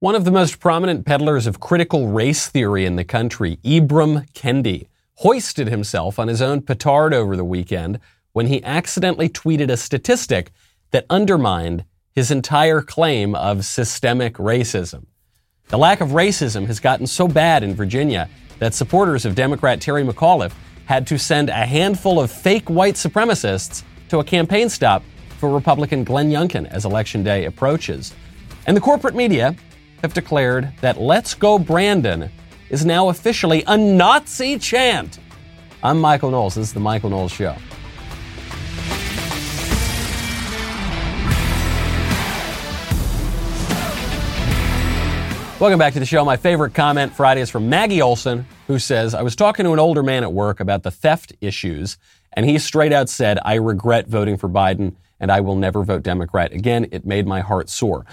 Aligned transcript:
One 0.00 0.14
of 0.14 0.26
the 0.26 0.30
most 0.30 0.60
prominent 0.60 1.06
peddlers 1.06 1.46
of 1.46 1.58
critical 1.58 2.08
race 2.08 2.48
theory 2.48 2.84
in 2.84 2.96
the 2.96 3.04
country, 3.04 3.58
Ibram 3.64 4.30
Kendi, 4.34 4.88
hoisted 5.14 5.68
himself 5.68 6.18
on 6.18 6.28
his 6.28 6.42
own 6.42 6.60
petard 6.60 7.14
over 7.14 7.34
the 7.34 7.46
weekend 7.46 8.00
when 8.34 8.48
he 8.48 8.62
accidentally 8.62 9.30
tweeted 9.30 9.70
a 9.70 9.76
statistic 9.78 10.52
that 10.90 11.06
undermined 11.08 11.86
his 12.14 12.30
entire 12.30 12.82
claim 12.82 13.34
of 13.34 13.64
systemic 13.64 14.34
racism. 14.34 15.06
The 15.68 15.78
lack 15.78 16.02
of 16.02 16.10
racism 16.10 16.66
has 16.66 16.78
gotten 16.78 17.06
so 17.06 17.26
bad 17.26 17.62
in 17.62 17.74
Virginia 17.74 18.28
that 18.58 18.74
supporters 18.74 19.24
of 19.24 19.34
Democrat 19.34 19.80
Terry 19.80 20.04
McAuliffe 20.04 20.52
had 20.84 21.06
to 21.06 21.18
send 21.18 21.48
a 21.48 21.64
handful 21.64 22.20
of 22.20 22.30
fake 22.30 22.68
white 22.68 22.96
supremacists 22.96 23.82
to 24.10 24.18
a 24.18 24.24
campaign 24.24 24.68
stop 24.68 25.02
for 25.38 25.48
Republican 25.48 26.04
Glenn 26.04 26.30
Youngkin 26.30 26.66
as 26.66 26.84
Election 26.84 27.22
Day 27.22 27.46
approaches. 27.46 28.12
And 28.66 28.76
the 28.76 28.80
corporate 28.82 29.14
media 29.14 29.56
have 30.02 30.14
declared 30.14 30.72
that 30.80 31.00
Let's 31.00 31.34
Go 31.34 31.58
Brandon 31.58 32.30
is 32.70 32.84
now 32.84 33.08
officially 33.08 33.62
a 33.66 33.76
Nazi 33.76 34.58
chant. 34.58 35.18
I'm 35.82 36.00
Michael 36.00 36.30
Knowles. 36.30 36.56
This 36.56 36.68
is 36.68 36.74
The 36.74 36.80
Michael 36.80 37.10
Knowles 37.10 37.32
Show. 37.32 37.56
Welcome 45.58 45.78
back 45.78 45.94
to 45.94 46.00
the 46.00 46.04
show. 46.04 46.22
My 46.22 46.36
favorite 46.36 46.74
comment 46.74 47.14
Friday 47.14 47.40
is 47.40 47.48
from 47.48 47.70
Maggie 47.70 48.02
Olson, 48.02 48.46
who 48.66 48.78
says, 48.78 49.14
I 49.14 49.22
was 49.22 49.34
talking 49.34 49.64
to 49.64 49.72
an 49.72 49.78
older 49.78 50.02
man 50.02 50.22
at 50.22 50.30
work 50.30 50.60
about 50.60 50.82
the 50.82 50.90
theft 50.90 51.32
issues, 51.40 51.96
and 52.34 52.44
he 52.44 52.58
straight 52.58 52.92
out 52.92 53.08
said, 53.08 53.38
I 53.42 53.54
regret 53.54 54.06
voting 54.06 54.36
for 54.36 54.50
Biden 54.50 54.96
and 55.20 55.32
I 55.32 55.40
will 55.40 55.56
never 55.56 55.82
vote 55.84 56.02
Democrat 56.02 56.52
again. 56.52 56.86
It 56.92 57.06
made 57.06 57.26
my 57.26 57.40
heart 57.40 57.68
soar. 57.68 58.04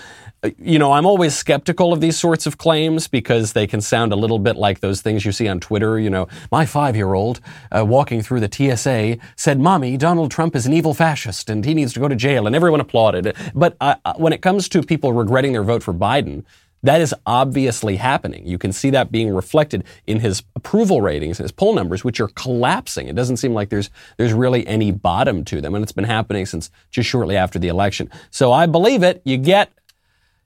Uh, 0.44 0.52
you 0.58 0.80
know, 0.80 0.94
I'm 0.94 1.06
always 1.06 1.36
skeptical 1.36 1.94
of 1.94 2.02
these 2.02 2.18
sorts 2.18 2.46
of 2.46 2.58
claims 2.58 3.08
because 3.08 3.54
they 3.54 3.68
can 3.68 3.82
sound 3.82 4.12
a 4.12 4.16
little 4.16 4.40
bit 4.40 4.56
like 4.56 4.80
those 4.80 5.02
things 5.02 5.26
you 5.26 5.32
see 5.32 5.48
on 5.48 5.60
Twitter. 5.60 6.00
You 6.00 6.10
know, 6.10 6.28
my 6.52 6.66
five 6.66 6.96
year 6.96 7.14
old 7.14 7.40
uh, 7.72 7.86
walking 7.86 8.22
through 8.22 8.40
the 8.40 8.50
TSA 8.52 9.18
said, 9.36 9.60
Mommy, 9.60 9.98
Donald 9.98 10.32
Trump 10.32 10.56
is 10.56 10.66
an 10.66 10.74
evil 10.74 10.94
fascist 10.94 11.50
and 11.50 11.66
he 11.66 11.74
needs 11.74 11.94
to 11.94 12.00
go 12.00 12.08
to 12.08 12.16
jail. 12.16 12.48
And 12.48 12.56
everyone 12.56 12.80
applauded. 12.80 13.36
But 13.54 13.76
uh, 13.82 13.96
uh 14.06 14.14
when 14.16 14.34
it 14.34 14.42
comes 14.42 14.70
to 14.70 14.82
people 14.82 15.14
regretting 15.14 15.54
their 15.54 15.64
vote 15.64 15.84
for 15.84 15.94
Biden, 15.94 16.44
that 16.84 17.02
is 17.02 17.16
obviously 17.26 17.96
happening. 17.96 18.46
You 18.46 18.58
can 18.58 18.74
see 18.74 18.90
that 18.92 19.12
being 19.12 19.34
reflected 19.34 19.86
in 20.06 20.20
his 20.20 20.44
approval 20.56 21.02
ratings, 21.02 21.38
his 21.38 21.52
poll 21.52 21.74
numbers, 21.74 22.04
which 22.04 22.20
are 22.20 22.28
collapsing. 22.28 23.08
It 23.08 23.16
doesn't 23.16 23.38
seem 23.38 23.54
like 23.54 23.70
there's 23.70 23.90
there's 24.18 24.34
really 24.34 24.68
any 24.68 24.92
bottom 24.92 25.46
to 25.46 25.62
them, 25.62 25.76
and 25.76 25.84
it's 25.84 25.94
been 25.94 26.04
happening 26.04 26.46
since 26.46 26.70
just 26.92 27.10
shortly 27.10 27.38
after 27.38 27.58
the 27.58 27.70
election. 27.70 28.10
So 28.30 28.52
I 28.52 28.66
believe 28.66 29.02
it. 29.02 29.22
You 29.24 29.38
get 29.38 29.72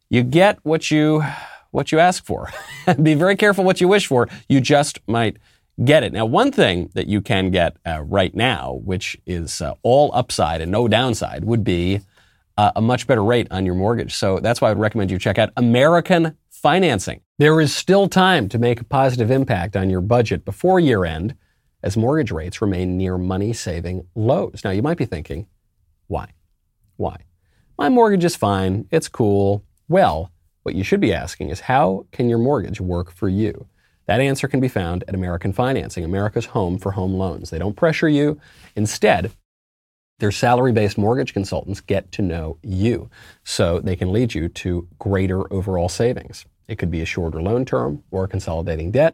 you 0.09 0.23
get 0.23 0.59
what 0.63 0.91
you 0.91 1.23
what 1.71 1.91
you 1.91 1.99
ask 1.99 2.23
for. 2.25 2.49
Be 3.01 3.15
very 3.15 3.35
careful 3.35 3.63
what 3.63 3.81
you 3.81 3.87
wish 3.87 4.07
for. 4.07 4.29
You 4.47 4.61
just 4.61 4.99
might 5.07 5.37
get 5.83 6.03
it. 6.03 6.13
Now, 6.13 6.25
one 6.25 6.51
thing 6.51 6.89
that 6.93 7.07
you 7.07 7.21
can 7.21 7.51
get 7.51 7.77
uh, 7.85 8.01
right 8.03 8.33
now, 8.33 8.79
which 8.83 9.17
is 9.25 9.61
uh, 9.61 9.73
all 9.83 10.11
upside 10.13 10.61
and 10.61 10.71
no 10.71 10.87
downside, 10.87 11.43
would 11.45 11.63
be 11.63 12.01
uh, 12.57 12.71
a 12.75 12.81
much 12.81 13.07
better 13.07 13.23
rate 13.23 13.47
on 13.51 13.65
your 13.65 13.75
mortgage. 13.75 14.15
So 14.15 14.39
that's 14.39 14.61
why 14.61 14.69
I 14.69 14.71
would 14.71 14.81
recommend 14.81 15.11
you 15.11 15.19
check 15.19 15.37
out 15.37 15.51
American 15.57 16.37
Financing. 16.49 17.21
There 17.37 17.61
is 17.61 17.75
still 17.75 18.09
time 18.09 18.49
to 18.49 18.57
make 18.57 18.81
a 18.81 18.83
positive 18.83 19.29
impact 19.29 19.75
on 19.75 19.89
your 19.91 20.01
budget 20.01 20.43
before 20.43 20.79
year 20.79 21.05
end 21.05 21.35
as 21.83 21.95
mortgage 21.95 22.31
rates 22.31 22.61
remain 22.61 22.97
near 22.97 23.17
money 23.17 23.53
saving 23.53 24.07
lows. 24.15 24.61
Now, 24.63 24.71
you 24.71 24.81
might 24.81 24.97
be 24.97 25.05
thinking, 25.05 25.45
why? 26.07 26.31
Why? 26.95 27.17
My 27.77 27.89
mortgage 27.89 28.25
is 28.25 28.35
fine. 28.35 28.87
It's 28.89 29.07
cool. 29.07 29.63
Well, 29.87 30.31
what 30.63 30.73
you 30.73 30.83
should 30.83 30.99
be 30.99 31.13
asking 31.13 31.49
is 31.49 31.61
how 31.61 32.07
can 32.11 32.27
your 32.27 32.39
mortgage 32.39 32.81
work 32.81 33.11
for 33.11 33.29
you? 33.29 33.67
That 34.07 34.19
answer 34.19 34.47
can 34.47 34.59
be 34.59 34.67
found 34.67 35.03
at 35.07 35.13
American 35.13 35.53
Financing, 35.53 36.03
America's 36.03 36.45
home 36.45 36.79
for 36.79 36.91
home 36.91 37.13
loans. 37.13 37.51
They 37.51 37.59
don't 37.59 37.75
pressure 37.75 38.09
you. 38.09 38.39
Instead, 38.75 39.31
their 40.19 40.31
salary 40.31 40.71
based 40.71 40.97
mortgage 40.97 41.33
consultants 41.33 41.81
get 41.81 42.11
to 42.13 42.21
know 42.21 42.57
you 42.63 43.09
so 43.43 43.79
they 43.79 43.95
can 43.95 44.11
lead 44.11 44.33
you 44.33 44.49
to 44.49 44.87
greater 44.99 45.51
overall 45.53 45.89
savings. 45.89 46.45
It 46.67 46.77
could 46.77 46.91
be 46.91 47.01
a 47.01 47.05
shorter 47.05 47.41
loan 47.41 47.65
term 47.65 48.03
or 48.11 48.27
consolidating 48.27 48.91
debt. 48.91 49.13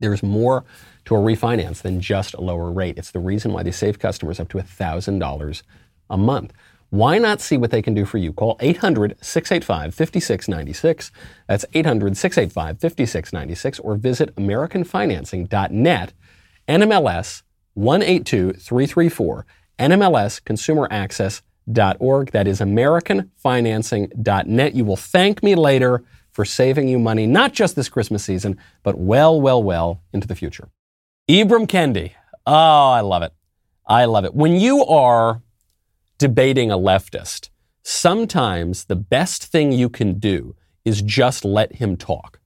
There's 0.00 0.22
more 0.22 0.64
to 1.06 1.14
a 1.14 1.18
refinance 1.18 1.82
than 1.82 2.00
just 2.00 2.34
a 2.34 2.40
lower 2.40 2.70
rate. 2.70 2.98
It's 2.98 3.12
the 3.12 3.20
reason 3.20 3.52
why 3.52 3.62
they 3.62 3.70
save 3.70 3.98
customers 3.98 4.40
up 4.40 4.48
to 4.50 4.58
$1,000 4.58 5.62
a 6.10 6.18
month. 6.18 6.52
Why 6.90 7.18
not 7.18 7.40
see 7.40 7.56
what 7.56 7.70
they 7.70 7.80
can 7.80 7.94
do 7.94 8.04
for 8.04 8.18
you? 8.18 8.34
Call 8.34 8.58
800 8.60 9.16
685 9.22 9.94
5696. 9.94 11.10
That's 11.46 11.64
800 11.72 12.16
685 12.16 12.80
5696 12.80 13.78
or 13.78 13.96
visit 13.96 14.34
AmericanFinancing.net, 14.36 16.12
NMLS 16.68 17.42
182334 17.74 19.46
NMLSconsumeraccess.org. 19.82 22.30
That 22.30 22.46
is 22.46 22.60
AmericanFinancing.net. 22.60 24.74
You 24.74 24.84
will 24.84 24.96
thank 24.96 25.42
me 25.42 25.56
later 25.56 26.04
for 26.30 26.44
saving 26.44 26.88
you 26.88 27.00
money, 27.00 27.26
not 27.26 27.52
just 27.52 27.76
this 27.76 27.88
Christmas 27.88 28.22
season, 28.24 28.58
but 28.82 28.98
well, 28.98 29.40
well, 29.40 29.62
well 29.62 30.02
into 30.12 30.28
the 30.28 30.34
future. 30.34 30.68
Ibram 31.28 31.66
Kendi. 31.66 32.12
Oh, 32.46 32.90
I 32.90 33.00
love 33.00 33.22
it. 33.22 33.32
I 33.86 34.04
love 34.04 34.24
it. 34.24 34.34
When 34.34 34.56
you 34.56 34.84
are 34.86 35.42
debating 36.18 36.70
a 36.70 36.78
leftist, 36.78 37.48
sometimes 37.82 38.84
the 38.84 38.96
best 38.96 39.44
thing 39.44 39.72
you 39.72 39.88
can 39.88 40.20
do 40.20 40.54
is 40.84 41.00
just 41.02 41.44
let 41.44 41.74
him 41.76 41.96
talk. 41.96 42.40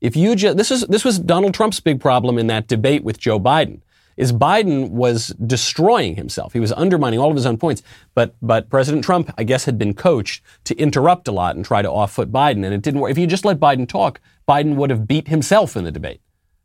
If 0.00 0.16
you 0.16 0.34
just, 0.34 0.56
this 0.56 0.70
is, 0.70 0.86
this 0.86 1.04
was 1.04 1.18
Donald 1.18 1.52
Trump's 1.52 1.80
big 1.80 2.00
problem 2.00 2.38
in 2.38 2.46
that 2.46 2.68
debate 2.68 3.04
with 3.04 3.18
Joe 3.18 3.38
Biden 3.38 3.82
is 4.20 4.32
Biden 4.32 4.90
was 4.90 5.28
destroying 5.46 6.14
himself. 6.14 6.52
He 6.52 6.60
was 6.60 6.72
undermining 6.72 7.18
all 7.18 7.30
of 7.30 7.36
his 7.36 7.46
own 7.46 7.56
points. 7.56 7.82
But, 8.14 8.34
but 8.42 8.68
President 8.68 9.02
Trump, 9.02 9.32
I 9.38 9.44
guess, 9.44 9.64
had 9.64 9.78
been 9.78 9.94
coached 9.94 10.42
to 10.64 10.76
interrupt 10.76 11.26
a 11.26 11.32
lot 11.32 11.56
and 11.56 11.64
try 11.64 11.80
to 11.80 11.90
off-foot 11.90 12.30
Biden. 12.30 12.64
And 12.64 12.74
it 12.74 12.82
didn't 12.82 13.00
work. 13.00 13.10
If 13.10 13.18
you 13.18 13.26
just 13.26 13.46
let 13.46 13.58
Biden 13.58 13.88
talk, 13.88 14.20
Biden 14.46 14.74
would 14.74 14.90
have 14.90 15.08
beat 15.08 15.28
himself 15.28 15.74
in 15.74 15.84
the 15.84 15.90
debate. 15.90 16.20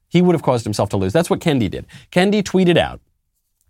He 0.09 0.21
would 0.21 0.35
have 0.35 0.43
caused 0.43 0.66
himself 0.66 0.89
to 0.89 0.97
lose. 0.97 1.13
That's 1.13 1.29
what 1.29 1.39
Kendi 1.39 1.69
did. 1.69 1.85
Kendi 2.11 2.43
tweeted 2.43 2.77
out, 2.77 2.99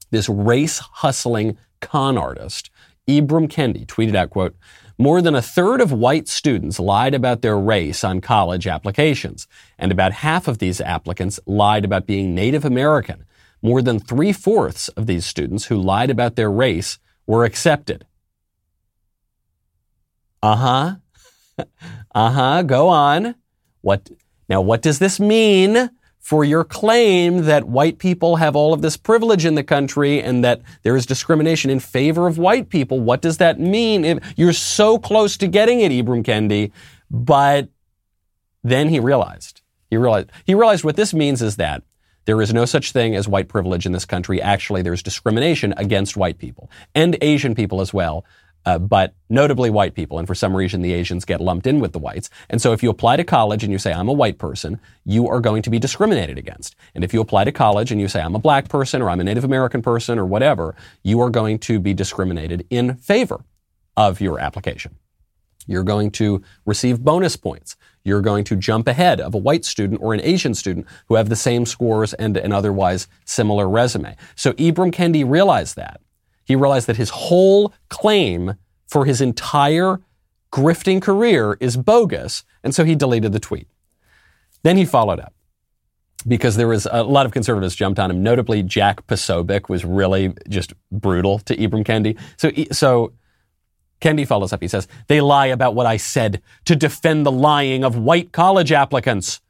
this 0.10 0.30
race 0.30 0.80
hustling 0.80 1.58
con 1.80 2.18
artist, 2.18 2.72
Ibram 3.08 3.48
Kendi, 3.48 3.86
tweeted 3.86 4.16
out, 4.16 4.32
quote, 4.32 4.56
more 4.98 5.22
than 5.22 5.36
a 5.36 5.42
third 5.42 5.80
of 5.80 5.92
white 5.92 6.28
students 6.28 6.80
lied 6.80 7.14
about 7.14 7.42
their 7.42 7.58
race 7.58 8.04
on 8.04 8.22
college 8.22 8.66
applications, 8.66 9.48
and 9.78 9.92
about 9.92 10.12
half 10.12 10.48
of 10.48 10.58
these 10.58 10.82
applicants 10.82 11.40
lied 11.46 11.86
about 11.86 12.08
being 12.08 12.34
Native 12.34 12.66
American. 12.66 13.26
More 13.62 13.82
than 13.82 14.00
three 14.00 14.32
fourths 14.32 14.90
of 14.90 15.08
these 15.08 15.26
students 15.26 15.66
who 15.66 15.78
lied 15.78 16.10
about 16.10 16.36
their 16.36 16.52
race 16.52 17.00
were 17.26 17.46
accepted. 17.46 18.06
Uh 20.42 20.56
huh. 20.56 20.96
uh 22.16 22.32
huh. 22.32 22.62
Go 22.64 22.88
on. 22.90 23.36
What, 23.82 24.10
now, 24.50 24.62
what 24.62 24.82
does 24.82 25.00
this 25.00 25.20
mean 25.20 25.90
for 26.20 26.44
your 26.44 26.64
claim 26.64 27.44
that 27.44 27.66
white 27.66 28.00
people 28.00 28.38
have 28.38 28.56
all 28.56 28.74
of 28.74 28.82
this 28.82 28.98
privilege 28.98 29.46
in 29.46 29.56
the 29.56 29.64
country 29.64 30.22
and 30.22 30.44
that 30.44 30.62
there 30.82 30.96
is 30.96 31.06
discrimination 31.06 31.70
in 31.70 31.80
favor 31.80 32.28
of 32.28 32.38
white 32.38 32.70
people? 32.70 33.00
What 33.00 33.22
does 33.22 33.38
that 33.38 33.60
mean? 33.60 34.04
If 34.04 34.34
you're 34.36 34.54
so 34.54 34.98
close 34.98 35.38
to 35.38 35.48
getting 35.48 35.82
it, 35.82 35.92
Ibram 35.92 36.24
Kendi, 36.24 36.72
but 37.12 37.70
then 38.64 38.90
he 38.90 39.00
realized. 39.00 39.62
He 39.90 39.98
realized. 39.98 40.32
He 40.46 40.56
realized 40.56 40.84
what 40.84 40.96
this 40.96 41.14
means 41.14 41.42
is 41.42 41.58
that 41.58 41.84
there 42.26 42.42
is 42.42 42.54
no 42.54 42.66
such 42.66 42.92
thing 42.92 43.16
as 43.16 43.28
white 43.28 43.48
privilege 43.48 43.86
in 43.86 43.92
this 43.92 44.06
country. 44.06 44.42
Actually, 44.42 44.82
there's 44.82 45.04
discrimination 45.04 45.74
against 45.78 46.18
white 46.18 46.38
people 46.38 46.70
and 46.94 47.18
Asian 47.22 47.56
people 47.56 47.82
as 47.82 47.94
well. 47.94 48.26
Uh, 48.68 48.80
but 48.80 49.14
notably 49.30 49.70
white 49.70 49.94
people. 49.94 50.18
And 50.18 50.28
for 50.28 50.34
some 50.34 50.58
reason, 50.58 50.82
the 50.82 50.94
Asians 50.94 51.24
get 51.24 51.40
lumped 51.40 51.68
in 51.68 51.80
with 51.80 51.94
the 51.94 52.00
whites. 52.00 52.32
And 52.50 52.60
so 52.60 52.74
if 52.74 52.82
you 52.82 52.90
apply 52.90 53.16
to 53.18 53.24
college 53.24 53.64
and 53.64 53.72
you 53.72 53.78
say, 53.78 53.94
I'm 53.94 54.08
a 54.08 54.14
white 54.14 54.40
person, 54.40 54.80
you 55.04 55.28
are 55.28 55.40
going 55.40 55.62
to 55.62 55.70
be 55.70 55.78
discriminated 55.78 56.40
against. 56.40 56.76
And 56.96 57.04
if 57.04 57.14
you 57.14 57.22
apply 57.22 57.44
to 57.44 57.52
college 57.52 57.92
and 57.92 58.02
you 58.02 58.08
say, 58.08 58.22
I'm 58.22 58.34
a 58.34 58.40
black 58.40 58.68
person 58.68 59.04
or 59.04 59.12
I'm 59.12 59.20
a 59.20 59.24
Native 59.24 59.44
American 59.44 59.84
person 59.84 60.18
or 60.18 60.26
whatever, 60.26 60.76
you 61.04 61.22
are 61.22 61.30
going 61.30 61.60
to 61.60 61.80
be 61.80 61.94
discriminated 61.94 62.66
in 62.72 62.96
favor 62.96 63.46
of 63.96 64.20
your 64.20 64.40
application. 64.40 64.96
You're 65.68 65.84
going 65.84 66.10
to 66.12 66.42
receive 66.66 67.04
bonus 67.04 67.36
points 67.38 67.76
you're 68.06 68.22
going 68.22 68.46
to 68.46 68.56
jump 68.56 68.88
ahead 68.88 69.20
of 69.20 69.34
a 69.34 69.38
white 69.38 69.66
student 69.66 70.02
or 70.02 70.14
an 70.14 70.22
Asian 70.22 70.54
student 70.54 70.86
who 71.08 71.16
have 71.16 71.28
the 71.28 71.36
same 71.36 71.66
scores 71.66 72.14
and 72.14 72.38
an 72.38 72.54
otherwise 72.54 73.08
similar 73.26 73.68
resume. 73.68 74.16
So 74.36 74.54
Ibram 74.54 74.94
Kendi 74.94 75.30
realized 75.30 75.76
that. 75.76 76.00
He 76.46 76.56
realized 76.56 76.88
that 76.88 76.98
his 76.98 77.10
whole 77.10 77.74
claim 77.90 78.54
for 78.88 79.06
his 79.06 79.20
entire 79.20 80.00
grifting 80.54 81.02
career 81.02 81.58
is 81.60 81.76
bogus, 81.76 82.46
and 82.64 82.74
so 82.74 82.86
he 82.86 82.96
deleted 82.96 83.34
the 83.34 83.40
tweet. 83.40 83.68
Then 84.64 84.78
he 84.78 84.86
followed 84.86 85.20
up 85.20 85.34
because 86.28 86.56
there 86.56 86.68
was 86.68 86.88
a 86.92 87.04
lot 87.04 87.26
of 87.26 87.32
conservatives 87.32 87.76
jumped 87.76 88.00
on 88.00 88.10
him. 88.10 88.24
Notably, 88.24 88.64
Jack 88.64 89.06
Posobiec 89.08 89.70
was 89.70 89.84
really 89.84 90.34
just 90.48 90.74
brutal 90.92 91.40
to 91.40 91.58
Ibram 91.58 91.84
Kendi. 91.84 92.18
So, 92.38 92.52
so 92.72 93.14
Kendi 94.02 94.28
follows 94.28 94.54
up. 94.54 94.62
He 94.62 94.68
says, 94.68 94.88
They 95.08 95.22
lie 95.22 95.48
about 95.48 95.76
what 95.76 95.86
I 95.86 95.98
said 95.98 96.42
to 96.66 96.76
defend 96.76 97.26
the 97.26 97.32
lying 97.32 97.84
of 97.84 97.98
white 97.98 98.32
college 98.32 98.72
applicants. 98.72 99.42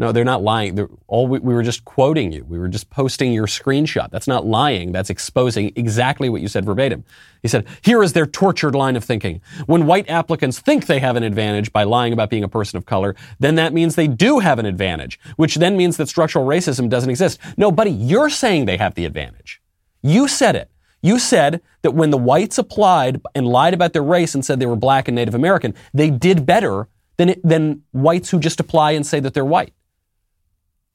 No, 0.00 0.12
they're 0.12 0.24
not 0.24 0.44
lying. 0.44 0.76
They're 0.76 0.88
all 1.08 1.26
we, 1.26 1.40
we, 1.40 1.52
were 1.52 1.64
just 1.64 1.84
quoting 1.84 2.30
you. 2.30 2.44
We 2.44 2.56
were 2.56 2.68
just 2.68 2.88
posting 2.88 3.32
your 3.32 3.46
screenshot. 3.46 4.10
That's 4.10 4.28
not 4.28 4.46
lying. 4.46 4.92
That's 4.92 5.10
exposing 5.10 5.72
exactly 5.74 6.28
what 6.28 6.40
you 6.40 6.46
said 6.46 6.64
verbatim. 6.64 7.04
He 7.42 7.48
said, 7.48 7.66
here 7.82 8.04
is 8.04 8.12
their 8.12 8.26
tortured 8.26 8.76
line 8.76 8.94
of 8.94 9.02
thinking. 9.02 9.40
When 9.66 9.86
white 9.86 10.08
applicants 10.08 10.60
think 10.60 10.86
they 10.86 11.00
have 11.00 11.16
an 11.16 11.24
advantage 11.24 11.72
by 11.72 11.82
lying 11.82 12.12
about 12.12 12.30
being 12.30 12.44
a 12.44 12.48
person 12.48 12.76
of 12.76 12.86
color, 12.86 13.16
then 13.40 13.56
that 13.56 13.72
means 13.72 13.96
they 13.96 14.06
do 14.06 14.38
have 14.38 14.60
an 14.60 14.66
advantage, 14.66 15.18
which 15.34 15.56
then 15.56 15.76
means 15.76 15.96
that 15.96 16.08
structural 16.08 16.46
racism 16.46 16.88
doesn't 16.88 17.10
exist. 17.10 17.40
No, 17.56 17.72
buddy, 17.72 17.90
you're 17.90 18.30
saying 18.30 18.66
they 18.66 18.76
have 18.76 18.94
the 18.94 19.04
advantage. 19.04 19.60
You 20.00 20.28
said 20.28 20.54
it. 20.54 20.70
You 21.00 21.18
said 21.18 21.60
that 21.82 21.92
when 21.92 22.10
the 22.10 22.18
whites 22.18 22.58
applied 22.58 23.20
and 23.34 23.46
lied 23.46 23.74
about 23.74 23.92
their 23.92 24.02
race 24.02 24.34
and 24.34 24.44
said 24.44 24.58
they 24.58 24.66
were 24.66 24.76
black 24.76 25.08
and 25.08 25.14
Native 25.14 25.34
American, 25.34 25.74
they 25.94 26.10
did 26.10 26.44
better 26.44 26.88
than, 27.16 27.34
than 27.44 27.82
whites 27.92 28.30
who 28.30 28.40
just 28.40 28.60
apply 28.60 28.92
and 28.92 29.06
say 29.06 29.20
that 29.20 29.34
they're 29.34 29.44
white. 29.44 29.74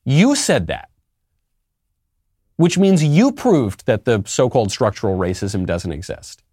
You 0.03 0.35
said 0.35 0.67
that. 0.67 0.89
Which 2.57 2.77
means 2.77 3.03
you 3.03 3.31
proved 3.31 3.85
that 3.85 4.05
the 4.05 4.23
so 4.25 4.49
called 4.49 4.71
structural 4.71 5.17
racism 5.17 5.65
doesn't 5.65 5.91
exist. 5.91 6.43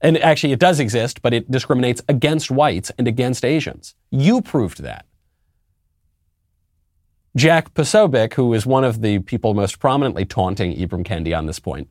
And 0.00 0.18
actually, 0.18 0.52
it 0.52 0.58
does 0.58 0.80
exist, 0.80 1.22
but 1.22 1.32
it 1.32 1.50
discriminates 1.50 2.02
against 2.08 2.50
whites 2.50 2.90
and 2.98 3.06
against 3.06 3.44
Asians. 3.44 3.94
You 4.10 4.42
proved 4.42 4.82
that. 4.82 5.06
Jack 7.34 7.72
Posobiec, 7.72 8.34
who 8.34 8.52
is 8.52 8.66
one 8.66 8.84
of 8.84 9.00
the 9.00 9.20
people 9.20 9.54
most 9.54 9.78
prominently 9.78 10.24
taunting 10.24 10.76
Ibram 10.76 11.04
Kendi 11.04 11.36
on 11.36 11.46
this 11.46 11.60
point, 11.60 11.88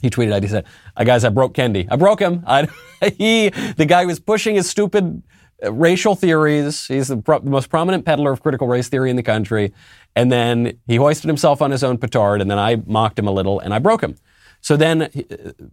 he 0.00 0.10
tweeted 0.10 0.32
out, 0.32 0.42
he 0.42 0.48
said, 0.48 0.66
guys, 1.04 1.24
I 1.24 1.28
broke 1.28 1.54
Kendi. 1.54 1.86
I 1.90 1.96
broke 1.96 2.20
him. 2.20 2.42
I, 2.46 2.68
he, 3.18 3.50
the 3.76 3.86
guy 3.86 4.06
was 4.06 4.20
pushing 4.20 4.54
his 4.54 4.68
stupid 4.68 5.22
racial 5.62 6.14
theories. 6.14 6.86
He's 6.86 7.08
the, 7.08 7.18
pro- 7.18 7.40
the, 7.40 7.50
most 7.50 7.68
prominent 7.68 8.04
peddler 8.04 8.32
of 8.32 8.42
critical 8.42 8.66
race 8.66 8.88
theory 8.88 9.10
in 9.10 9.16
the 9.16 9.22
country. 9.22 9.72
And 10.16 10.30
then 10.32 10.78
he 10.86 10.96
hoisted 10.96 11.28
himself 11.28 11.62
on 11.62 11.70
his 11.70 11.84
own 11.84 11.98
petard, 11.98 12.40
and 12.40 12.50
then 12.50 12.58
I 12.58 12.76
mocked 12.86 13.18
him 13.18 13.28
a 13.28 13.32
little, 13.32 13.60
and 13.60 13.72
I 13.72 13.78
broke 13.78 14.02
him. 14.02 14.16
So 14.62 14.76
then 14.76 15.02
uh, 15.02 15.08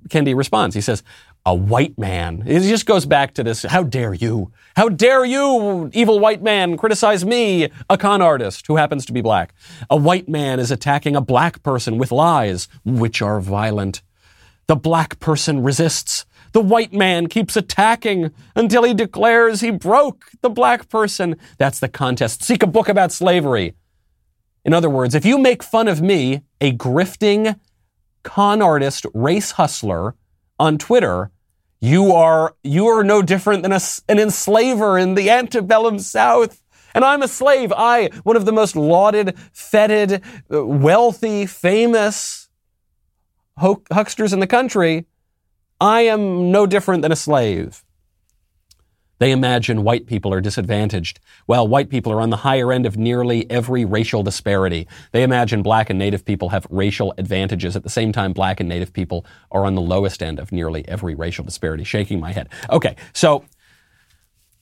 Kendi 0.09 0.35
responds. 0.35 0.75
He 0.75 0.81
says, 0.81 1.03
a 1.45 1.53
white 1.53 1.97
man. 1.97 2.41
He 2.41 2.59
just 2.59 2.85
goes 2.85 3.05
back 3.05 3.33
to 3.35 3.43
this. 3.43 3.63
How 3.63 3.83
dare 3.83 4.13
you? 4.13 4.51
How 4.75 4.89
dare 4.89 5.25
you, 5.25 5.89
evil 5.93 6.19
white 6.19 6.41
man, 6.41 6.77
criticize 6.77 7.25
me, 7.25 7.69
a 7.89 7.97
con 7.97 8.21
artist 8.21 8.67
who 8.67 8.75
happens 8.75 9.05
to 9.05 9.13
be 9.13 9.21
black? 9.21 9.53
A 9.89 9.95
white 9.95 10.27
man 10.27 10.59
is 10.59 10.71
attacking 10.71 11.15
a 11.15 11.21
black 11.21 11.63
person 11.63 11.97
with 11.97 12.11
lies, 12.11 12.67
which 12.83 13.21
are 13.21 13.39
violent. 13.39 14.01
The 14.67 14.75
black 14.75 15.19
person 15.19 15.63
resists. 15.63 16.25
The 16.51 16.61
white 16.61 16.93
man 16.93 17.27
keeps 17.27 17.55
attacking 17.55 18.31
until 18.55 18.83
he 18.83 18.93
declares 18.93 19.61
he 19.61 19.71
broke 19.71 20.29
the 20.41 20.49
black 20.49 20.89
person. 20.89 21.37
That's 21.57 21.79
the 21.79 21.87
contest. 21.87 22.43
Seek 22.43 22.63
a 22.63 22.67
book 22.67 22.89
about 22.89 23.11
slavery. 23.11 23.75
In 24.65 24.73
other 24.73 24.89
words, 24.89 25.15
if 25.15 25.25
you 25.25 25.37
make 25.37 25.63
fun 25.63 25.87
of 25.87 26.01
me, 26.01 26.41
a 26.59 26.73
grifting 26.73 27.57
con 28.23 28.61
artist, 28.61 29.05
race 29.13 29.51
hustler 29.51 30.15
on 30.59 30.77
Twitter, 30.77 31.31
you 31.79 32.11
are, 32.11 32.55
you 32.63 32.87
are 32.87 33.03
no 33.03 33.21
different 33.21 33.63
than 33.63 33.71
a, 33.71 33.79
an 34.09 34.19
enslaver 34.19 34.97
in 34.97 35.15
the 35.15 35.29
antebellum 35.29 35.99
South. 35.99 36.61
And 36.93 37.05
I'm 37.05 37.21
a 37.21 37.27
slave. 37.27 37.71
I, 37.71 38.09
one 38.23 38.35
of 38.35 38.45
the 38.45 38.51
most 38.51 38.75
lauded, 38.75 39.37
feted, 39.53 40.23
uh, 40.51 40.65
wealthy, 40.65 41.45
famous 41.45 42.46
hucksters 43.57 44.33
in 44.33 44.39
the 44.39 44.47
country, 44.47 45.05
I 45.79 46.01
am 46.01 46.51
no 46.51 46.65
different 46.65 47.01
than 47.01 47.11
a 47.11 47.15
slave. 47.15 47.83
They 49.19 49.31
imagine 49.31 49.83
white 49.83 50.05
people 50.05 50.31
are 50.31 50.41
disadvantaged, 50.41 51.19
while 51.47 51.67
white 51.67 51.89
people 51.89 52.11
are 52.11 52.21
on 52.21 52.29
the 52.29 52.37
higher 52.37 52.71
end 52.71 52.85
of 52.85 52.97
nearly 52.97 53.49
every 53.49 53.83
racial 53.83 54.21
disparity. 54.21 54.87
They 55.11 55.23
imagine 55.23 55.63
black 55.63 55.89
and 55.89 55.97
native 55.97 56.23
people 56.23 56.49
have 56.49 56.67
racial 56.69 57.15
advantages. 57.17 57.75
At 57.75 57.81
the 57.81 57.89
same 57.89 58.11
time, 58.11 58.31
black 58.33 58.59
and 58.59 58.69
native 58.69 58.93
people 58.93 59.25
are 59.51 59.65
on 59.65 59.73
the 59.73 59.81
lowest 59.81 60.21
end 60.21 60.37
of 60.39 60.51
nearly 60.51 60.87
every 60.87 61.15
racial 61.15 61.43
disparity. 61.43 61.83
Shaking 61.83 62.19
my 62.19 62.31
head. 62.31 62.49
Okay, 62.69 62.95
so 63.11 63.43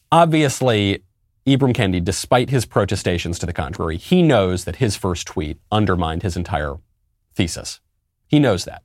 obviously, 0.09 1.03
Ibram 1.45 1.73
Kendi, 1.73 2.01
despite 2.01 2.49
his 2.49 2.65
protestations 2.65 3.37
to 3.39 3.45
the 3.45 3.53
contrary, 3.53 3.97
he 3.97 4.21
knows 4.21 4.63
that 4.63 4.77
his 4.77 4.95
first 4.95 5.27
tweet 5.27 5.59
undermined 5.69 6.23
his 6.23 6.37
entire 6.37 6.75
thesis. 7.33 7.81
He 8.27 8.39
knows 8.39 8.63
that. 8.63 8.83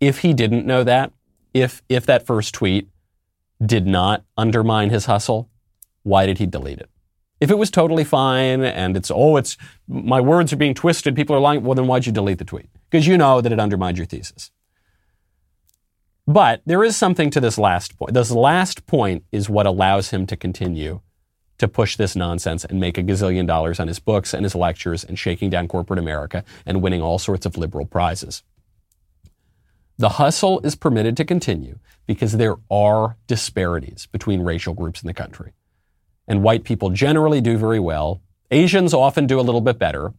If 0.00 0.18
he 0.20 0.32
didn't 0.32 0.66
know 0.66 0.84
that, 0.84 1.12
if 1.54 1.82
if 1.88 2.06
that 2.06 2.26
first 2.26 2.54
tweet 2.54 2.88
did 3.64 3.86
not 3.86 4.24
undermine 4.36 4.90
his 4.90 5.06
hustle, 5.06 5.48
why 6.02 6.26
did 6.26 6.38
he 6.38 6.46
delete 6.46 6.78
it? 6.78 6.88
If 7.40 7.50
it 7.50 7.58
was 7.58 7.70
totally 7.70 8.04
fine 8.04 8.62
and 8.62 8.96
it's 8.96 9.10
oh 9.10 9.36
it's 9.36 9.56
my 9.86 10.20
words 10.20 10.52
are 10.52 10.56
being 10.56 10.74
twisted, 10.74 11.16
people 11.16 11.34
are 11.34 11.40
lying, 11.40 11.62
well 11.62 11.74
then 11.74 11.86
why'd 11.86 12.06
you 12.06 12.12
delete 12.12 12.38
the 12.38 12.44
tweet? 12.44 12.68
Because 12.90 13.06
you 13.06 13.18
know 13.18 13.40
that 13.40 13.52
it 13.52 13.60
undermined 13.60 13.96
your 13.96 14.06
thesis. 14.06 14.50
But 16.26 16.60
there 16.66 16.84
is 16.84 16.96
something 16.96 17.30
to 17.30 17.40
this 17.40 17.56
last 17.56 17.98
point. 17.98 18.12
This 18.12 18.30
last 18.30 18.86
point 18.86 19.24
is 19.32 19.48
what 19.48 19.66
allows 19.66 20.10
him 20.10 20.26
to 20.26 20.36
continue 20.36 21.00
to 21.56 21.66
push 21.66 21.96
this 21.96 22.14
nonsense 22.14 22.64
and 22.64 22.78
make 22.78 22.98
a 22.98 23.02
gazillion 23.02 23.46
dollars 23.46 23.80
on 23.80 23.88
his 23.88 23.98
books 23.98 24.32
and 24.32 24.44
his 24.44 24.54
lectures 24.54 25.04
and 25.04 25.18
shaking 25.18 25.50
down 25.50 25.68
corporate 25.68 25.98
America 25.98 26.44
and 26.66 26.82
winning 26.82 27.02
all 27.02 27.18
sorts 27.18 27.46
of 27.46 27.56
liberal 27.56 27.86
prizes. 27.86 28.42
The 29.98 30.10
hustle 30.10 30.60
is 30.60 30.76
permitted 30.76 31.16
to 31.16 31.24
continue 31.24 31.80
because 32.06 32.36
there 32.36 32.56
are 32.70 33.16
disparities 33.26 34.06
between 34.06 34.42
racial 34.42 34.72
groups 34.72 35.02
in 35.02 35.08
the 35.08 35.14
country. 35.14 35.52
And 36.28 36.42
white 36.42 36.62
people 36.62 36.90
generally 36.90 37.40
do 37.40 37.58
very 37.58 37.80
well. 37.80 38.22
Asians 38.50 38.94
often 38.94 39.26
do 39.26 39.40
a 39.40 39.42
little 39.42 39.60
bit 39.60 39.78
better. 39.78 40.14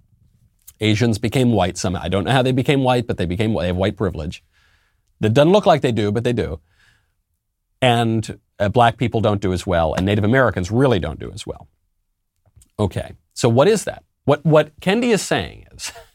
Asians 0.82 1.18
became 1.18 1.52
white 1.52 1.78
somehow. 1.78 2.02
I 2.04 2.10
don't 2.10 2.26
know 2.26 2.32
how 2.32 2.42
they 2.42 2.52
became 2.52 2.84
white, 2.84 3.08
but 3.08 3.18
they 3.18 3.26
became 3.26 3.54
they 3.54 3.68
have 3.68 3.78
white 3.78 3.96
privilege. 3.96 4.44
That 5.22 5.34
doesn't 5.34 5.52
look 5.52 5.66
like 5.66 5.82
they 5.82 5.92
do, 5.92 6.12
but 6.12 6.24
they 6.24 6.34
do. 6.34 6.60
And 7.82 8.40
uh, 8.60 8.70
black 8.70 8.98
people 8.98 9.22
don't 9.22 9.42
do 9.42 9.54
as 9.54 9.66
well, 9.66 9.94
and 9.94 10.06
Native 10.06 10.24
Americans 10.24 10.72
really 10.72 11.00
don't 11.00 11.20
do 11.20 11.32
as 11.32 11.48
well. 11.48 11.68
Okay, 12.78 13.14
so 13.34 13.50
what 13.50 13.68
is 13.68 13.86
that? 13.86 14.04
What 14.26 14.46
what 14.46 14.78
Kendi 14.80 15.14
is 15.14 15.22
saying 15.22 15.66
is 15.74 15.92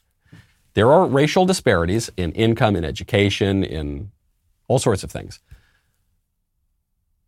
There 0.74 0.92
are 0.92 1.06
racial 1.06 1.46
disparities 1.46 2.10
in 2.16 2.32
income, 2.32 2.76
in 2.76 2.84
education, 2.84 3.62
in 3.64 4.10
all 4.68 4.78
sorts 4.78 5.04
of 5.04 5.10
things. 5.10 5.38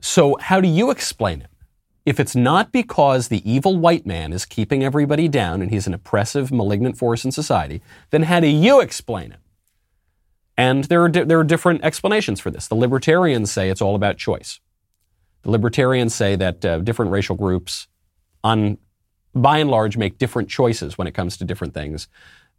So, 0.00 0.36
how 0.40 0.60
do 0.60 0.68
you 0.68 0.90
explain 0.90 1.40
it? 1.40 1.50
If 2.04 2.20
it's 2.20 2.36
not 2.36 2.70
because 2.70 3.28
the 3.28 3.48
evil 3.50 3.76
white 3.76 4.06
man 4.06 4.32
is 4.32 4.44
keeping 4.44 4.84
everybody 4.84 5.26
down 5.26 5.62
and 5.62 5.70
he's 5.70 5.86
an 5.86 5.94
oppressive, 5.94 6.52
malignant 6.52 6.96
force 6.96 7.24
in 7.24 7.32
society, 7.32 7.82
then 8.10 8.24
how 8.24 8.40
do 8.40 8.46
you 8.46 8.80
explain 8.80 9.32
it? 9.32 9.40
And 10.56 10.84
there 10.84 11.02
are, 11.02 11.08
di- 11.08 11.24
there 11.24 11.38
are 11.40 11.44
different 11.44 11.82
explanations 11.82 12.40
for 12.40 12.50
this. 12.50 12.68
The 12.68 12.76
libertarians 12.76 13.50
say 13.50 13.70
it's 13.70 13.82
all 13.82 13.96
about 13.96 14.18
choice. 14.18 14.60
The 15.42 15.50
libertarians 15.50 16.14
say 16.14 16.36
that 16.36 16.64
uh, 16.64 16.78
different 16.78 17.10
racial 17.10 17.36
groups, 17.36 17.88
on, 18.42 18.78
by 19.34 19.58
and 19.58 19.70
large, 19.70 19.96
make 19.96 20.18
different 20.18 20.48
choices 20.48 20.96
when 20.96 21.06
it 21.06 21.12
comes 21.12 21.36
to 21.38 21.44
different 21.44 21.74
things 21.74 22.08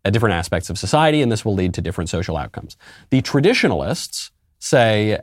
different 0.05 0.33
aspects 0.33 0.69
of 0.69 0.77
society, 0.77 1.21
and 1.21 1.31
this 1.31 1.43
will 1.43 1.53
lead 1.53 1.73
to 1.75 1.81
different 1.81 2.09
social 2.09 2.37
outcomes. 2.37 2.77
The 3.09 3.21
traditionalists 3.21 4.31
say 4.59 5.19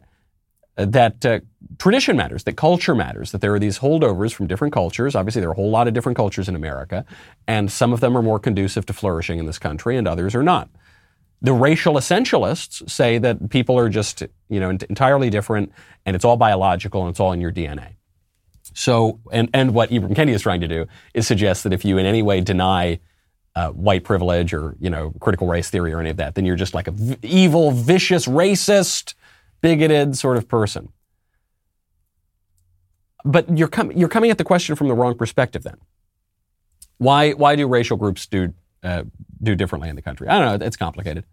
that 0.76 1.24
uh, 1.24 1.40
tradition 1.78 2.16
matters, 2.16 2.44
that 2.44 2.56
culture 2.56 2.94
matters, 2.94 3.32
that 3.32 3.40
there 3.40 3.54
are 3.54 3.58
these 3.58 3.78
holdovers 3.78 4.34
from 4.34 4.46
different 4.46 4.74
cultures. 4.74 5.14
Obviously, 5.14 5.40
there 5.40 5.48
are 5.48 5.52
a 5.52 5.56
whole 5.56 5.70
lot 5.70 5.86
of 5.86 5.94
different 5.94 6.16
cultures 6.16 6.48
in 6.48 6.56
America, 6.56 7.04
and 7.46 7.70
some 7.70 7.92
of 7.92 8.00
them 8.00 8.16
are 8.16 8.22
more 8.22 8.38
conducive 8.38 8.84
to 8.86 8.92
flourishing 8.92 9.38
in 9.38 9.46
this 9.46 9.58
country, 9.58 9.96
and 9.96 10.08
others 10.08 10.34
are 10.34 10.42
not. 10.42 10.68
The 11.42 11.52
racial 11.52 11.94
essentialists 11.94 12.88
say 12.90 13.18
that 13.18 13.50
people 13.50 13.78
are 13.78 13.88
just, 13.88 14.22
you 14.48 14.60
know, 14.60 14.70
entirely 14.70 15.30
different, 15.30 15.72
and 16.06 16.16
it's 16.16 16.24
all 16.24 16.36
biological, 16.36 17.02
and 17.02 17.10
it's 17.10 17.20
all 17.20 17.32
in 17.32 17.40
your 17.40 17.52
DNA. 17.52 17.96
So, 18.72 19.20
and, 19.30 19.48
and 19.52 19.74
what 19.74 19.90
Ibram 19.90 20.14
Kendi 20.14 20.30
is 20.30 20.42
trying 20.42 20.62
to 20.62 20.68
do 20.68 20.86
is 21.12 21.26
suggest 21.26 21.62
that 21.64 21.72
if 21.72 21.84
you 21.84 21.98
in 21.98 22.06
any 22.06 22.22
way 22.22 22.40
deny 22.40 22.98
uh, 23.56 23.70
white 23.70 24.04
privilege 24.04 24.52
or 24.52 24.76
you 24.80 24.90
know 24.90 25.12
critical 25.20 25.46
race 25.46 25.70
theory 25.70 25.92
or 25.92 26.00
any 26.00 26.10
of 26.10 26.16
that, 26.16 26.34
then 26.34 26.44
you're 26.44 26.56
just 26.56 26.74
like 26.74 26.88
a 26.88 26.90
v- 26.90 27.16
evil, 27.22 27.70
vicious, 27.70 28.26
racist, 28.26 29.14
bigoted 29.60 30.16
sort 30.16 30.36
of 30.36 30.48
person. 30.48 30.88
But 33.24 33.56
you're 33.56 33.68
com- 33.68 33.92
you're 33.92 34.08
coming 34.08 34.30
at 34.30 34.38
the 34.38 34.44
question 34.44 34.74
from 34.76 34.88
the 34.88 34.94
wrong 34.94 35.16
perspective. 35.16 35.62
Then, 35.62 35.76
why 36.98 37.30
why 37.32 37.56
do 37.56 37.66
racial 37.66 37.96
groups 37.96 38.26
do 38.26 38.52
uh, 38.82 39.04
do 39.42 39.54
differently 39.54 39.88
in 39.88 39.96
the 39.96 40.02
country? 40.02 40.28
I 40.28 40.38
don't 40.38 40.60
know. 40.60 40.66
It's 40.66 40.76
complicated, 40.76 41.24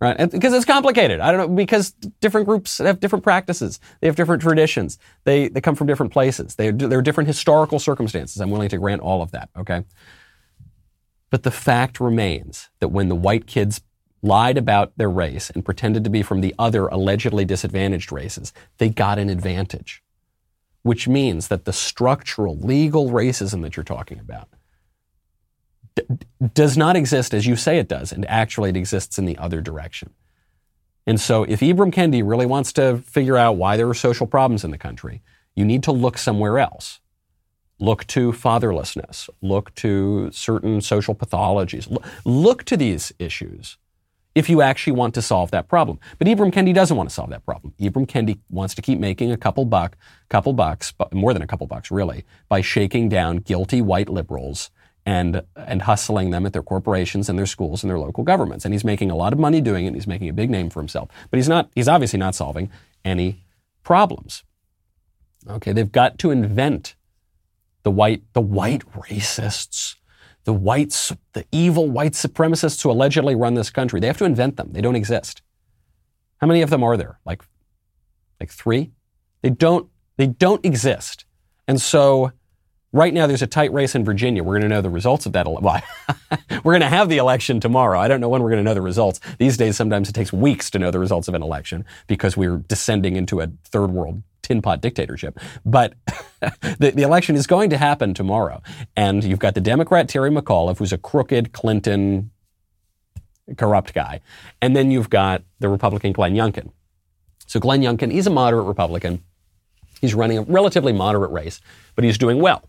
right? 0.00 0.16
Because 0.30 0.54
it's 0.54 0.64
complicated. 0.64 1.20
I 1.20 1.30
don't 1.30 1.40
know 1.50 1.54
because 1.54 1.90
different 2.20 2.46
groups 2.46 2.78
have 2.78 3.00
different 3.00 3.22
practices. 3.22 3.80
They 4.00 4.08
have 4.08 4.16
different 4.16 4.42
traditions. 4.42 4.98
They 5.24 5.48
they 5.48 5.60
come 5.60 5.76
from 5.76 5.86
different 5.86 6.12
places. 6.12 6.56
They 6.56 6.70
there 6.70 6.98
are 6.98 7.02
different 7.02 7.28
historical 7.28 7.78
circumstances. 7.78 8.40
I'm 8.40 8.50
willing 8.50 8.70
to 8.70 8.78
grant 8.78 9.02
all 9.02 9.22
of 9.22 9.30
that. 9.32 9.50
Okay. 9.56 9.84
But 11.30 11.42
the 11.42 11.50
fact 11.50 12.00
remains 12.00 12.70
that 12.80 12.88
when 12.88 13.08
the 13.08 13.14
white 13.14 13.46
kids 13.46 13.80
lied 14.22 14.56
about 14.56 14.92
their 14.96 15.10
race 15.10 15.50
and 15.50 15.64
pretended 15.64 16.04
to 16.04 16.10
be 16.10 16.22
from 16.22 16.40
the 16.40 16.54
other 16.58 16.86
allegedly 16.86 17.44
disadvantaged 17.44 18.12
races, 18.12 18.52
they 18.78 18.88
got 18.88 19.18
an 19.18 19.28
advantage. 19.28 20.02
Which 20.82 21.08
means 21.08 21.48
that 21.48 21.64
the 21.64 21.72
structural, 21.72 22.56
legal 22.56 23.10
racism 23.10 23.62
that 23.62 23.76
you're 23.76 23.84
talking 23.84 24.20
about 24.20 24.48
d- 25.96 26.04
does 26.54 26.76
not 26.76 26.96
exist 26.96 27.34
as 27.34 27.46
you 27.46 27.56
say 27.56 27.78
it 27.78 27.88
does, 27.88 28.12
and 28.12 28.24
actually 28.26 28.70
it 28.70 28.76
exists 28.76 29.18
in 29.18 29.24
the 29.24 29.36
other 29.38 29.60
direction. 29.60 30.10
And 31.06 31.20
so, 31.20 31.44
if 31.44 31.60
Ibram 31.60 31.92
Kendi 31.92 32.22
really 32.24 32.46
wants 32.46 32.72
to 32.74 32.98
figure 32.98 33.36
out 33.36 33.56
why 33.56 33.76
there 33.76 33.88
are 33.88 33.94
social 33.94 34.26
problems 34.26 34.64
in 34.64 34.70
the 34.70 34.78
country, 34.78 35.22
you 35.54 35.64
need 35.64 35.82
to 35.84 35.92
look 35.92 36.18
somewhere 36.18 36.58
else. 36.58 37.00
Look 37.78 38.06
to 38.08 38.32
fatherlessness. 38.32 39.28
Look 39.42 39.74
to 39.76 40.30
certain 40.32 40.80
social 40.80 41.14
pathologies. 41.14 41.86
Look 42.24 42.64
to 42.64 42.76
these 42.76 43.12
issues 43.18 43.76
if 44.34 44.50
you 44.50 44.60
actually 44.60 44.92
want 44.92 45.14
to 45.14 45.22
solve 45.22 45.50
that 45.50 45.66
problem. 45.66 45.98
But 46.18 46.28
Ibram 46.28 46.52
Kendi 46.52 46.74
doesn't 46.74 46.96
want 46.96 47.08
to 47.08 47.14
solve 47.14 47.30
that 47.30 47.44
problem. 47.44 47.72
Ibram 47.80 48.06
Kendi 48.06 48.38
wants 48.50 48.74
to 48.74 48.82
keep 48.82 48.98
making 48.98 49.32
a 49.32 49.36
couple 49.36 49.64
buck, 49.64 49.96
couple 50.28 50.52
bucks, 50.52 50.92
more 51.10 51.32
than 51.32 51.42
a 51.42 51.46
couple 51.46 51.66
bucks 51.66 51.90
really, 51.90 52.24
by 52.48 52.60
shaking 52.60 53.08
down 53.08 53.38
guilty 53.38 53.80
white 53.80 54.10
liberals 54.10 54.70
and 55.06 55.42
and 55.56 55.82
hustling 55.82 56.30
them 56.30 56.44
at 56.44 56.52
their 56.52 56.62
corporations 56.62 57.28
and 57.28 57.38
their 57.38 57.46
schools 57.46 57.82
and 57.82 57.90
their 57.90 57.98
local 57.98 58.24
governments. 58.24 58.64
And 58.64 58.74
he's 58.74 58.84
making 58.84 59.10
a 59.10 59.16
lot 59.16 59.32
of 59.32 59.38
money 59.38 59.60
doing 59.62 59.84
it. 59.84 59.88
And 59.88 59.96
he's 59.96 60.06
making 60.06 60.28
a 60.28 60.34
big 60.34 60.50
name 60.50 60.68
for 60.68 60.80
himself. 60.80 61.08
But 61.30 61.38
he's 61.38 61.48
not. 61.48 61.70
He's 61.74 61.88
obviously 61.88 62.18
not 62.18 62.34
solving 62.34 62.70
any 63.04 63.44
problems. 63.84 64.44
Okay, 65.48 65.72
they've 65.72 65.92
got 65.92 66.18
to 66.18 66.30
invent 66.30 66.96
the 67.86 67.90
white 67.92 68.24
the 68.32 68.40
white 68.40 68.82
racists, 68.94 69.94
the 70.42 70.52
whites, 70.52 71.12
the 71.34 71.44
evil 71.52 71.88
white 71.88 72.14
supremacists 72.14 72.82
who 72.82 72.90
allegedly 72.90 73.36
run 73.36 73.54
this 73.54 73.70
country. 73.70 74.00
They 74.00 74.08
have 74.08 74.18
to 74.18 74.24
invent 74.24 74.56
them. 74.56 74.70
They 74.72 74.80
don't 74.80 74.96
exist. 74.96 75.40
How 76.38 76.48
many 76.48 76.62
of 76.62 76.70
them 76.70 76.82
are 76.82 76.96
there? 76.96 77.20
Like 77.24 77.44
like 78.40 78.50
3? 78.50 78.90
They 79.42 79.50
don't 79.50 79.88
they 80.16 80.26
don't 80.26 80.64
exist. 80.64 81.26
And 81.68 81.80
so 81.80 82.32
Right 82.92 83.12
now, 83.12 83.26
there's 83.26 83.42
a 83.42 83.46
tight 83.46 83.72
race 83.74 83.94
in 83.94 84.06
Virginia. 84.06 84.42
We're 84.42 84.54
going 84.54 84.62
to 84.62 84.74
know 84.74 84.80
the 84.80 84.88
results 84.88 85.26
of 85.26 85.32
that. 85.32 85.46
Ele- 85.46 85.60
well, 85.60 85.82
we're 86.64 86.72
going 86.72 86.80
to 86.80 86.88
have 86.88 87.10
the 87.10 87.18
election 87.18 87.60
tomorrow. 87.60 88.00
I 88.00 88.08
don't 88.08 88.22
know 88.22 88.28
when 88.30 88.42
we're 88.42 88.48
going 88.48 88.64
to 88.64 88.64
know 88.64 88.72
the 88.74 88.80
results. 88.80 89.20
These 89.38 89.58
days, 89.58 89.76
sometimes 89.76 90.08
it 90.08 90.14
takes 90.14 90.32
weeks 90.32 90.70
to 90.70 90.78
know 90.78 90.90
the 90.90 90.98
results 90.98 91.28
of 91.28 91.34
an 91.34 91.42
election 91.42 91.84
because 92.06 92.38
we're 92.38 92.56
descending 92.56 93.16
into 93.16 93.42
a 93.42 93.48
third 93.64 93.90
world 93.90 94.22
tin 94.46 94.62
pot 94.62 94.80
dictatorship. 94.80 95.38
But 95.64 95.94
the, 96.78 96.92
the 96.94 97.02
election 97.02 97.36
is 97.36 97.46
going 97.46 97.70
to 97.70 97.76
happen 97.76 98.14
tomorrow. 98.14 98.62
And 98.96 99.22
you've 99.22 99.38
got 99.38 99.54
the 99.54 99.60
Democrat 99.60 100.08
Terry 100.08 100.30
McAuliffe, 100.30 100.78
who's 100.78 100.92
a 100.92 100.98
crooked 100.98 101.52
Clinton 101.52 102.30
corrupt 103.56 103.94
guy. 103.94 104.20
And 104.60 104.74
then 104.74 104.90
you've 104.90 105.10
got 105.10 105.42
the 105.60 105.68
Republican 105.68 106.12
Glenn 106.12 106.34
Youngkin. 106.34 106.70
So 107.46 107.60
Glenn 107.60 107.82
Youngkin, 107.82 108.10
he's 108.10 108.26
a 108.26 108.30
moderate 108.30 108.66
Republican. 108.66 109.22
He's 110.00 110.14
running 110.14 110.38
a 110.38 110.42
relatively 110.42 110.92
moderate 110.92 111.30
race, 111.30 111.60
but 111.94 112.04
he's 112.04 112.18
doing 112.18 112.40
well 112.40 112.64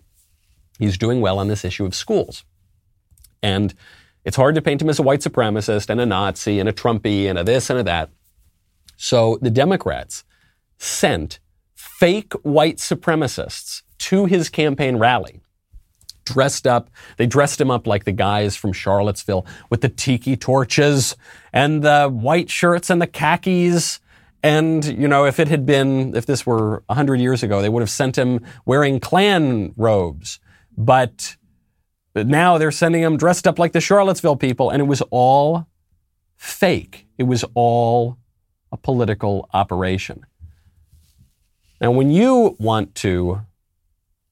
he's 0.80 0.98
doing 0.98 1.22
well 1.22 1.40
on 1.40 1.48
this 1.48 1.66
issue 1.66 1.86
of 1.86 1.96
schools. 1.96 2.44
And 3.42 3.74
it's 4.24 4.38
hard 4.38 4.56
to 4.56 4.62
paint 4.62 4.82
him 4.82 4.90
as 4.90 5.00
a 5.00 5.04
white 5.04 5.22
supremacist 5.22 5.90
and 5.90 6.02
a 6.02 6.06
Nazi 6.06 6.60
and 6.60 6.68
a 6.68 6.74
Trumpy 6.74 7.30
and 7.30 7.38
a 7.40 7.44
this 7.44 7.70
and 7.70 7.80
a 7.80 7.84
that. 7.84 8.10
So 8.98 9.38
the 9.42 9.52
Democrats 9.52 10.24
sent 10.78 11.40
fake 12.00 12.34
white 12.44 12.78
supremacists 12.78 13.82
to 13.98 14.26
his 14.26 14.50
campaign 14.50 14.98
rally. 14.98 15.42
Dressed 16.26 16.68
up, 16.68 16.90
they 17.18 17.26
dressed 17.26 17.62
him 17.62 17.72
up 17.72 17.88
like 17.88 18.04
the 18.04 18.12
guys 18.12 18.56
from 18.56 18.74
Charlottesville 18.74 19.46
with 19.70 19.82
the 19.82 19.90
tiki 19.90 20.36
torches 20.36 21.16
and 21.54 21.82
the 21.82 22.10
white 22.10 22.50
shirts 22.50 22.90
and 22.90 23.02
the 23.02 23.08
khakis. 23.08 24.00
And, 24.44 24.84
you 24.86 25.08
know, 25.08 25.26
if 25.26 25.40
it 25.40 25.48
had 25.48 25.66
been, 25.66 26.16
if 26.16 26.26
this 26.26 26.46
were 26.46 26.84
100 26.88 27.20
years 27.20 27.44
ago, 27.44 27.62
they 27.62 27.70
would 27.70 27.82
have 27.82 27.90
sent 27.90 28.18
him 28.18 28.46
wearing 28.66 29.00
Klan 29.00 29.74
robes 29.78 30.40
but, 30.78 31.36
but 32.14 32.28
now 32.28 32.58
they're 32.58 32.72
sending 32.72 33.02
him 33.02 33.18
dressed 33.18 33.48
up 33.48 33.58
like 33.58 33.74
the 33.74 33.82
Charlottesville 33.82 34.36
people, 34.36 34.70
and 34.70 34.82
it 34.82 34.86
was 34.86 35.02
all 35.10 35.68
fake. 36.36 37.08
It 37.18 37.24
was 37.24 37.44
all 37.56 38.18
a 38.72 38.78
political 38.78 39.50
operation. 39.54 40.26
Now, 41.80 41.92
when 41.92 42.10
you 42.10 42.56
want 42.60 42.96
to 42.96 43.42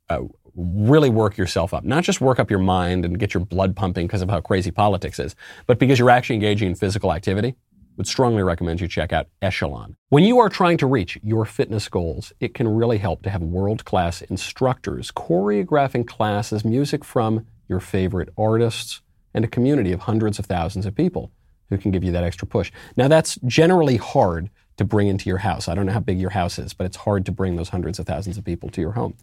uh, 0.10 0.22
really 0.56 1.10
work 1.10 1.38
yourself 1.38 1.74
up, 1.74 1.84
not 1.84 2.04
just 2.04 2.22
work 2.22 2.40
up 2.40 2.50
your 2.50 2.60
mind 2.60 3.06
and 3.06 3.20
get 3.20 3.34
your 3.34 3.46
blood 3.46 3.76
pumping 3.76 4.08
because 4.08 4.22
of 4.22 4.30
how 4.30 4.42
crazy 4.42 4.72
politics 4.72 5.20
is, 5.20 5.36
but 5.68 5.78
because 5.78 6.00
you're 6.00 6.10
actually 6.10 6.36
engaging 6.36 6.70
in 6.70 6.76
physical 6.76 7.14
activity, 7.14 7.50
I 7.50 7.98
would 7.98 8.08
strongly 8.08 8.44
recommend 8.44 8.82
you 8.82 8.88
check 8.88 9.14
out 9.14 9.28
Echelon. 9.42 9.96
When 10.10 10.24
you 10.24 10.40
are 10.40 10.50
trying 10.50 10.78
to 10.80 10.88
reach 10.88 11.20
your 11.24 11.46
fitness 11.46 11.88
goals, 11.88 12.34
it 12.40 12.54
can 12.54 12.68
really 12.68 12.98
help 12.98 13.22
to 13.24 13.30
have 13.30 13.42
world 13.42 13.86
class 13.86 14.22
instructors 14.24 15.12
choreographing 15.12 16.08
classes, 16.08 16.66
music 16.66 17.06
from 17.06 17.46
your 17.70 17.80
favorite 17.80 18.30
artists, 18.38 19.02
and 19.34 19.46
a 19.46 19.48
community 19.48 19.92
of 19.92 20.02
hundreds 20.02 20.40
of 20.40 20.46
thousands 20.46 20.86
of 20.86 20.96
people 20.96 21.32
who 21.70 21.78
can 21.78 21.92
give 21.92 22.04
you 22.04 22.12
that 22.12 22.24
extra 22.24 22.48
push. 22.48 22.72
Now, 22.96 23.08
that's 23.08 23.36
generally 23.46 23.98
hard 23.98 24.50
to 24.78 24.86
bring 24.86 25.08
into 25.08 25.30
your 25.30 25.40
house. 25.40 25.68
I 25.68 25.76
don't 25.76 25.86
know 25.86 25.94
how 25.94 26.00
big 26.00 26.20
your 26.20 26.32
house 26.32 26.60
is, 26.60 26.74
but 26.74 26.86
it's 26.86 26.98
hard 26.98 27.26
to 27.26 27.32
bring 27.32 27.56
those 27.56 27.70
hundreds 27.70 28.00
of 28.00 28.06
thousands 28.06 28.38
of 28.38 28.46
people 28.46 28.70
to 28.70 28.82
your 28.82 28.92
home. 28.94 29.16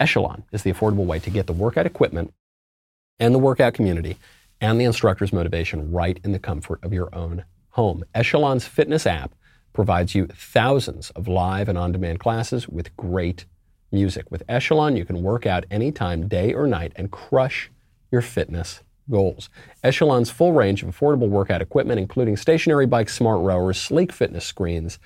Echelon 0.00 0.44
is 0.52 0.62
the 0.62 0.72
affordable 0.72 1.06
way 1.06 1.18
to 1.18 1.30
get 1.30 1.46
the 1.46 1.52
workout 1.52 1.86
equipment 1.86 2.32
and 3.18 3.34
the 3.34 3.38
workout 3.38 3.74
community 3.74 4.16
and 4.60 4.80
the 4.80 4.84
instructor's 4.84 5.32
motivation 5.32 5.92
right 5.92 6.18
in 6.24 6.32
the 6.32 6.38
comfort 6.38 6.82
of 6.82 6.92
your 6.92 7.14
own 7.14 7.44
home. 7.70 8.04
Echelon's 8.14 8.66
fitness 8.66 9.06
app 9.06 9.34
provides 9.72 10.14
you 10.14 10.26
thousands 10.26 11.10
of 11.10 11.28
live 11.28 11.68
and 11.68 11.76
on 11.76 11.92
demand 11.92 12.20
classes 12.20 12.68
with 12.68 12.96
great 12.96 13.44
music. 13.92 14.30
With 14.30 14.42
Echelon, 14.48 14.96
you 14.96 15.04
can 15.04 15.22
work 15.22 15.46
out 15.46 15.64
anytime, 15.70 16.28
day 16.28 16.54
or 16.54 16.66
night, 16.66 16.92
and 16.96 17.10
crush 17.10 17.70
your 18.10 18.22
fitness 18.22 18.82
goals. 19.10 19.48
Echelon's 19.82 20.30
full 20.30 20.52
range 20.52 20.82
of 20.82 20.88
affordable 20.88 21.28
workout 21.28 21.62
equipment, 21.62 22.00
including 22.00 22.36
stationary 22.36 22.86
bikes, 22.86 23.14
smart 23.14 23.40
rowers, 23.40 23.80
sleek 23.80 24.12
fitness 24.12 24.44
screens, 24.44 24.98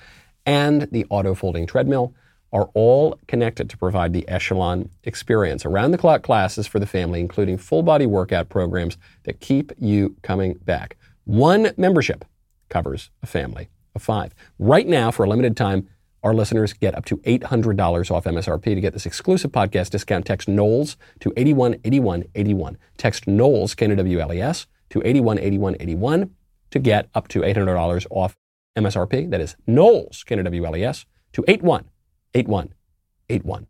and 0.45 0.83
the 0.91 1.05
auto 1.09 1.33
folding 1.35 1.67
treadmill, 1.67 2.13
are 2.51 2.69
all 2.73 3.19
connected 3.27 3.69
to 3.69 3.77
provide 3.77 4.11
the 4.11 4.27
Echelon 4.27 4.89
experience. 5.03 5.65
Around 5.65 5.91
the 5.91 5.97
clock 5.97 6.23
classes 6.23 6.65
for 6.65 6.79
the 6.79 6.87
family, 6.87 7.19
including 7.19 7.57
full 7.57 7.83
body 7.83 8.05
workout 8.05 8.49
programs 8.49 8.97
that 9.23 9.39
keep 9.39 9.71
you 9.77 10.15
coming 10.23 10.55
back. 10.65 10.97
One 11.25 11.71
membership 11.77 12.25
covers 12.69 13.11
a 13.21 13.27
family 13.27 13.69
of 13.93 14.01
five. 14.01 14.33
Right 14.57 14.87
now, 14.87 15.11
for 15.11 15.25
a 15.25 15.29
limited 15.29 15.55
time, 15.55 15.87
our 16.23 16.33
listeners 16.33 16.73
get 16.73 16.95
up 16.95 17.05
to 17.05 17.17
$800 17.17 18.11
off 18.11 18.23
MSRP 18.25 18.63
to 18.63 18.81
get 18.81 18.93
this 18.93 19.05
exclusive 19.05 19.51
podcast 19.51 19.91
discount. 19.91 20.25
Text 20.25 20.47
Knowles 20.47 20.97
to 21.19 21.31
818181. 21.37 22.77
Text 22.97 23.27
Knowles, 23.27 23.75
K-N-O-W-L-E-S, 23.75 24.65
to 24.89 24.99
818181 24.99 26.31
to 26.71 26.79
get 26.79 27.09
up 27.13 27.27
to 27.29 27.41
$800 27.41 28.05
off 28.09 28.35
MSRP. 28.77 29.29
That 29.29 29.41
is 29.41 29.55
Knowles, 29.65 30.23
K-N-O-W-L-E-S, 30.25 31.05
to 31.33 31.43
818181. 31.47 33.67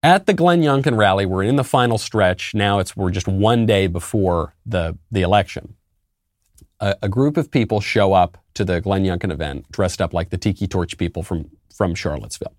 At 0.00 0.26
the 0.26 0.34
Glenn 0.34 0.62
Youngkin 0.62 0.96
rally, 0.96 1.26
we're 1.26 1.42
in 1.42 1.56
the 1.56 1.64
final 1.64 1.98
stretch. 1.98 2.54
Now 2.54 2.78
it's 2.78 2.96
we're 2.96 3.10
just 3.10 3.26
one 3.26 3.66
day 3.66 3.88
before 3.88 4.54
the, 4.64 4.96
the 5.10 5.22
election 5.22 5.74
a, 6.80 6.96
a, 7.02 7.08
group 7.08 7.36
of 7.36 7.50
people 7.50 7.80
show 7.80 8.12
up 8.12 8.38
to 8.54 8.64
the 8.64 8.80
Glenn 8.80 9.04
Youngkin 9.04 9.32
event 9.32 9.70
dressed 9.70 10.00
up 10.00 10.12
like 10.12 10.30
the 10.30 10.38
Tiki 10.38 10.66
Torch 10.66 10.96
people 10.98 11.22
from, 11.22 11.50
from 11.74 11.94
Charlottesville. 11.94 12.54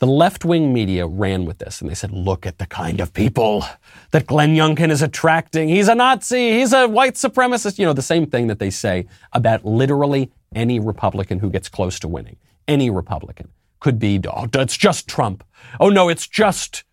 The 0.00 0.06
left 0.06 0.44
wing 0.44 0.72
media 0.72 1.06
ran 1.06 1.44
with 1.44 1.58
this 1.58 1.80
and 1.80 1.88
they 1.88 1.94
said, 1.94 2.10
look 2.10 2.46
at 2.46 2.58
the 2.58 2.66
kind 2.66 3.00
of 3.00 3.12
people 3.12 3.64
that 4.10 4.26
Glenn 4.26 4.54
Youngkin 4.54 4.90
is 4.90 5.02
attracting. 5.02 5.68
He's 5.68 5.88
a 5.88 5.94
Nazi. 5.94 6.52
He's 6.52 6.72
a 6.72 6.88
white 6.88 7.14
supremacist. 7.14 7.78
You 7.78 7.86
know, 7.86 7.92
the 7.92 8.02
same 8.02 8.26
thing 8.26 8.48
that 8.48 8.58
they 8.58 8.70
say 8.70 9.06
about 9.32 9.64
literally 9.64 10.30
any 10.54 10.80
Republican 10.80 11.38
who 11.38 11.50
gets 11.50 11.68
close 11.68 11.98
to 12.00 12.08
winning. 12.08 12.36
Any 12.66 12.90
Republican 12.90 13.50
could 13.80 13.98
be, 13.98 14.20
oh, 14.28 14.48
it's 14.54 14.76
just 14.76 15.08
Trump. 15.08 15.44
Oh, 15.78 15.90
no, 15.90 16.08
it's 16.08 16.26
just 16.26 16.84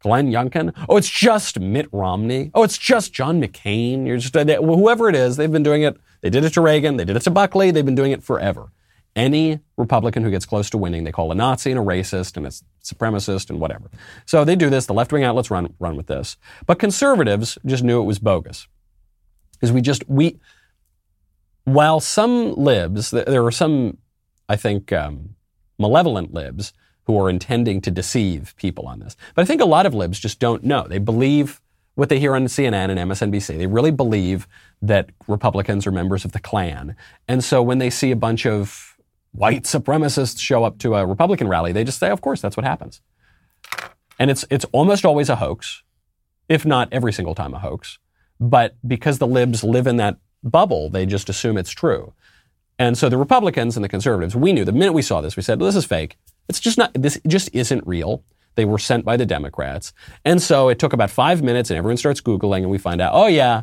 Glenn 0.00 0.30
Youngkin. 0.30 0.74
Oh, 0.88 0.96
it's 0.96 1.08
just 1.08 1.60
Mitt 1.60 1.88
Romney. 1.92 2.50
Oh, 2.54 2.62
it's 2.62 2.78
just 2.78 3.12
John 3.12 3.40
McCain. 3.40 4.06
You're 4.06 4.16
just 4.16 4.34
whoever 4.34 5.08
it 5.08 5.14
is. 5.14 5.36
They've 5.36 5.52
been 5.52 5.62
doing 5.62 5.82
it. 5.82 5.96
They 6.22 6.30
did 6.30 6.44
it 6.44 6.54
to 6.54 6.60
Reagan. 6.60 6.96
They 6.96 7.04
did 7.04 7.16
it 7.16 7.20
to 7.20 7.30
Buckley. 7.30 7.70
They've 7.70 7.84
been 7.84 7.94
doing 7.94 8.12
it 8.12 8.22
forever. 8.22 8.72
Any 9.16 9.60
Republican 9.76 10.22
who 10.22 10.30
gets 10.30 10.46
close 10.46 10.70
to 10.70 10.78
winning, 10.78 11.04
they 11.04 11.12
call 11.12 11.32
a 11.32 11.34
Nazi 11.34 11.70
and 11.70 11.80
a 11.80 11.82
racist 11.82 12.36
and 12.36 12.46
a 12.46 12.50
supremacist 12.82 13.50
and 13.50 13.60
whatever. 13.60 13.90
So 14.24 14.44
they 14.44 14.56
do 14.56 14.70
this. 14.70 14.86
The 14.86 14.94
left 14.94 15.12
wing 15.12 15.24
outlets 15.24 15.50
run 15.50 15.74
run 15.78 15.96
with 15.96 16.06
this, 16.06 16.36
but 16.66 16.78
conservatives 16.78 17.58
just 17.66 17.82
knew 17.82 18.00
it 18.00 18.04
was 18.04 18.18
bogus 18.18 18.68
because 19.52 19.72
we 19.72 19.80
just 19.80 20.08
we. 20.08 20.38
While 21.64 22.00
some 22.00 22.54
libs, 22.54 23.10
there 23.10 23.44
are 23.44 23.52
some, 23.52 23.98
I 24.48 24.56
think, 24.56 24.92
um, 24.92 25.36
malevolent 25.78 26.32
libs 26.32 26.72
who 27.04 27.18
are 27.20 27.30
intending 27.30 27.80
to 27.82 27.90
deceive 27.90 28.54
people 28.56 28.86
on 28.86 29.00
this. 29.00 29.16
But 29.34 29.42
I 29.42 29.44
think 29.44 29.60
a 29.60 29.66
lot 29.66 29.86
of 29.86 29.94
libs 29.94 30.18
just 30.18 30.38
don't 30.38 30.64
know. 30.64 30.86
They 30.88 30.98
believe 30.98 31.60
what 31.94 32.08
they 32.08 32.18
hear 32.18 32.34
on 32.34 32.46
CNN 32.46 32.90
and 32.90 32.98
MSNBC. 33.10 33.58
They 33.58 33.66
really 33.66 33.90
believe 33.90 34.46
that 34.80 35.10
Republicans 35.26 35.86
are 35.86 35.92
members 35.92 36.24
of 36.24 36.32
the 36.32 36.40
Klan. 36.40 36.96
And 37.28 37.44
so 37.44 37.62
when 37.62 37.78
they 37.78 37.90
see 37.90 38.10
a 38.10 38.16
bunch 38.16 38.46
of 38.46 38.96
white 39.32 39.64
supremacists 39.64 40.40
show 40.40 40.64
up 40.64 40.78
to 40.78 40.94
a 40.94 41.06
Republican 41.06 41.48
rally, 41.48 41.72
they 41.72 41.84
just 41.84 41.98
say, 41.98 42.10
of 42.10 42.20
course, 42.20 42.40
that's 42.40 42.56
what 42.56 42.64
happens. 42.64 43.00
And 44.18 44.30
it's, 44.30 44.44
it's 44.50 44.64
almost 44.72 45.04
always 45.04 45.28
a 45.28 45.36
hoax, 45.36 45.82
if 46.48 46.64
not 46.64 46.88
every 46.92 47.12
single 47.12 47.34
time 47.34 47.54
a 47.54 47.58
hoax. 47.58 47.98
But 48.38 48.76
because 48.86 49.18
the 49.18 49.26
libs 49.26 49.62
live 49.62 49.86
in 49.86 49.96
that 49.96 50.18
bubble, 50.42 50.88
they 50.88 51.06
just 51.06 51.28
assume 51.28 51.58
it's 51.58 51.70
true. 51.70 52.14
And 52.78 52.96
so 52.96 53.10
the 53.10 53.18
Republicans 53.18 53.76
and 53.76 53.84
the 53.84 53.88
conservatives, 53.88 54.34
we 54.34 54.54
knew 54.54 54.64
the 54.64 54.72
minute 54.72 54.94
we 54.94 55.02
saw 55.02 55.20
this, 55.20 55.36
we 55.36 55.42
said, 55.42 55.60
well, 55.60 55.66
this 55.66 55.76
is 55.76 55.84
fake. 55.84 56.16
It's 56.48 56.60
just 56.60 56.78
not, 56.78 56.92
this 56.94 57.20
just 57.26 57.50
isn't 57.54 57.86
real. 57.86 58.24
They 58.56 58.64
were 58.64 58.78
sent 58.78 59.04
by 59.04 59.16
the 59.16 59.26
Democrats. 59.26 59.92
And 60.24 60.42
so 60.42 60.68
it 60.68 60.78
took 60.78 60.92
about 60.92 61.10
five 61.10 61.42
minutes 61.42 61.70
and 61.70 61.78
everyone 61.78 61.96
starts 61.96 62.20
Googling 62.20 62.62
and 62.62 62.70
we 62.70 62.78
find 62.78 63.00
out, 63.00 63.12
oh 63.14 63.26
yeah, 63.26 63.62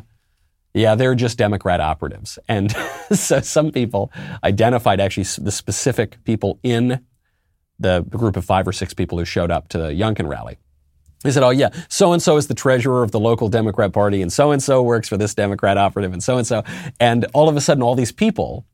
yeah, 0.74 0.94
they're 0.94 1.14
just 1.14 1.38
Democrat 1.38 1.80
operatives. 1.80 2.38
And 2.48 2.74
so 3.12 3.40
some 3.40 3.70
people 3.70 4.12
identified 4.42 5.00
actually 5.00 5.26
the 5.44 5.52
specific 5.52 6.22
people 6.24 6.58
in 6.62 7.04
the 7.78 8.02
group 8.02 8.36
of 8.36 8.44
five 8.44 8.66
or 8.66 8.72
six 8.72 8.94
people 8.94 9.18
who 9.18 9.24
showed 9.24 9.50
up 9.50 9.68
to 9.68 9.78
the 9.78 9.88
Youngkin 9.88 10.28
rally. 10.28 10.58
They 11.24 11.32
said, 11.32 11.42
oh 11.42 11.50
yeah, 11.50 11.70
so 11.88 12.12
and 12.12 12.22
so 12.22 12.36
is 12.36 12.46
the 12.46 12.54
treasurer 12.54 13.02
of 13.02 13.10
the 13.10 13.18
local 13.18 13.48
Democrat 13.48 13.92
party 13.92 14.22
and 14.22 14.32
so 14.32 14.52
and 14.52 14.62
so 14.62 14.82
works 14.82 15.08
for 15.08 15.16
this 15.16 15.34
Democrat 15.34 15.76
operative 15.76 16.12
and 16.12 16.22
so 16.22 16.38
and 16.38 16.46
so. 16.46 16.62
And 17.00 17.26
all 17.34 17.48
of 17.48 17.56
a 17.56 17.60
sudden, 17.60 17.82
all 17.82 17.96
these 17.96 18.12
people 18.12 18.64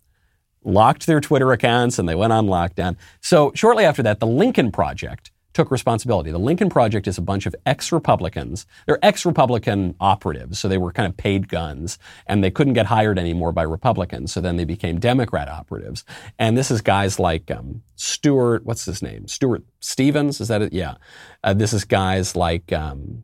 locked 0.65 1.07
their 1.07 1.21
Twitter 1.21 1.53
accounts 1.53 1.99
and 1.99 2.09
they 2.09 2.15
went 2.15 2.33
on 2.33 2.47
lockdown. 2.47 2.97
So 3.21 3.53
shortly 3.55 3.85
after 3.85 4.03
that, 4.03 4.21
the 4.21 4.27
Lincoln 4.27 4.73
Project 4.73 5.31
took 5.55 5.71
responsibility. 5.71 6.31
The 6.31 6.39
Lincoln 6.39 6.69
Project 6.69 7.07
is 7.07 7.17
a 7.17 7.23
bunch 7.23 7.47
of 7.47 7.55
ex-Republicans. 7.65 8.67
They're 8.87 8.99
ex-Republican 9.03 9.95
operatives, 10.01 10.59
so 10.59 10.69
they 10.69 10.79
were 10.79 10.93
kind 10.93 11.09
of 11.09 11.17
paid 11.17 11.49
guns, 11.49 11.97
and 12.27 12.43
they 12.43 12.51
couldn't 12.51 12.73
get 12.75 12.87
hired 12.87 13.19
anymore 13.19 13.53
by 13.53 13.63
Republicans, 13.63 14.33
so 14.33 14.41
then 14.41 14.57
they 14.57 14.65
became 14.65 14.99
Democrat 14.99 15.49
operatives. 15.49 16.05
And 16.39 16.59
this 16.59 16.71
is 16.71 16.81
guys 16.81 17.21
like 17.21 17.51
um, 17.53 17.83
Stuart, 17.95 18.67
what's 18.67 18.85
his 18.85 19.01
name? 19.01 19.29
Stuart 19.29 19.63
Stevens, 19.81 20.41
is 20.41 20.49
that 20.49 20.61
it? 20.61 20.73
Yeah. 20.73 20.97
Uh, 21.45 21.55
this 21.55 21.73
is 21.73 21.85
guys 21.85 22.35
like 22.35 22.73
um, 22.73 23.23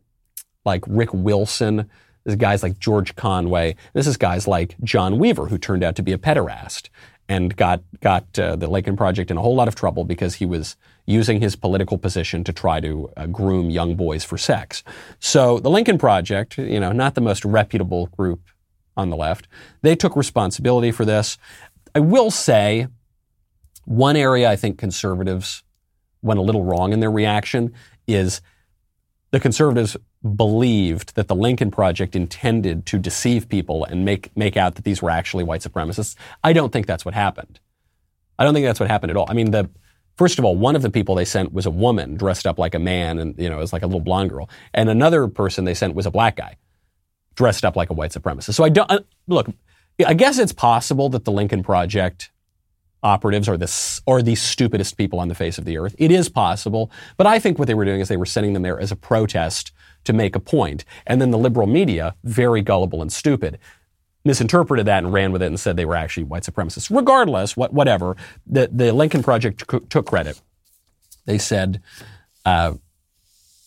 like 0.64 0.84
Rick 0.86 1.12
Wilson. 1.12 1.90
This 2.24 2.32
is 2.32 2.36
guys 2.36 2.62
like 2.62 2.78
George 2.78 3.16
Conway. 3.16 3.76
This 3.92 4.06
is 4.06 4.16
guys 4.16 4.46
like 4.46 4.76
John 4.84 5.18
Weaver, 5.18 5.46
who 5.46 5.58
turned 5.58 5.82
out 5.82 5.96
to 5.96 6.02
be 6.02 6.12
a 6.12 6.18
pederast 6.18 6.90
and 7.30 7.56
got 7.56 7.80
got 8.00 8.38
uh, 8.40 8.56
the 8.56 8.66
Lincoln 8.66 8.96
Project 8.96 9.30
in 9.30 9.38
a 9.38 9.40
whole 9.40 9.54
lot 9.54 9.68
of 9.68 9.76
trouble 9.76 10.04
because 10.04 10.34
he 10.34 10.44
was 10.44 10.76
using 11.06 11.40
his 11.40 11.54
political 11.54 11.96
position 11.96 12.42
to 12.42 12.52
try 12.52 12.80
to 12.80 13.08
uh, 13.16 13.26
groom 13.26 13.70
young 13.70 13.94
boys 13.94 14.24
for 14.24 14.36
sex. 14.36 14.82
So 15.20 15.60
the 15.60 15.70
Lincoln 15.70 15.96
Project, 15.96 16.58
you 16.58 16.80
know, 16.80 16.90
not 16.90 17.14
the 17.14 17.20
most 17.20 17.44
reputable 17.44 18.08
group 18.08 18.40
on 18.96 19.10
the 19.10 19.16
left, 19.16 19.46
they 19.82 19.94
took 19.94 20.16
responsibility 20.16 20.90
for 20.90 21.04
this. 21.04 21.38
I 21.94 22.00
will 22.00 22.32
say 22.32 22.88
one 23.84 24.16
area 24.16 24.50
I 24.50 24.56
think 24.56 24.76
conservatives 24.76 25.62
went 26.22 26.40
a 26.40 26.42
little 26.42 26.64
wrong 26.64 26.92
in 26.92 26.98
their 26.98 27.12
reaction 27.12 27.72
is 28.08 28.40
the 29.30 29.40
conservatives 29.40 29.96
believed 30.36 31.14
that 31.14 31.28
the 31.28 31.34
Lincoln 31.34 31.70
Project 31.70 32.16
intended 32.16 32.86
to 32.86 32.98
deceive 32.98 33.48
people 33.48 33.84
and 33.84 34.04
make, 34.04 34.36
make 34.36 34.56
out 34.56 34.74
that 34.74 34.84
these 34.84 35.00
were 35.00 35.10
actually 35.10 35.44
white 35.44 35.60
supremacists. 35.60 36.16
I 36.42 36.52
don't 36.52 36.72
think 36.72 36.86
that's 36.86 37.04
what 37.04 37.14
happened. 37.14 37.60
I 38.38 38.44
don't 38.44 38.54
think 38.54 38.66
that's 38.66 38.80
what 38.80 38.90
happened 38.90 39.10
at 39.10 39.16
all. 39.16 39.26
I 39.28 39.34
mean, 39.34 39.50
the, 39.50 39.70
First 40.20 40.38
of 40.38 40.44
all, 40.44 40.54
one 40.54 40.76
of 40.76 40.82
the 40.82 40.90
people 40.90 41.14
they 41.14 41.24
sent 41.24 41.50
was 41.50 41.64
a 41.64 41.70
woman 41.70 42.14
dressed 42.14 42.46
up 42.46 42.58
like 42.58 42.74
a 42.74 42.78
man 42.78 43.18
and, 43.18 43.34
you 43.38 43.48
know, 43.48 43.60
as 43.60 43.72
like 43.72 43.80
a 43.80 43.86
little 43.86 44.02
blonde 44.02 44.28
girl. 44.28 44.50
And 44.74 44.90
another 44.90 45.26
person 45.28 45.64
they 45.64 45.72
sent 45.72 45.94
was 45.94 46.04
a 46.04 46.10
black 46.10 46.36
guy 46.36 46.58
dressed 47.36 47.64
up 47.64 47.74
like 47.74 47.88
a 47.88 47.94
white 47.94 48.12
supremacist. 48.12 48.52
So 48.52 48.62
I 48.62 48.68
don't, 48.68 48.90
uh, 48.90 48.98
look, 49.28 49.48
I 50.06 50.12
guess 50.12 50.38
it's 50.38 50.52
possible 50.52 51.08
that 51.08 51.24
the 51.24 51.32
Lincoln 51.32 51.62
Project 51.62 52.29
operatives 53.02 53.48
are 53.48 53.56
the, 53.56 54.00
or 54.06 54.22
the 54.22 54.34
stupidest 54.34 54.96
people 54.96 55.20
on 55.20 55.28
the 55.28 55.34
face 55.34 55.58
of 55.58 55.64
the 55.64 55.78
earth. 55.78 55.94
It 55.98 56.10
is 56.10 56.28
possible. 56.28 56.90
But 57.16 57.26
I 57.26 57.38
think 57.38 57.58
what 57.58 57.66
they 57.66 57.74
were 57.74 57.84
doing 57.84 58.00
is 58.00 58.08
they 58.08 58.16
were 58.16 58.26
sending 58.26 58.52
them 58.52 58.62
there 58.62 58.80
as 58.80 58.92
a 58.92 58.96
protest 58.96 59.72
to 60.04 60.12
make 60.12 60.36
a 60.36 60.40
point. 60.40 60.84
And 61.06 61.20
then 61.20 61.30
the 61.30 61.38
liberal 61.38 61.66
media, 61.66 62.14
very 62.24 62.62
gullible 62.62 63.02
and 63.02 63.12
stupid, 63.12 63.58
misinterpreted 64.24 64.86
that 64.86 65.02
and 65.02 65.12
ran 65.12 65.32
with 65.32 65.42
it 65.42 65.46
and 65.46 65.58
said 65.58 65.76
they 65.76 65.84
were 65.84 65.94
actually 65.94 66.24
white 66.24 66.42
supremacists. 66.42 66.94
Regardless, 66.94 67.56
what, 67.56 67.72
whatever, 67.72 68.16
the, 68.46 68.68
the 68.70 68.92
Lincoln 68.92 69.22
Project 69.22 69.68
t- 69.70 69.80
took 69.88 70.06
credit. 70.06 70.40
They 71.24 71.38
said, 71.38 71.82
uh, 72.44 72.74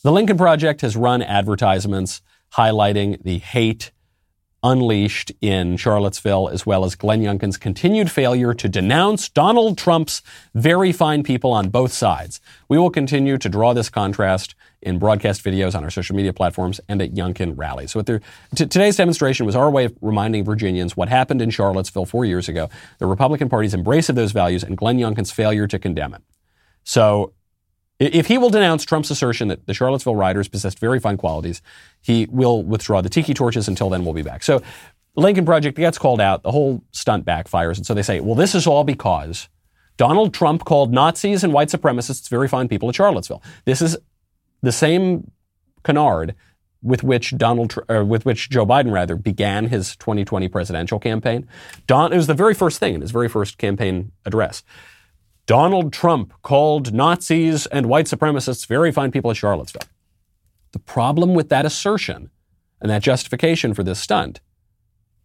the 0.03 0.11
Lincoln 0.11 0.37
Project 0.37 0.81
has 0.81 0.95
run 0.95 1.21
advertisements 1.21 2.21
highlighting 2.55 3.23
the 3.23 3.39
hate 3.39 3.91
unleashed 4.63 5.31
in 5.41 5.75
Charlottesville, 5.77 6.49
as 6.49 6.65
well 6.65 6.85
as 6.85 6.95
Glenn 6.95 7.21
Youngkin's 7.21 7.57
continued 7.57 8.09
failure 8.09 8.53
to 8.53 8.69
denounce 8.69 9.29
Donald 9.29 9.77
Trump's 9.77 10.21
very 10.55 10.91
fine 10.91 11.21
people 11.21 11.51
on 11.51 11.69
both 11.69 11.91
sides. 11.91 12.39
We 12.69 12.77
will 12.77 12.89
continue 12.89 13.37
to 13.37 13.49
draw 13.49 13.73
this 13.73 13.89
contrast 13.89 14.55
in 14.81 14.99
broadcast 14.99 15.43
videos 15.43 15.75
on 15.75 15.83
our 15.83 15.89
social 15.89 16.15
media 16.15 16.33
platforms 16.33 16.79
and 16.87 17.01
at 17.01 17.13
Youngkin 17.13 17.53
rallies. 17.55 17.91
So 17.91 18.01
t- 18.01 18.19
today's 18.55 18.97
demonstration 18.97 19.45
was 19.45 19.55
our 19.55 19.69
way 19.69 19.85
of 19.85 19.95
reminding 20.01 20.45
Virginians 20.45 20.95
what 20.95 21.09
happened 21.09 21.41
in 21.41 21.49
Charlottesville 21.49 22.05
four 22.05 22.25
years 22.25 22.49
ago, 22.49 22.69
the 22.99 23.05
Republican 23.05 23.49
Party's 23.49 23.73
embrace 23.73 24.09
of 24.09 24.15
those 24.15 24.31
values, 24.31 24.63
and 24.63 24.77
Glenn 24.77 24.97
Youngkin's 24.97 25.31
failure 25.31 25.67
to 25.67 25.77
condemn 25.77 26.13
it. 26.13 26.21
So 26.83 27.33
if 28.03 28.27
he 28.27 28.37
will 28.37 28.49
denounce 28.49 28.83
Trump's 28.83 29.11
assertion 29.11 29.47
that 29.47 29.65
the 29.65 29.73
Charlottesville 29.73 30.15
rioters 30.15 30.47
possessed 30.47 30.79
very 30.79 30.99
fine 30.99 31.17
qualities, 31.17 31.61
he 32.01 32.27
will 32.29 32.63
withdraw 32.63 33.01
the 33.01 33.09
tiki 33.09 33.33
torches. 33.33 33.67
Until 33.67 33.89
then, 33.89 34.03
we'll 34.03 34.13
be 34.13 34.21
back. 34.21 34.43
So 34.43 34.61
Lincoln 35.15 35.45
Project 35.45 35.77
gets 35.77 35.97
called 35.97 36.19
out. 36.19 36.43
The 36.43 36.51
whole 36.51 36.83
stunt 36.91 37.25
backfires. 37.25 37.77
And 37.77 37.85
so 37.85 37.93
they 37.93 38.01
say, 38.01 38.19
well, 38.19 38.35
this 38.35 38.55
is 38.55 38.65
all 38.65 38.83
because 38.83 39.47
Donald 39.97 40.33
Trump 40.33 40.65
called 40.65 40.91
Nazis 40.91 41.43
and 41.43 41.53
white 41.53 41.69
supremacists 41.69 42.29
very 42.29 42.47
fine 42.47 42.67
people 42.67 42.89
at 42.89 42.95
Charlottesville. 42.95 43.43
This 43.65 43.81
is 43.81 43.97
the 44.61 44.71
same 44.71 45.31
canard 45.83 46.35
with 46.81 47.03
which 47.03 47.37
Donald, 47.37 47.75
or 47.87 48.03
with 48.03 48.25
which 48.25 48.49
Joe 48.49 48.65
Biden 48.65 48.91
rather 48.91 49.15
began 49.15 49.67
his 49.67 49.95
2020 49.95 50.49
presidential 50.49 50.99
campaign. 50.99 51.47
Don, 51.87 52.11
it 52.11 52.17
was 52.17 52.27
the 52.27 52.33
very 52.33 52.53
first 52.53 52.79
thing 52.79 52.95
in 52.95 53.01
his 53.01 53.11
very 53.11 53.29
first 53.29 53.57
campaign 53.57 54.11
address. 54.25 54.63
Donald 55.45 55.91
Trump 55.91 56.33
called 56.41 56.93
Nazis 56.93 57.65
and 57.67 57.87
white 57.87 58.05
supremacists 58.05 58.65
very 58.65 58.91
fine 58.91 59.11
people 59.11 59.31
at 59.31 59.37
Charlottesville. 59.37 59.87
The 60.71 60.79
problem 60.79 61.33
with 61.33 61.49
that 61.49 61.65
assertion 61.65 62.29
and 62.81 62.89
that 62.89 63.01
justification 63.01 63.73
for 63.73 63.83
this 63.83 63.99
stunt 63.99 64.41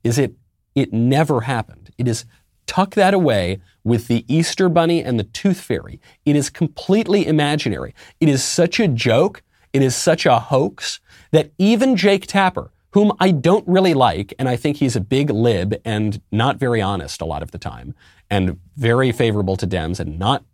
is 0.03 0.19
it 0.19 0.35
it 0.75 0.93
never 0.93 1.43
happened. 1.43 1.91
It 1.99 2.07
is 2.07 2.25
tuck 2.67 2.95
that 2.95 3.15
away 3.15 3.61
with 3.83 4.07
the 4.07 4.25
Easter 4.33 4.69
Bunny 4.69 5.03
and 5.03 5.19
the 5.19 5.25
Tooth 5.25 5.61
Fairy. 5.61 6.01
It 6.25 6.37
is 6.37 6.51
completely 6.51 7.27
imaginary. 7.27 7.95
It 8.21 8.29
is 8.29 8.45
such 8.45 8.79
a 8.79 8.87
joke. 8.87 9.43
It 9.73 9.83
is 9.83 9.97
such 9.97 10.27
a 10.27 10.39
hoax 10.39 11.01
that 11.33 11.51
even 11.59 11.97
Jake 11.97 12.27
Tapper, 12.27 12.71
whom 12.93 13.13
I 13.21 13.31
don't 13.31 13.67
really 13.69 13.95
like, 13.95 14.33
and 14.39 14.49
I 14.49 14.57
think 14.57 14.79
he's 14.79 14.97
a 14.97 15.01
big 15.01 15.31
lib 15.31 15.75
and 15.85 16.21
not 16.33 16.57
very 16.57 16.81
honest 16.81 17.21
a 17.21 17.27
lot 17.27 17.43
of 17.43 17.51
the 17.51 17.59
time, 17.59 17.95
and 18.31 18.59
very 18.77 19.13
favorable 19.13 19.57
to 19.57 19.67
Dems 19.67 20.01
and 20.01 20.19
not 20.19 20.45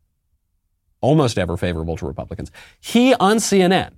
almost 1.00 1.38
ever 1.38 1.56
favorable 1.56 1.96
to 1.98 2.06
Republicans, 2.06 2.50
he 2.80 3.14
on 3.14 3.36
CNN, 3.36 3.92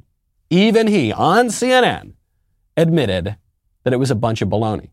even 0.50 0.88
he 0.88 1.12
on 1.12 1.46
CNN, 1.46 2.14
admitted 2.76 3.36
that 3.84 3.92
it 3.92 3.98
was 3.98 4.10
a 4.10 4.14
bunch 4.14 4.42
of 4.42 4.48
baloney. 4.48 4.90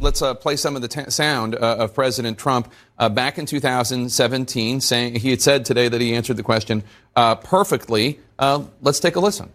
Let's 0.00 0.22
uh, 0.22 0.34
play 0.34 0.56
some 0.56 0.74
of 0.74 0.82
the 0.82 0.88
t- 0.88 1.08
sound 1.10 1.54
uh, 1.54 1.76
of 1.78 1.94
President 1.94 2.38
Trump 2.38 2.72
uh, 2.98 3.08
back 3.08 3.38
in 3.38 3.46
2017, 3.46 4.80
saying 4.80 5.16
he 5.16 5.30
had 5.30 5.40
said 5.40 5.64
today 5.64 5.88
that 5.88 6.00
he 6.00 6.14
answered 6.14 6.36
the 6.36 6.42
question 6.42 6.82
uh, 7.14 7.36
perfectly. 7.36 8.18
Uh, 8.38 8.64
let's 8.80 8.98
take 8.98 9.16
a 9.16 9.20
listen. 9.20 9.52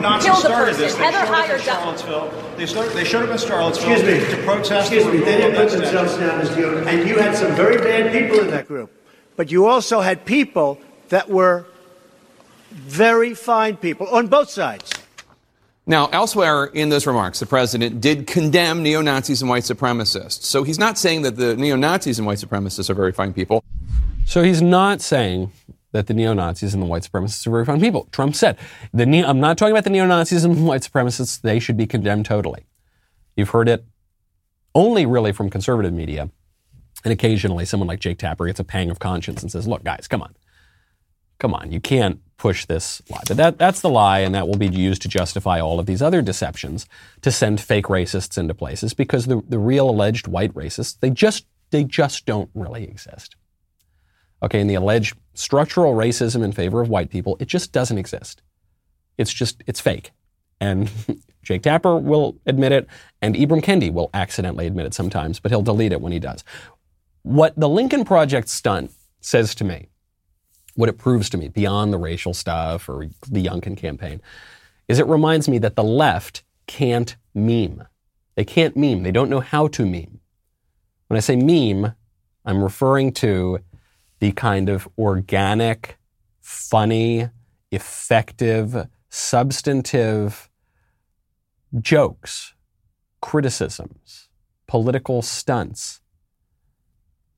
Neo-Nazis 0.00 0.38
started 0.38 0.76
this. 0.76 0.94
They 0.94 1.10
showed, 1.10 1.14
up 1.14 1.50
in 1.50 1.60
Charlottesville. 1.60 2.54
They, 2.56 2.66
started, 2.66 2.92
they 2.94 3.04
showed 3.04 3.28
up 3.28 3.30
in 3.30 3.38
Charlottesville 3.38 3.92
Excuse 3.92 4.30
me. 4.30 4.36
to 4.36 4.42
protest. 4.44 4.92
Excuse 4.92 5.12
me. 5.12 5.18
They 5.18 5.36
didn't 5.38 5.56
put 5.56 5.70
themselves 5.70 6.16
down 6.16 6.40
as 6.40 6.56
neo 6.56 6.84
And 6.86 7.08
you 7.08 7.18
had 7.18 7.36
some 7.36 7.54
very 7.54 7.76
bad 7.78 8.12
people 8.12 8.40
in 8.40 8.50
that 8.50 8.66
group. 8.66 8.90
But 9.36 9.50
you 9.50 9.66
also 9.66 10.00
had 10.00 10.24
people 10.24 10.80
that 11.10 11.28
were 11.28 11.66
very 12.70 13.34
fine 13.34 13.76
people 13.76 14.08
on 14.08 14.28
both 14.28 14.50
sides. 14.50 14.90
Now, 15.86 16.06
elsewhere 16.06 16.66
in 16.66 16.88
those 16.88 17.06
remarks, 17.06 17.40
the 17.40 17.46
president 17.46 18.00
did 18.00 18.26
condemn 18.26 18.82
neo 18.82 19.02
Nazis 19.02 19.42
and 19.42 19.48
white 19.50 19.64
supremacists. 19.64 20.42
So 20.42 20.62
he's 20.62 20.78
not 20.78 20.98
saying 20.98 21.22
that 21.22 21.36
the 21.36 21.56
neo 21.56 21.74
Nazis 21.74 22.18
and 22.18 22.26
white 22.26 22.38
supremacists 22.38 22.88
are 22.88 22.94
very 22.94 23.12
fine 23.12 23.32
people. 23.32 23.64
So 24.26 24.42
he's 24.42 24.62
not 24.62 25.00
saying 25.00 25.50
that 25.92 26.06
the 26.06 26.14
neo 26.14 26.32
Nazis 26.32 26.74
and 26.74 26.82
the 26.82 26.86
white 26.86 27.02
supremacists 27.02 27.46
are 27.46 27.50
very 27.50 27.64
fine 27.64 27.80
people. 27.80 28.08
Trump 28.12 28.34
said, 28.34 28.56
the 28.92 29.04
I'm 29.24 29.40
not 29.40 29.58
talking 29.58 29.72
about 29.72 29.84
the 29.84 29.90
neo 29.90 30.06
Nazis 30.06 30.44
and 30.44 30.56
the 30.56 30.62
white 30.62 30.82
supremacists. 30.82 31.40
They 31.40 31.58
should 31.58 31.76
be 31.76 31.86
condemned 31.86 32.26
totally. 32.26 32.66
You've 33.36 33.50
heard 33.50 33.68
it 33.68 33.84
only 34.74 35.06
really 35.06 35.32
from 35.32 35.50
conservative 35.50 35.92
media. 35.92 36.30
And 37.04 37.12
occasionally 37.12 37.64
someone 37.64 37.88
like 37.88 38.00
Jake 38.00 38.18
Tapper 38.18 38.46
gets 38.46 38.60
a 38.60 38.64
pang 38.64 38.90
of 38.90 38.98
conscience 38.98 39.42
and 39.42 39.50
says, 39.50 39.66
look, 39.66 39.84
guys, 39.84 40.06
come 40.06 40.22
on. 40.22 40.36
Come 41.38 41.54
on. 41.54 41.72
You 41.72 41.80
can't 41.80 42.20
push 42.36 42.66
this 42.66 43.02
lie. 43.10 43.22
But 43.26 43.36
that, 43.38 43.58
that's 43.58 43.80
the 43.80 43.88
lie, 43.88 44.20
and 44.20 44.34
that 44.34 44.46
will 44.46 44.56
be 44.56 44.66
used 44.68 45.02
to 45.02 45.08
justify 45.08 45.60
all 45.60 45.78
of 45.78 45.86
these 45.86 46.02
other 46.02 46.22
deceptions 46.22 46.86
to 47.22 47.30
send 47.30 47.60
fake 47.60 47.86
racists 47.86 48.38
into 48.38 48.54
places 48.54 48.94
because 48.94 49.26
the, 49.26 49.42
the 49.48 49.58
real 49.58 49.90
alleged 49.90 50.26
white 50.26 50.52
racists, 50.54 50.98
they 51.00 51.10
just, 51.10 51.46
they 51.70 51.84
just 51.84 52.26
don't 52.26 52.50
really 52.54 52.84
exist. 52.84 53.36
Okay, 54.42 54.60
and 54.60 54.70
the 54.70 54.74
alleged 54.74 55.16
structural 55.34 55.94
racism 55.94 56.42
in 56.42 56.52
favor 56.52 56.80
of 56.80 56.88
white 56.88 57.10
people, 57.10 57.36
it 57.40 57.48
just 57.48 57.72
doesn't 57.72 57.98
exist. 57.98 58.42
It's 59.18 59.32
just, 59.32 59.62
it's 59.66 59.80
fake. 59.80 60.10
And 60.60 60.90
Jake 61.42 61.62
Tapper 61.62 61.96
will 61.96 62.36
admit 62.46 62.72
it, 62.72 62.86
and 63.22 63.34
Ibram 63.34 63.62
Kendi 63.62 63.92
will 63.92 64.10
accidentally 64.14 64.66
admit 64.66 64.86
it 64.86 64.94
sometimes, 64.94 65.40
but 65.40 65.50
he'll 65.50 65.62
delete 65.62 65.92
it 65.92 66.00
when 66.00 66.12
he 66.12 66.18
does. 66.18 66.44
What 67.22 67.58
the 67.58 67.68
Lincoln 67.68 68.04
Project 68.04 68.48
stunt 68.48 68.92
says 69.20 69.54
to 69.56 69.64
me 69.64 69.88
what 70.74 70.88
it 70.88 70.98
proves 70.98 71.28
to 71.30 71.36
me 71.36 71.48
beyond 71.48 71.92
the 71.92 71.98
racial 71.98 72.32
stuff 72.32 72.88
or 72.88 73.08
the 73.28 73.44
Youngkin 73.44 73.76
campaign 73.76 74.22
is 74.88 74.98
it 74.98 75.06
reminds 75.06 75.48
me 75.48 75.58
that 75.58 75.76
the 75.76 75.84
left 75.84 76.42
can't 76.66 77.16
meme. 77.34 77.84
They 78.34 78.44
can't 78.44 78.76
meme. 78.76 79.02
They 79.02 79.12
don't 79.12 79.28
know 79.28 79.40
how 79.40 79.68
to 79.68 79.84
meme. 79.84 80.20
When 81.08 81.16
I 81.16 81.20
say 81.20 81.36
meme, 81.36 81.92
I'm 82.44 82.62
referring 82.62 83.12
to 83.14 83.58
the 84.20 84.32
kind 84.32 84.68
of 84.68 84.88
organic, 84.98 85.98
funny, 86.40 87.28
effective, 87.70 88.86
substantive 89.08 90.50
jokes, 91.80 92.54
criticisms, 93.20 94.28
political 94.66 95.22
stunts 95.22 96.00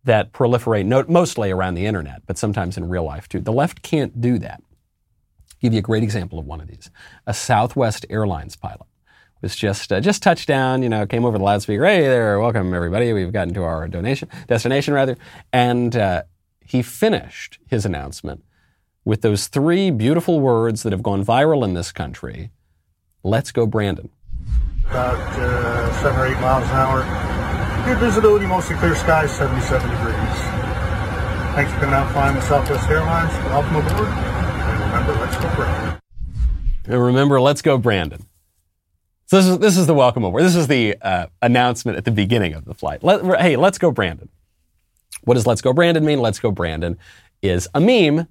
that 0.04 0.32
proliferate 0.32 0.84
no, 0.84 1.04
mostly 1.08 1.50
around 1.50 1.74
the 1.74 1.86
internet, 1.86 2.22
but 2.26 2.36
sometimes 2.36 2.76
in 2.76 2.88
real 2.88 3.04
life 3.04 3.28
too. 3.28 3.40
The 3.40 3.52
left 3.52 3.82
can't 3.82 4.20
do 4.20 4.38
that. 4.40 4.60
I'll 4.60 5.58
give 5.60 5.72
you 5.72 5.78
a 5.78 5.82
great 5.82 6.02
example 6.02 6.38
of 6.40 6.46
one 6.46 6.60
of 6.60 6.66
these. 6.66 6.90
A 7.26 7.32
Southwest 7.32 8.04
Airlines 8.10 8.56
pilot 8.56 8.86
was 9.40 9.54
just 9.54 9.92
uh, 9.92 10.00
just 10.00 10.22
touched 10.22 10.48
down, 10.48 10.82
you 10.82 10.88
know, 10.88 11.06
came 11.06 11.24
over 11.24 11.38
the 11.38 11.44
loudspeaker. 11.44 11.84
Hey 11.84 12.02
there, 12.02 12.40
welcome 12.40 12.74
everybody. 12.74 13.12
We've 13.12 13.32
gotten 13.32 13.54
to 13.54 13.62
our 13.62 13.86
donation 13.86 14.28
destination 14.48 14.94
rather, 14.94 15.16
and 15.52 15.94
uh, 15.94 16.22
he 16.72 16.82
finished 16.82 17.58
his 17.66 17.86
announcement 17.86 18.42
with 19.04 19.22
those 19.22 19.46
three 19.46 19.90
beautiful 19.90 20.40
words 20.40 20.82
that 20.82 20.92
have 20.92 21.02
gone 21.02 21.24
viral 21.24 21.64
in 21.64 21.74
this 21.74 21.92
country. 21.92 22.50
Let's 23.22 23.52
go, 23.52 23.66
Brandon. 23.66 24.10
About 24.86 25.16
uh, 25.38 26.02
seven 26.02 26.20
or 26.20 26.26
eight 26.26 26.40
miles 26.40 26.64
an 26.64 26.70
hour 26.70 27.32
Good 27.84 27.98
visibility, 27.98 28.46
mostly 28.46 28.76
clear 28.76 28.94
skies, 28.94 29.36
77 29.36 29.90
degrees. 29.90 30.14
Thanks 31.56 31.72
for 31.72 31.80
coming 31.80 31.96
out 31.96 32.12
flying 32.12 32.36
with 32.36 32.44
Southwest 32.44 32.88
Airlines. 32.88 33.32
Welcome 33.46 33.74
aboard. 33.74 34.06
And 34.06 34.80
remember, 34.80 35.12
let's 35.20 35.36
go 35.36 35.54
Brandon. 35.56 36.00
And 36.84 37.02
remember, 37.02 37.40
let's 37.40 37.60
go 37.60 37.78
Brandon. 37.78 38.24
So 39.26 39.36
this 39.36 39.46
is, 39.46 39.58
this 39.58 39.76
is 39.76 39.88
the 39.88 39.94
welcome 39.94 40.22
aboard. 40.22 40.44
This 40.44 40.54
is 40.54 40.68
the 40.68 40.96
uh, 41.02 41.26
announcement 41.42 41.98
at 41.98 42.04
the 42.04 42.12
beginning 42.12 42.54
of 42.54 42.66
the 42.66 42.74
flight. 42.74 43.02
Let, 43.02 43.24
hey, 43.40 43.56
let's 43.56 43.78
go 43.78 43.90
Brandon. 43.90 44.28
What 45.22 45.34
does 45.34 45.46
let's 45.46 45.60
go 45.60 45.72
Brandon 45.72 46.04
mean? 46.04 46.20
Let's 46.20 46.38
go 46.38 46.50
Brandon 46.50 46.98
is 47.42 47.68
a 47.74 47.80
meme 47.80 48.28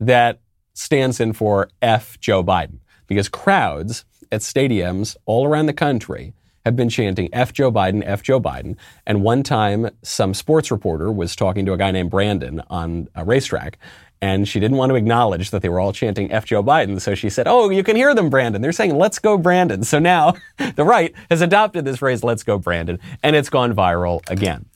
that 0.00 0.40
stands 0.74 1.20
in 1.20 1.32
for 1.32 1.68
F 1.82 2.18
Joe 2.20 2.44
Biden 2.44 2.78
because 3.06 3.28
crowds 3.28 4.04
at 4.30 4.40
stadiums 4.40 5.16
all 5.24 5.46
around 5.46 5.66
the 5.66 5.72
country 5.72 6.34
have 6.64 6.74
been 6.74 6.88
chanting 6.88 7.28
F 7.32 7.52
Joe 7.52 7.70
Biden, 7.70 8.02
F 8.04 8.22
Joe 8.22 8.40
Biden. 8.40 8.76
And 9.06 9.22
one 9.22 9.44
time, 9.44 9.88
some 10.02 10.34
sports 10.34 10.70
reporter 10.70 11.12
was 11.12 11.36
talking 11.36 11.64
to 11.66 11.72
a 11.72 11.76
guy 11.76 11.92
named 11.92 12.10
Brandon 12.10 12.60
on 12.68 13.08
a 13.14 13.24
racetrack, 13.24 13.78
and 14.20 14.48
she 14.48 14.58
didn't 14.58 14.76
want 14.76 14.90
to 14.90 14.96
acknowledge 14.96 15.50
that 15.50 15.62
they 15.62 15.68
were 15.68 15.78
all 15.78 15.92
chanting 15.92 16.32
F 16.32 16.44
Joe 16.44 16.64
Biden. 16.64 17.00
So 17.00 17.14
she 17.14 17.30
said, 17.30 17.46
Oh, 17.46 17.70
you 17.70 17.84
can 17.84 17.94
hear 17.94 18.14
them, 18.14 18.30
Brandon. 18.30 18.62
They're 18.62 18.72
saying, 18.72 18.96
Let's 18.96 19.20
go, 19.20 19.38
Brandon. 19.38 19.84
So 19.84 20.00
now 20.00 20.34
the 20.74 20.84
right 20.84 21.14
has 21.30 21.40
adopted 21.40 21.84
this 21.84 21.98
phrase, 21.98 22.24
Let's 22.24 22.42
go, 22.42 22.58
Brandon, 22.58 22.98
and 23.22 23.36
it's 23.36 23.48
gone 23.48 23.72
viral 23.72 24.28
again. 24.28 24.66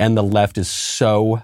And 0.00 0.16
the 0.16 0.22
left 0.22 0.56
is 0.56 0.66
so, 0.66 1.42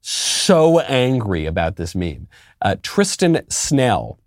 so 0.00 0.80
angry 0.80 1.46
about 1.46 1.76
this 1.76 1.94
meme. 1.94 2.26
Uh, 2.60 2.74
Tristan 2.82 3.48
Snell, 3.48 4.18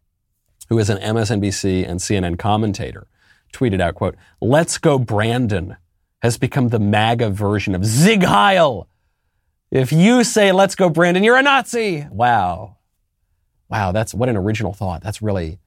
who 0.70 0.80
is 0.80 0.90
an 0.90 0.98
MSNBC 1.00 1.86
and 1.86 2.00
CNN 2.00 2.40
commentator, 2.40 3.08
tweeted 3.52 3.82
out, 3.82 3.96
quote, 3.96 4.16
Let's 4.40 4.78
go 4.78 4.98
Brandon 4.98 5.76
has 6.22 6.38
become 6.38 6.70
the 6.70 6.80
MAGA 6.80 7.32
version 7.32 7.76
of 7.76 7.86
Sieg 7.86 8.24
Heil. 8.24 8.88
If 9.72 9.92
you 9.92 10.24
say 10.24 10.54
let's 10.54 10.76
go 10.76 10.90
Brandon, 10.90 11.26
you're 11.26 11.36
a 11.36 11.44
Nazi. 11.44 12.08
Wow. 12.10 12.78
Wow, 13.68 13.92
that's 13.92 14.14
what 14.14 14.30
an 14.30 14.38
original 14.38 14.74
thought. 14.74 15.04
That's 15.04 15.22
really 15.22 15.60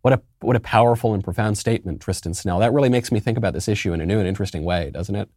what 0.00 0.14
a 0.14 0.22
what 0.40 0.56
a 0.56 0.60
powerful 0.60 1.12
and 1.12 1.22
profound 1.22 1.58
statement, 1.58 2.00
Tristan 2.00 2.32
Snell. 2.32 2.58
That 2.60 2.72
really 2.72 2.88
makes 2.88 3.12
me 3.12 3.20
think 3.20 3.36
about 3.36 3.52
this 3.52 3.68
issue 3.68 3.92
in 3.92 4.00
a 4.00 4.06
new 4.06 4.18
and 4.18 4.26
interesting 4.26 4.64
way, 4.64 4.90
doesn't 4.90 5.14
it? 5.14 5.28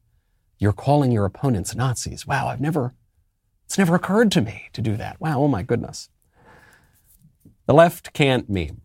You're 0.61 0.73
calling 0.73 1.11
your 1.11 1.25
opponents 1.25 1.73
Nazis. 1.75 2.27
Wow, 2.27 2.47
I've 2.47 2.61
never 2.61 2.93
it's 3.65 3.77
never 3.77 3.95
occurred 3.95 4.31
to 4.33 4.41
me 4.41 4.69
to 4.73 4.81
do 4.81 4.95
that. 4.97 5.19
Wow, 5.19 5.39
oh 5.39 5.47
my 5.47 5.63
goodness. 5.63 6.09
The 7.65 7.73
left 7.73 8.13
can't 8.13 8.49
meme. 8.49 8.81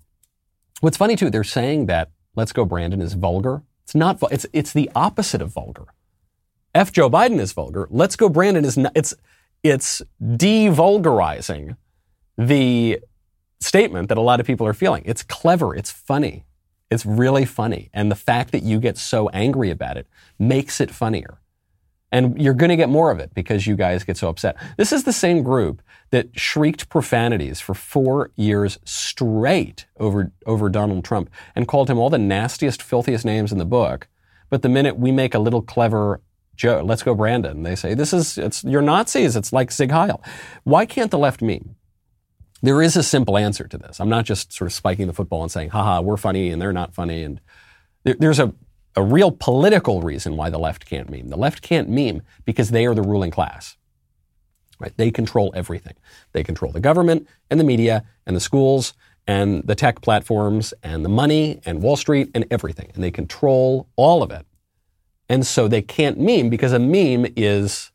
What's 0.81 0.97
funny 0.97 1.17
too, 1.17 1.29
they're 1.29 1.45
saying 1.45 1.87
that 1.87 2.13
Let's 2.35 2.53
Go 2.53 2.65
Brandon 2.65 3.03
is 3.03 3.15
vulgar. 3.15 3.63
It's 3.83 3.95
not, 3.95 4.23
it's, 4.31 4.47
it's 4.53 4.73
the 4.73 4.89
opposite 4.95 5.43
of 5.43 5.51
vulgar. 5.51 5.87
F. 6.75 6.93
Joe 6.93 7.11
Biden 7.11 7.41
is 7.41 7.53
vulgar. 7.53 7.89
Let's 7.91 8.17
Go 8.17 8.29
Brandon 8.29 8.65
is 8.65 8.79
not, 8.79 8.93
it's, 8.95 9.13
it's 9.63 10.03
devulgarizing 10.23 11.77
the 12.39 13.01
statement 13.61 14.09
that 14.09 14.19
a 14.19 14.23
lot 14.23 14.41
of 14.41 14.47
people 14.47 14.67
are 14.67 14.75
feeling. 14.75 15.03
It's 15.05 15.23
clever. 15.23 15.75
It's 15.75 15.91
funny. 15.91 16.45
It's 16.91 17.05
really 17.05 17.45
funny. 17.45 17.91
And 17.93 18.11
the 18.11 18.17
fact 18.17 18.53
that 18.53 18.63
you 18.63 18.79
get 18.79 18.97
so 18.97 19.29
angry 19.31 19.71
about 19.71 19.97
it 19.97 20.07
makes 20.39 20.81
it 20.81 20.91
funnier. 20.91 21.41
And 22.13 22.41
you're 22.41 22.55
going 22.55 22.71
to 22.71 22.77
get 22.77 22.89
more 22.89 23.11
of 23.11 23.19
it 23.19 23.35
because 23.35 23.67
you 23.67 23.75
guys 23.77 24.05
get 24.05 24.17
so 24.17 24.29
upset. 24.29 24.57
This 24.77 24.93
is 24.93 25.05
the 25.05 25.13
same 25.13 25.43
group 25.43 25.83
that 26.11 26.39
shrieked 26.39 26.89
profanities 26.89 27.61
for 27.61 27.75
four 27.75 28.31
years 28.37 28.79
straight 28.85 29.87
over, 29.99 30.33
over 30.47 30.69
Donald 30.69 31.05
Trump 31.05 31.31
and 31.57 31.67
called 31.67 31.91
him 31.91 31.99
all 31.99 32.09
the 32.09 32.19
nastiest, 32.19 32.81
filthiest 32.81 33.25
names 33.25 33.51
in 33.51 33.59
the 33.59 33.65
book. 33.65 34.09
But 34.51 34.63
the 34.63 34.69
minute 34.69 34.99
we 34.99 35.11
make 35.11 35.35
a 35.35 35.41
little 35.41 35.63
clever 35.63 36.21
joke, 36.55 36.87
let's 36.87 37.03
go 37.03 37.15
Brandon, 37.15 37.65
they 37.65 37.75
say, 37.75 37.93
this 37.95 38.13
is, 38.13 38.39
it's, 38.39 38.63
you're 38.63 38.83
Nazis. 38.83 39.35
It's 39.35 39.53
like 39.53 39.73
Sieg 39.73 39.91
Heil. 39.91 40.23
Why 40.63 40.87
can't 40.87 41.11
the 41.11 41.19
left 41.19 41.43
meme? 41.43 41.75
There 42.63 42.81
is 42.81 42.97
a 42.97 43.03
simple 43.03 43.37
answer 43.37 43.67
to 43.67 43.77
this. 43.77 44.01
I'm 44.01 44.09
not 44.09 44.25
just 44.25 44.53
sort 44.53 44.67
of 44.67 44.73
spiking 44.73 45.09
the 45.09 45.13
football 45.13 45.43
and 45.43 45.51
saying, 45.51 45.71
haha, 45.71 46.01
we're 46.01 46.17
funny 46.17 46.51
and 46.51 46.63
they're 46.63 46.73
not 46.73 46.95
funny. 46.95 47.25
And 47.25 47.41
there, 48.05 48.17
there's 48.19 48.39
a, 48.39 48.55
a 48.97 49.03
real 49.03 49.31
political 49.31 50.03
reason 50.03 50.37
why 50.37 50.51
the 50.51 50.59
left 50.59 50.87
can't 50.87 51.11
meme. 51.11 51.29
The 51.29 51.37
left 51.37 51.63
can't 51.63 51.89
meme 51.89 52.23
because 52.45 52.71
they 52.71 52.87
are 52.87 52.95
the 52.95 53.03
ruling 53.03 53.31
class. 53.31 53.77
Right? 54.79 54.93
They 54.97 55.11
control 55.11 55.53
everything. 55.55 55.95
They 56.33 56.43
control 56.43 56.73
the 56.73 56.81
government 56.81 57.29
and 57.51 57.61
the 57.61 57.65
media 57.65 58.05
and 58.27 58.35
the 58.35 58.41
schools 58.41 58.95
and 59.27 59.67
the 59.67 59.75
tech 59.75 60.01
platforms 60.01 60.73
and 60.83 61.05
the 61.05 61.09
money 61.09 61.61
and 61.65 61.83
Wall 61.83 61.97
Street 61.97 62.31
and 62.35 62.47
everything. 62.51 62.91
And 62.95 63.03
they 63.03 63.11
control 63.11 63.89
all 63.97 64.23
of 64.23 64.31
it. 64.31 64.47
And 65.29 65.47
so 65.47 65.67
they 65.67 65.83
can't 65.83 66.19
meme 66.19 66.49
because 66.51 66.73
a 66.73 66.79
meme 66.79 67.27
is, 67.37 67.91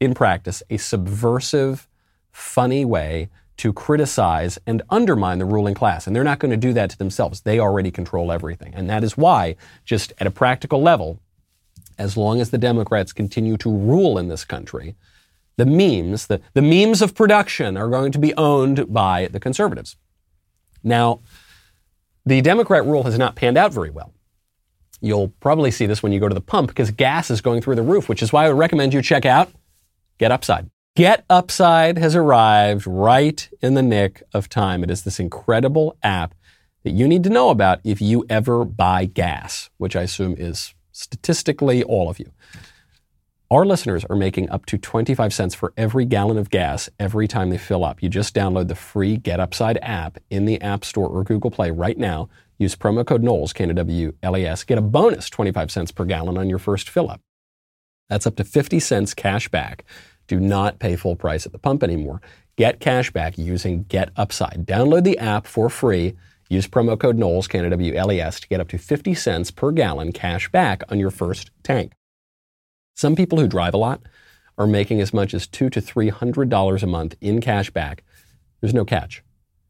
in 0.00 0.14
practice, 0.14 0.62
a 0.68 0.76
subversive, 0.78 1.86
funny 2.32 2.84
way 2.84 3.28
to 3.58 3.72
criticize 3.72 4.58
and 4.66 4.82
undermine 4.90 5.38
the 5.38 5.44
ruling 5.44 5.74
class. 5.74 6.06
And 6.06 6.14
they're 6.14 6.24
not 6.24 6.38
going 6.38 6.50
to 6.50 6.56
do 6.56 6.72
that 6.74 6.90
to 6.90 6.98
themselves. 6.98 7.40
They 7.40 7.58
already 7.58 7.90
control 7.90 8.30
everything. 8.30 8.74
And 8.74 8.88
that 8.90 9.02
is 9.02 9.16
why, 9.16 9.56
just 9.84 10.12
at 10.18 10.26
a 10.26 10.30
practical 10.30 10.82
level, 10.82 11.20
as 11.98 12.16
long 12.16 12.40
as 12.40 12.50
the 12.50 12.58
Democrats 12.58 13.12
continue 13.12 13.56
to 13.58 13.70
rule 13.70 14.18
in 14.18 14.28
this 14.28 14.44
country, 14.44 14.94
the 15.56 15.64
memes, 15.64 16.26
the, 16.26 16.40
the 16.52 16.62
memes 16.62 17.00
of 17.00 17.14
production 17.14 17.76
are 17.76 17.88
going 17.88 18.12
to 18.12 18.18
be 18.18 18.34
owned 18.34 18.92
by 18.92 19.28
the 19.28 19.40
conservatives. 19.40 19.96
Now, 20.82 21.20
the 22.26 22.42
Democrat 22.42 22.84
rule 22.84 23.04
has 23.04 23.18
not 23.18 23.36
panned 23.36 23.56
out 23.56 23.72
very 23.72 23.90
well. 23.90 24.12
You'll 25.00 25.28
probably 25.40 25.70
see 25.70 25.86
this 25.86 26.02
when 26.02 26.12
you 26.12 26.20
go 26.20 26.28
to 26.28 26.34
the 26.34 26.40
pump 26.40 26.68
because 26.68 26.90
gas 26.90 27.30
is 27.30 27.40
going 27.40 27.62
through 27.62 27.76
the 27.76 27.82
roof, 27.82 28.08
which 28.08 28.22
is 28.22 28.32
why 28.32 28.44
I 28.44 28.48
would 28.48 28.58
recommend 28.58 28.92
you 28.92 29.00
check 29.00 29.24
out 29.24 29.50
Get 30.18 30.32
Upside. 30.32 30.70
Get 30.96 31.26
Upside 31.28 31.98
has 31.98 32.16
arrived 32.16 32.86
right 32.86 33.46
in 33.60 33.74
the 33.74 33.82
nick 33.82 34.22
of 34.32 34.48
time. 34.48 34.82
It 34.82 34.90
is 34.90 35.02
this 35.02 35.20
incredible 35.20 35.94
app 36.02 36.34
that 36.84 36.92
you 36.92 37.06
need 37.06 37.22
to 37.24 37.28
know 37.28 37.50
about 37.50 37.80
if 37.84 38.00
you 38.00 38.24
ever 38.30 38.64
buy 38.64 39.04
gas, 39.04 39.68
which 39.76 39.94
I 39.94 40.04
assume 40.04 40.36
is 40.38 40.72
statistically 40.92 41.82
all 41.82 42.08
of 42.08 42.18
you. 42.18 42.32
Our 43.50 43.66
listeners 43.66 44.06
are 44.06 44.16
making 44.16 44.48
up 44.48 44.64
to 44.66 44.78
25 44.78 45.34
cents 45.34 45.54
for 45.54 45.74
every 45.76 46.06
gallon 46.06 46.38
of 46.38 46.48
gas 46.48 46.88
every 46.98 47.28
time 47.28 47.50
they 47.50 47.58
fill 47.58 47.84
up. 47.84 48.02
You 48.02 48.08
just 48.08 48.34
download 48.34 48.68
the 48.68 48.74
free 48.74 49.18
Get 49.18 49.38
Upside 49.38 49.78
app 49.82 50.16
in 50.30 50.46
the 50.46 50.58
App 50.62 50.82
Store 50.82 51.08
or 51.08 51.24
Google 51.24 51.50
Play 51.50 51.70
right 51.70 51.98
now. 51.98 52.30
Use 52.56 52.74
promo 52.74 53.06
code 53.06 53.22
Knowles, 53.22 53.52
K-N-W-L-E-S. 53.52 54.64
Get 54.64 54.78
a 54.78 54.80
bonus 54.80 55.28
25 55.28 55.70
cents 55.70 55.92
per 55.92 56.06
gallon 56.06 56.38
on 56.38 56.48
your 56.48 56.58
first 56.58 56.88
fill 56.88 57.10
up. 57.10 57.20
That's 58.08 58.26
up 58.26 58.36
to 58.36 58.44
50 58.44 58.80
cents 58.80 59.12
cash 59.12 59.50
back 59.50 59.84
do 60.26 60.40
not 60.40 60.78
pay 60.78 60.96
full 60.96 61.16
price 61.16 61.46
at 61.46 61.52
the 61.52 61.58
pump 61.58 61.82
anymore. 61.82 62.20
get 62.56 62.80
cash 62.80 63.10
back 63.10 63.36
using 63.36 63.84
Get 63.84 64.10
Upside. 64.16 64.64
Download 64.66 65.04
the 65.04 65.18
app 65.18 65.46
for 65.46 65.68
free. 65.68 66.14
Use 66.48 66.66
promo 66.66 66.98
code 66.98 67.18
Knowles, 67.18 67.48
Canada 67.48 67.70
W-L-E-S, 67.70 68.40
to 68.40 68.48
get 68.48 68.60
up 68.60 68.68
to 68.68 68.78
50 68.78 69.14
cents 69.14 69.50
per 69.50 69.72
gallon 69.72 70.12
cash 70.12 70.48
back 70.50 70.82
on 70.88 70.98
your 70.98 71.10
first 71.10 71.50
tank. 71.62 71.92
Some 72.94 73.14
people 73.16 73.38
who 73.38 73.48
drive 73.48 73.74
a 73.74 73.78
lot 73.78 74.00
are 74.56 74.66
making 74.66 75.00
as 75.00 75.12
much 75.12 75.34
as 75.34 75.46
two 75.46 75.68
to 75.70 75.80
three 75.80 76.08
hundred 76.08 76.48
dollars 76.48 76.82
a 76.82 76.86
month 76.86 77.14
in 77.20 77.40
cash 77.40 77.70
back. 77.70 78.02
There's 78.60 78.72
no 78.72 78.84
catch. 78.84 79.22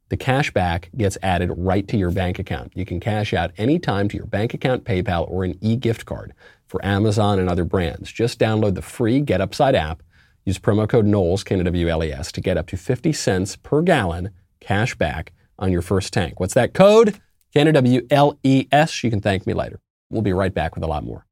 The 0.08 0.16
cash 0.16 0.52
back 0.52 0.90
gets 0.96 1.18
added 1.22 1.50
right 1.56 1.88
to 1.88 1.96
your 1.96 2.12
bank 2.12 2.38
account. 2.38 2.72
You 2.76 2.84
can 2.84 3.00
cash 3.00 3.34
out 3.34 3.50
anytime 3.56 4.08
to 4.08 4.16
your 4.16 4.26
bank 4.26 4.54
account, 4.54 4.84
PayPal, 4.84 5.28
or 5.28 5.42
an 5.42 5.58
e-gift 5.60 6.04
card 6.04 6.32
for 6.68 6.84
Amazon 6.84 7.40
and 7.40 7.48
other 7.48 7.64
brands. 7.64 8.12
Just 8.12 8.38
download 8.38 8.76
the 8.76 8.82
free 8.82 9.20
Get 9.20 9.40
Upside 9.40 9.74
app. 9.74 10.02
Use 10.46 10.60
promo 10.60 10.88
code 10.88 11.06
Knowles, 11.06 11.42
K-N-W-L-E-S, 11.42 12.30
to 12.30 12.40
get 12.40 12.56
up 12.56 12.68
to 12.68 12.76
50 12.76 13.12
cents 13.12 13.56
per 13.56 13.82
gallon 13.82 14.30
cash 14.60 14.94
back 14.94 15.32
on 15.58 15.72
your 15.72 15.82
first 15.82 16.12
tank. 16.12 16.38
What's 16.38 16.54
that 16.54 16.72
code? 16.72 17.20
K-N-W-L-E-S. 17.52 19.02
You 19.02 19.10
can 19.10 19.20
thank 19.20 19.44
me 19.44 19.54
later. 19.54 19.80
We'll 20.08 20.22
be 20.22 20.32
right 20.32 20.54
back 20.54 20.76
with 20.76 20.84
a 20.84 20.86
lot 20.86 21.02
more. 21.02 21.26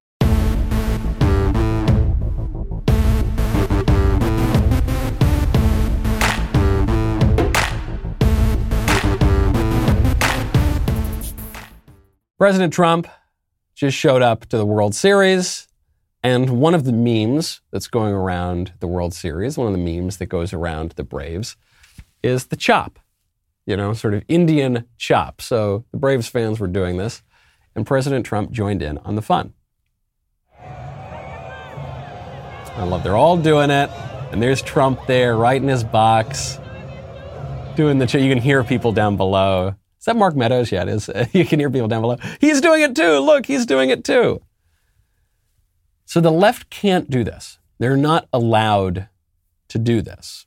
President 12.36 12.72
Trump 12.72 13.06
just 13.76 13.96
showed 13.96 14.22
up 14.22 14.46
to 14.46 14.58
the 14.58 14.66
World 14.66 14.96
Series. 14.96 15.68
And 16.24 16.58
one 16.58 16.74
of 16.74 16.84
the 16.84 16.92
memes 16.92 17.60
that's 17.70 17.86
going 17.86 18.14
around 18.14 18.72
the 18.80 18.86
World 18.86 19.12
Series, 19.12 19.58
one 19.58 19.66
of 19.66 19.74
the 19.74 19.78
memes 19.78 20.16
that 20.16 20.26
goes 20.26 20.54
around 20.54 20.92
the 20.92 21.04
Braves, 21.04 21.54
is 22.22 22.46
the 22.46 22.56
chop, 22.56 22.98
you 23.66 23.76
know, 23.76 23.92
sort 23.92 24.14
of 24.14 24.24
Indian 24.26 24.86
chop. 24.96 25.42
So 25.42 25.84
the 25.90 25.98
Braves 25.98 26.26
fans 26.26 26.58
were 26.58 26.66
doing 26.66 26.96
this, 26.96 27.22
and 27.76 27.86
President 27.86 28.24
Trump 28.24 28.52
joined 28.52 28.80
in 28.80 28.96
on 28.98 29.16
the 29.16 29.22
fun. 29.22 29.52
I 32.76 32.84
love 32.84 33.02
they're 33.02 33.16
all 33.16 33.36
doing 33.36 33.68
it, 33.68 33.90
and 34.32 34.42
there's 34.42 34.62
Trump 34.62 35.00
there, 35.06 35.36
right 35.36 35.60
in 35.60 35.68
his 35.68 35.84
box, 35.84 36.58
doing 37.76 37.98
the. 37.98 38.06
Ch- 38.06 38.14
you 38.14 38.34
can 38.34 38.42
hear 38.42 38.64
people 38.64 38.92
down 38.92 39.18
below. 39.18 39.74
Is 39.98 40.06
that 40.06 40.16
Mark 40.16 40.34
Meadows? 40.36 40.72
Yeah, 40.72 40.84
it 40.84 40.88
is. 40.88 41.10
You 41.34 41.44
can 41.44 41.60
hear 41.60 41.68
people 41.70 41.88
down 41.88 42.00
below. 42.00 42.16
He's 42.40 42.62
doing 42.62 42.80
it 42.80 42.96
too. 42.96 43.18
Look, 43.18 43.44
he's 43.44 43.66
doing 43.66 43.90
it 43.90 44.04
too. 44.04 44.40
So 46.04 46.20
the 46.20 46.30
left 46.30 46.70
can't 46.70 47.10
do 47.10 47.24
this. 47.24 47.58
They're 47.78 47.96
not 47.96 48.28
allowed 48.32 49.08
to 49.68 49.78
do 49.78 50.02
this. 50.02 50.46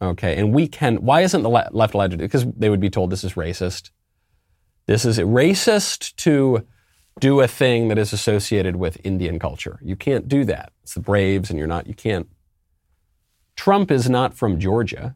Okay, 0.00 0.36
and 0.36 0.52
we 0.52 0.66
can. 0.66 0.96
Why 0.96 1.20
isn't 1.20 1.42
the 1.42 1.48
left 1.48 1.94
allowed 1.94 2.10
to 2.10 2.16
do? 2.16 2.24
Because 2.24 2.44
they 2.56 2.68
would 2.68 2.80
be 2.80 2.90
told 2.90 3.10
this 3.10 3.22
is 3.22 3.34
racist. 3.34 3.90
This 4.86 5.04
is 5.04 5.18
racist 5.18 6.16
to 6.16 6.66
do 7.20 7.40
a 7.40 7.46
thing 7.46 7.88
that 7.88 7.98
is 7.98 8.12
associated 8.12 8.76
with 8.76 8.98
Indian 9.04 9.38
culture. 9.38 9.78
You 9.82 9.94
can't 9.94 10.26
do 10.26 10.44
that. 10.46 10.72
It's 10.82 10.94
the 10.94 11.00
Braves, 11.00 11.50
and 11.50 11.58
you're 11.58 11.68
not, 11.68 11.86
you 11.86 11.94
can't. 11.94 12.28
Trump 13.54 13.90
is 13.90 14.10
not 14.10 14.34
from 14.34 14.58
Georgia. 14.58 15.14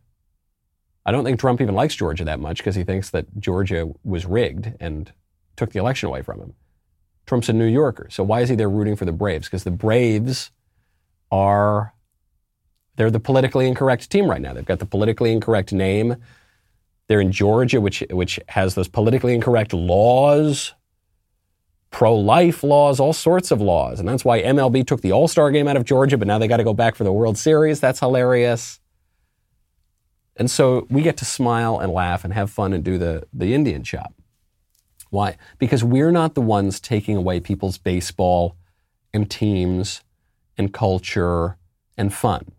I 1.05 1.11
don't 1.11 1.25
think 1.25 1.41
Trump 1.41 1.61
even 1.61 1.75
likes 1.75 1.97
Georgia 1.97 2.25
that 2.25 2.39
much 2.39 2.59
because 2.59 2.77
he 2.77 2.85
thinks 2.85 3.11
that 3.11 3.27
Georgia 3.41 3.91
was 4.05 4.27
rigged 4.27 4.75
and 4.79 5.13
took 5.57 5.73
the 5.73 5.81
election 5.81 6.09
away 6.09 6.23
from 6.23 6.41
him. 6.41 6.55
Trump's 7.27 7.49
a 7.49 7.53
New 7.53 7.67
Yorker. 7.67 8.09
So 8.11 8.23
why 8.23 8.41
is 8.41 8.49
he 8.49 8.57
there 8.57 8.71
rooting 8.71 8.97
for 8.97 9.05
the 9.05 9.13
Braves? 9.13 9.49
Because 9.49 9.65
the 9.65 9.71
Braves 9.71 10.51
are 11.31 11.93
they're 12.97 13.11
the 13.11 13.21
politically 13.21 13.69
incorrect 13.69 14.11
team 14.11 14.29
right 14.31 14.41
now. 14.41 14.55
They've 14.55 14.65
got 14.65 14.79
the 14.79 14.87
politically 14.87 15.33
incorrect 15.33 15.73
name. 15.73 16.17
They're 17.09 17.21
in 17.21 17.33
Georgia, 17.33 17.81
which 17.81 18.03
which 18.11 18.41
has 18.49 18.75
those 18.75 18.89
politically 18.89 19.35
incorrect 19.35 19.73
laws, 19.73 20.75
pro-life 21.91 22.63
laws, 22.63 22.99
all 22.99 23.13
sorts 23.13 23.51
of 23.51 23.61
laws. 23.61 24.01
And 24.01 24.09
that's 24.09 24.25
why 24.25 24.43
MLB 24.43 24.87
took 24.87 25.03
the 25.03 25.13
All-Star 25.13 25.51
game 25.51 25.69
out 25.69 25.77
of 25.77 25.85
Georgia, 25.85 26.19
but 26.19 26.27
now 26.27 26.39
they 26.39 26.49
got 26.49 26.57
to 26.57 26.65
go 26.65 26.75
back 26.75 26.95
for 26.95 27.05
the 27.05 27.13
World 27.13 27.39
Series. 27.39 27.81
That's 27.81 28.01
hilarious. 28.01 28.81
And 30.37 30.51
so 30.51 30.87
we 30.91 31.03
get 31.03 31.17
to 31.19 31.25
smile 31.25 31.79
and 31.79 31.93
laugh 31.93 32.25
and 32.25 32.35
have 32.35 32.51
fun 32.51 32.73
and 32.73 32.85
do 32.85 32.99
the, 32.99 33.27
the 33.33 33.55
Indian 33.55 33.83
chop. 33.83 34.13
Why? 35.11 35.37
Because 35.59 35.85
we're 35.85 36.11
not 36.11 36.35
the 36.35 36.41
ones 36.41 36.81
taking 36.81 37.17
away 37.17 37.41
people's 37.41 37.79
baseball 37.79 38.57
and 39.13 39.31
teams 39.31 40.03
and 40.59 40.73
culture 40.73 41.57
and 41.97 42.13
fun. 42.13 42.53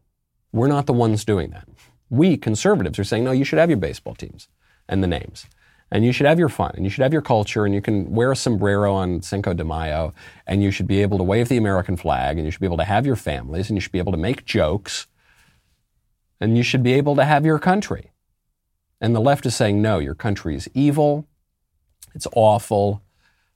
We're 0.52 0.68
not 0.68 0.86
the 0.86 0.94
ones 0.94 1.26
doing 1.26 1.52
that. 1.52 1.68
We 2.10 2.38
conservatives 2.38 2.98
are 3.00 3.04
saying, 3.04 3.26
no, 3.26 3.32
you 3.32 3.44
should 3.44 3.60
have 3.60 3.70
your 3.70 3.78
baseball 3.78 4.16
teams 4.16 4.48
and 4.88 5.04
the 5.04 5.08
names. 5.08 5.46
And 5.90 6.04
you 6.04 6.12
should 6.12 6.26
have 6.26 6.40
your 6.40 6.50
fun 6.50 6.72
and 6.76 6.84
you 6.84 6.90
should 6.90 7.04
have 7.04 7.14
your 7.14 7.22
culture 7.22 7.66
and 7.66 7.74
you 7.74 7.82
can 7.82 8.12
wear 8.12 8.32
a 8.32 8.36
sombrero 8.36 8.94
on 8.94 9.22
Cinco 9.22 9.54
de 9.54 9.64
Mayo 9.64 10.14
and 10.46 10.62
you 10.62 10.70
should 10.70 10.88
be 10.88 11.02
able 11.02 11.18
to 11.18 11.24
wave 11.24 11.48
the 11.48 11.58
American 11.58 11.96
flag 11.96 12.38
and 12.38 12.46
you 12.46 12.52
should 12.52 12.60
be 12.60 12.68
able 12.68 12.78
to 12.78 12.84
have 12.84 13.06
your 13.06 13.16
families 13.16 13.70
and 13.70 13.78
you 13.78 13.82
should 13.82 13.94
be 13.94 14.00
able 14.00 14.12
to 14.12 14.18
make 14.18 14.46
jokes 14.46 15.08
and 16.42 16.58
you 16.58 16.64
should 16.64 16.84
be 16.84 16.94
able 16.94 17.16
to 17.16 17.24
have 17.24 17.46
your 17.46 17.60
country. 17.60 18.12
And 19.00 19.16
the 19.16 19.22
left 19.22 19.46
is 19.46 19.56
saying, 19.56 19.82
no, 19.82 20.00
your 20.00 20.16
country 20.16 20.56
is 20.56 20.70
evil. 20.74 21.28
It's 22.18 22.28
awful. 22.34 23.04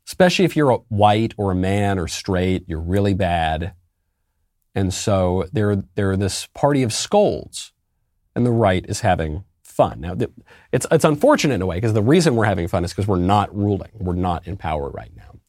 Especially 0.07 0.45
if 0.45 0.55
you're 0.55 0.69
a 0.69 0.77
white 0.89 1.33
or 1.35 1.51
a 1.51 1.55
man 1.55 1.97
or 1.97 2.07
straight, 2.07 2.63
you're 2.67 2.79
really 2.79 3.15
bad. 3.15 3.73
And 4.75 4.93
so 4.93 5.45
they're, 5.51 5.83
they're 5.95 6.15
this 6.15 6.47
party 6.53 6.83
of 6.83 6.93
scolds, 6.93 7.73
and 8.35 8.45
the 8.45 8.51
right 8.51 8.85
is 8.87 9.01
having 9.01 9.43
fun. 9.63 9.99
Now, 10.01 10.15
it's, 10.71 10.85
it's 10.91 11.03
unfortunate 11.03 11.55
in 11.55 11.61
a 11.63 11.65
way 11.65 11.77
because 11.77 11.93
the 11.93 12.03
reason 12.03 12.35
we're 12.35 12.45
having 12.45 12.67
fun 12.67 12.85
is 12.85 12.91
because 12.91 13.07
we're 13.07 13.17
not 13.17 13.53
ruling. 13.55 13.91
We're 13.95 14.13
not 14.13 14.47
in 14.47 14.57
power 14.57 14.89
right 14.89 15.11
now. 15.15 15.39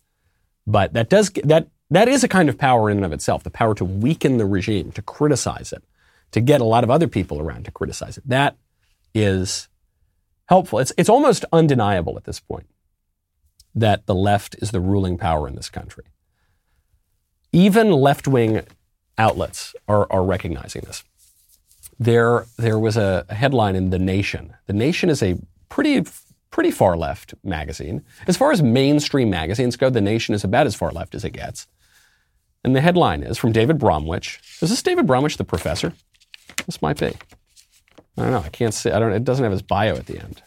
But 0.66 0.94
that 0.94 1.10
does, 1.10 1.30
that, 1.44 1.68
that 1.90 2.08
is 2.08 2.24
a 2.24 2.28
kind 2.28 2.48
of 2.48 2.56
power 2.56 2.88
in 2.88 2.96
and 2.96 3.04
of 3.04 3.12
itself, 3.12 3.42
the 3.42 3.50
power 3.50 3.74
to 3.74 3.84
weaken 3.84 4.38
the 4.38 4.46
regime, 4.46 4.90
to 4.92 5.02
criticize 5.02 5.72
it, 5.72 5.84
to 6.30 6.40
get 6.40 6.62
a 6.62 6.64
lot 6.64 6.82
of 6.82 6.90
other 6.90 7.08
people 7.08 7.40
around 7.40 7.66
to 7.66 7.70
criticize 7.70 8.16
it. 8.16 8.26
That 8.26 8.56
is 9.14 9.68
helpful. 10.46 10.78
It's, 10.78 10.92
it's 10.96 11.10
almost 11.10 11.44
undeniable 11.52 12.16
at 12.16 12.24
this 12.24 12.40
point 12.40 12.66
that 13.74 14.06
the 14.06 14.14
left 14.14 14.56
is 14.60 14.70
the 14.70 14.80
ruling 14.80 15.18
power 15.18 15.48
in 15.48 15.54
this 15.54 15.70
country. 15.70 16.04
Even 17.52 17.90
left 17.90 18.26
wing 18.28 18.62
outlets 19.18 19.74
are, 19.88 20.06
are 20.10 20.24
recognizing 20.24 20.82
this. 20.82 21.04
There, 21.98 22.46
there 22.56 22.78
was 22.78 22.96
a, 22.96 23.24
headline 23.30 23.76
in 23.76 23.90
The 23.90 23.98
Nation. 23.98 24.54
The 24.66 24.72
Nation 24.72 25.08
is 25.10 25.22
a 25.22 25.36
pretty, 25.68 26.04
pretty 26.50 26.70
far 26.70 26.96
left 26.96 27.34
magazine. 27.44 28.04
As 28.26 28.36
far 28.36 28.52
as 28.52 28.62
mainstream 28.62 29.30
magazines 29.30 29.76
go, 29.76 29.90
The 29.90 30.00
Nation 30.00 30.34
is 30.34 30.44
about 30.44 30.66
as 30.66 30.74
far 30.74 30.90
left 30.90 31.14
as 31.14 31.24
it 31.24 31.30
gets. 31.30 31.66
And 32.64 32.74
the 32.76 32.80
headline 32.80 33.22
is 33.22 33.38
from 33.38 33.52
David 33.52 33.78
Bromwich. 33.78 34.40
Is 34.60 34.70
this 34.70 34.82
David 34.82 35.06
Bromwich, 35.06 35.36
the 35.36 35.44
professor? 35.44 35.92
This 36.66 36.80
might 36.80 36.98
be. 36.98 37.06
I 37.06 38.22
don't 38.22 38.30
know. 38.30 38.42
I 38.44 38.50
can't 38.50 38.74
see. 38.74 38.90
I 38.90 38.98
don't. 38.98 39.12
It 39.12 39.24
doesn't 39.24 39.42
have 39.42 39.52
his 39.52 39.62
bio 39.62 39.96
at 39.96 40.06
the 40.06 40.18
end. 40.18 40.42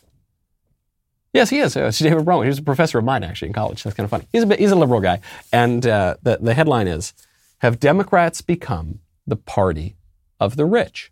Yes, 1.36 1.50
he 1.50 1.60
is. 1.60 1.76
Uh, 1.76 1.88
it's 1.88 2.00
David 2.00 2.24
Brown. 2.24 2.44
He 2.44 2.48
was 2.48 2.60
a 2.60 2.64
professor 2.64 2.98
of 2.98 3.04
mine 3.04 3.22
actually 3.22 3.50
in 3.50 3.54
college. 3.54 3.84
That's 3.84 3.94
kind 3.94 4.06
of 4.06 4.10
funny. 4.10 4.26
He's 4.32 4.44
a 4.44 4.56
he's 4.56 4.72
a 4.72 4.76
liberal 4.76 5.02
guy, 5.02 5.20
and 5.52 5.86
uh, 5.86 6.16
the 6.24 6.38
the 6.42 6.54
headline 6.54 6.88
is: 6.88 7.14
Have 7.58 7.78
Democrats 7.78 8.40
become 8.40 9.00
the 9.28 9.36
party 9.36 9.98
of 10.40 10.56
the 10.56 10.64
rich? 10.64 11.12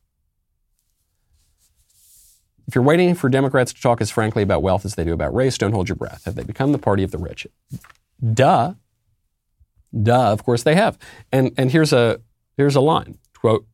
If 2.70 2.74
you're 2.74 2.86
waiting 2.86 3.16
for 3.16 3.28
Democrats 3.28 3.74
to 3.74 3.82
talk 3.82 4.00
as 4.00 4.10
frankly 4.10 4.44
about 4.44 4.64
wealth 4.64 4.86
as 4.86 4.96
they 4.96 5.04
do 5.04 5.12
about 5.12 5.36
race, 5.36 5.58
don't 5.58 5.74
hold 5.74 5.90
your 5.90 5.98
breath. 5.98 6.24
Have 6.24 6.36
they 6.36 6.44
become 6.44 6.72
the 6.72 6.78
party 6.78 7.04
of 7.04 7.12
the 7.12 7.18
rich? 7.18 7.46
Duh. 8.34 8.76
Duh. 10.02 10.32
Of 10.32 10.46
course 10.46 10.64
they 10.64 10.76
have. 10.76 10.98
And 11.34 11.52
and 11.58 11.70
here's 11.70 11.92
a 11.92 12.22
here's 12.56 12.78
a 12.78 12.82
line. 12.82 13.18
Quote 13.38 13.66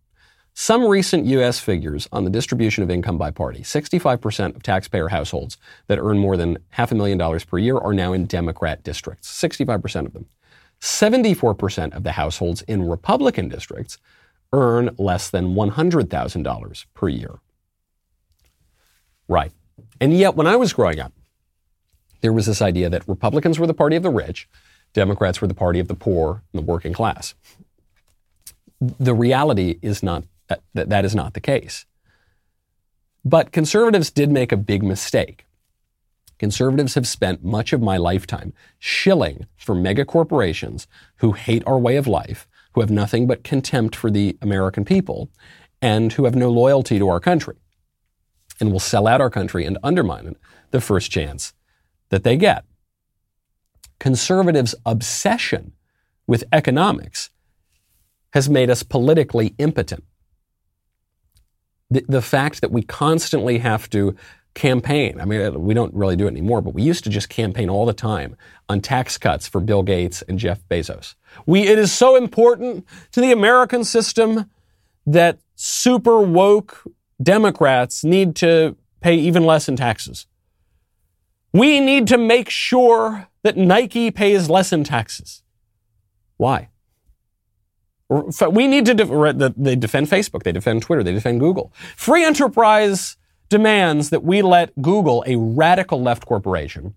some 0.54 0.86
recent 0.86 1.26
U.S. 1.26 1.60
figures 1.60 2.08
on 2.12 2.26
the 2.26 2.30
distribution 2.30 2.84
of 2.84 2.92
income 2.92 3.18
by 3.18 3.32
party 3.32 3.62
65% 3.62 4.56
of 4.56 4.64
taxpayer 4.64 5.08
households 5.08 5.58
that 5.88 6.00
earn 6.00 6.18
more 6.18 6.36
than 6.36 6.58
half 6.70 6.92
a 6.92 6.96
million 6.96 7.18
dollars 7.18 7.46
per 7.46 7.58
year 7.58 7.78
are 7.78 7.94
now 7.94 8.14
in 8.14 8.26
Democrat 8.26 8.84
districts. 8.84 9.32
65% 9.32 10.06
of 10.06 10.14
them. 10.14 10.26
74% 10.82 11.94
of 11.96 12.04
the 12.04 12.14
households 12.14 12.62
in 12.64 12.88
Republican 12.88 13.50
districts 13.50 13.98
earn 14.54 14.90
less 14.98 15.30
than 15.30 15.56
$100,000 15.56 16.86
per 16.94 17.10
year. 17.10 17.36
Right. 19.28 19.52
And 20.02 20.18
yet, 20.18 20.36
when 20.36 20.48
I 20.48 20.56
was 20.56 20.74
growing 20.74 21.00
up, 21.00 21.14
there 22.22 22.34
was 22.34 22.46
this 22.46 22.62
idea 22.62 22.90
that 22.90 23.08
Republicans 23.08 23.60
were 23.60 23.68
the 23.68 23.74
party 23.74 23.96
of 23.96 24.04
the 24.04 24.10
rich, 24.10 24.50
Democrats 24.94 25.40
were 25.40 25.48
the 25.48 25.54
party 25.54 25.80
of 25.80 25.88
the 25.88 25.96
poor 25.96 26.44
and 26.52 26.62
the 26.62 26.66
working 26.66 26.94
class. 26.94 27.36
The 28.82 29.14
reality 29.14 29.78
is 29.82 30.02
not 30.02 30.24
Uh, 30.50 30.56
that, 30.56 30.64
that, 30.74 30.90
that 30.90 31.06
is 31.06 31.16
not 31.16 31.34
the 31.34 31.42
case. 31.42 31.86
But 33.24 33.52
conservatives 33.52 34.10
did 34.10 34.32
make 34.32 34.52
a 34.52 34.58
big 34.58 34.84
mistake. 34.84 35.46
Conservatives 36.38 36.96
have 36.96 37.08
spent 37.08 37.44
much 37.44 37.74
of 37.74 37.82
my 37.82 37.98
lifetime 37.98 38.54
shilling 38.80 39.46
for 39.58 39.76
mega 39.76 40.06
corporations 40.06 40.88
who 41.18 41.34
hate 41.34 41.64
our 41.68 41.78
way 41.78 41.98
of 41.98 42.08
life, 42.08 42.48
who 42.74 42.82
have 42.82 42.90
nothing 42.90 43.28
but 43.28 43.44
contempt 43.44 43.96
for 43.96 44.10
the 44.10 44.38
American 44.42 44.86
people, 44.86 45.30
and 45.82 46.14
who 46.14 46.26
have 46.26 46.36
no 46.36 46.50
loyalty 46.50 46.98
to 46.98 47.10
our 47.10 47.20
country 47.20 47.58
and 48.60 48.72
will 48.72 48.80
sell 48.80 49.08
out 49.08 49.22
our 49.22 49.30
country 49.30 49.66
and 49.66 49.78
undermine 49.84 50.28
it 50.28 50.38
the 50.72 50.82
first 50.82 51.12
chance 51.12 51.54
that 52.10 52.24
they 52.24 52.38
get. 52.38 52.66
Conservatives' 54.00 54.76
obsession 54.86 55.74
with 56.28 56.44
economics 56.52 57.30
has 58.34 58.50
made 58.50 58.70
us 58.70 58.84
politically 58.84 59.56
impotent. 59.58 60.04
The, 61.92 62.06
the 62.08 62.22
fact 62.22 62.62
that 62.62 62.72
we 62.72 62.84
constantly 62.84 63.58
have 63.60 63.90
to 63.92 64.16
campaign. 64.54 65.20
I 65.22 65.26
mean, 65.26 65.64
we 65.64 65.74
don't 65.74 65.94
really 65.94 66.16
do 66.16 66.26
it 66.26 66.32
anymore, 66.32 66.62
but 66.62 66.74
we 66.74 66.82
used 66.82 67.04
to 67.06 67.10
just 67.10 67.30
campaign 67.30 67.70
all 67.70 67.86
the 67.86 67.94
time 67.94 68.36
on 68.68 68.82
tax 68.82 69.18
cuts 69.18 69.48
for 69.48 69.62
Bill 69.62 69.84
Gates 69.84 70.22
and 70.24 70.38
Jeff 70.38 70.60
Bezos. 70.68 71.16
We, 71.46 71.62
it 71.62 71.80
is 71.80 71.92
so 71.92 72.16
important 72.16 72.86
to 73.12 73.22
the 73.22 73.32
American 73.32 73.84
system 73.84 74.50
that 75.06 75.40
super 75.56 76.20
woke 76.20 76.84
Democrats 77.22 78.04
need 78.04 78.36
to 78.38 78.76
pay 79.02 79.16
even 79.16 79.46
less 79.46 79.70
in 79.70 79.76
taxes. 79.76 80.28
We 81.54 81.80
need 81.80 82.08
to 82.08 82.18
make 82.18 82.50
sure 82.50 83.28
that 83.44 83.58
Nike 83.58 84.12
pays 84.12 84.50
less 84.50 84.74
in 84.74 84.84
taxes. 84.84 85.42
Why? 86.38 86.70
We 88.10 88.68
need 88.68 88.86
to, 88.88 89.54
they 89.56 89.76
defend 89.76 90.08
Facebook, 90.08 90.44
they 90.44 90.52
defend 90.52 90.82
Twitter, 90.82 91.04
they 91.04 91.14
defend 91.14 91.40
Google. 91.40 91.72
Free 91.96 92.24
enterprise 92.24 93.18
demands 93.50 94.10
that 94.10 94.24
we 94.24 94.42
let 94.42 94.80
Google, 94.82 95.24
a 95.28 95.36
radical 95.36 96.02
left 96.02 96.26
corporation, 96.26 96.96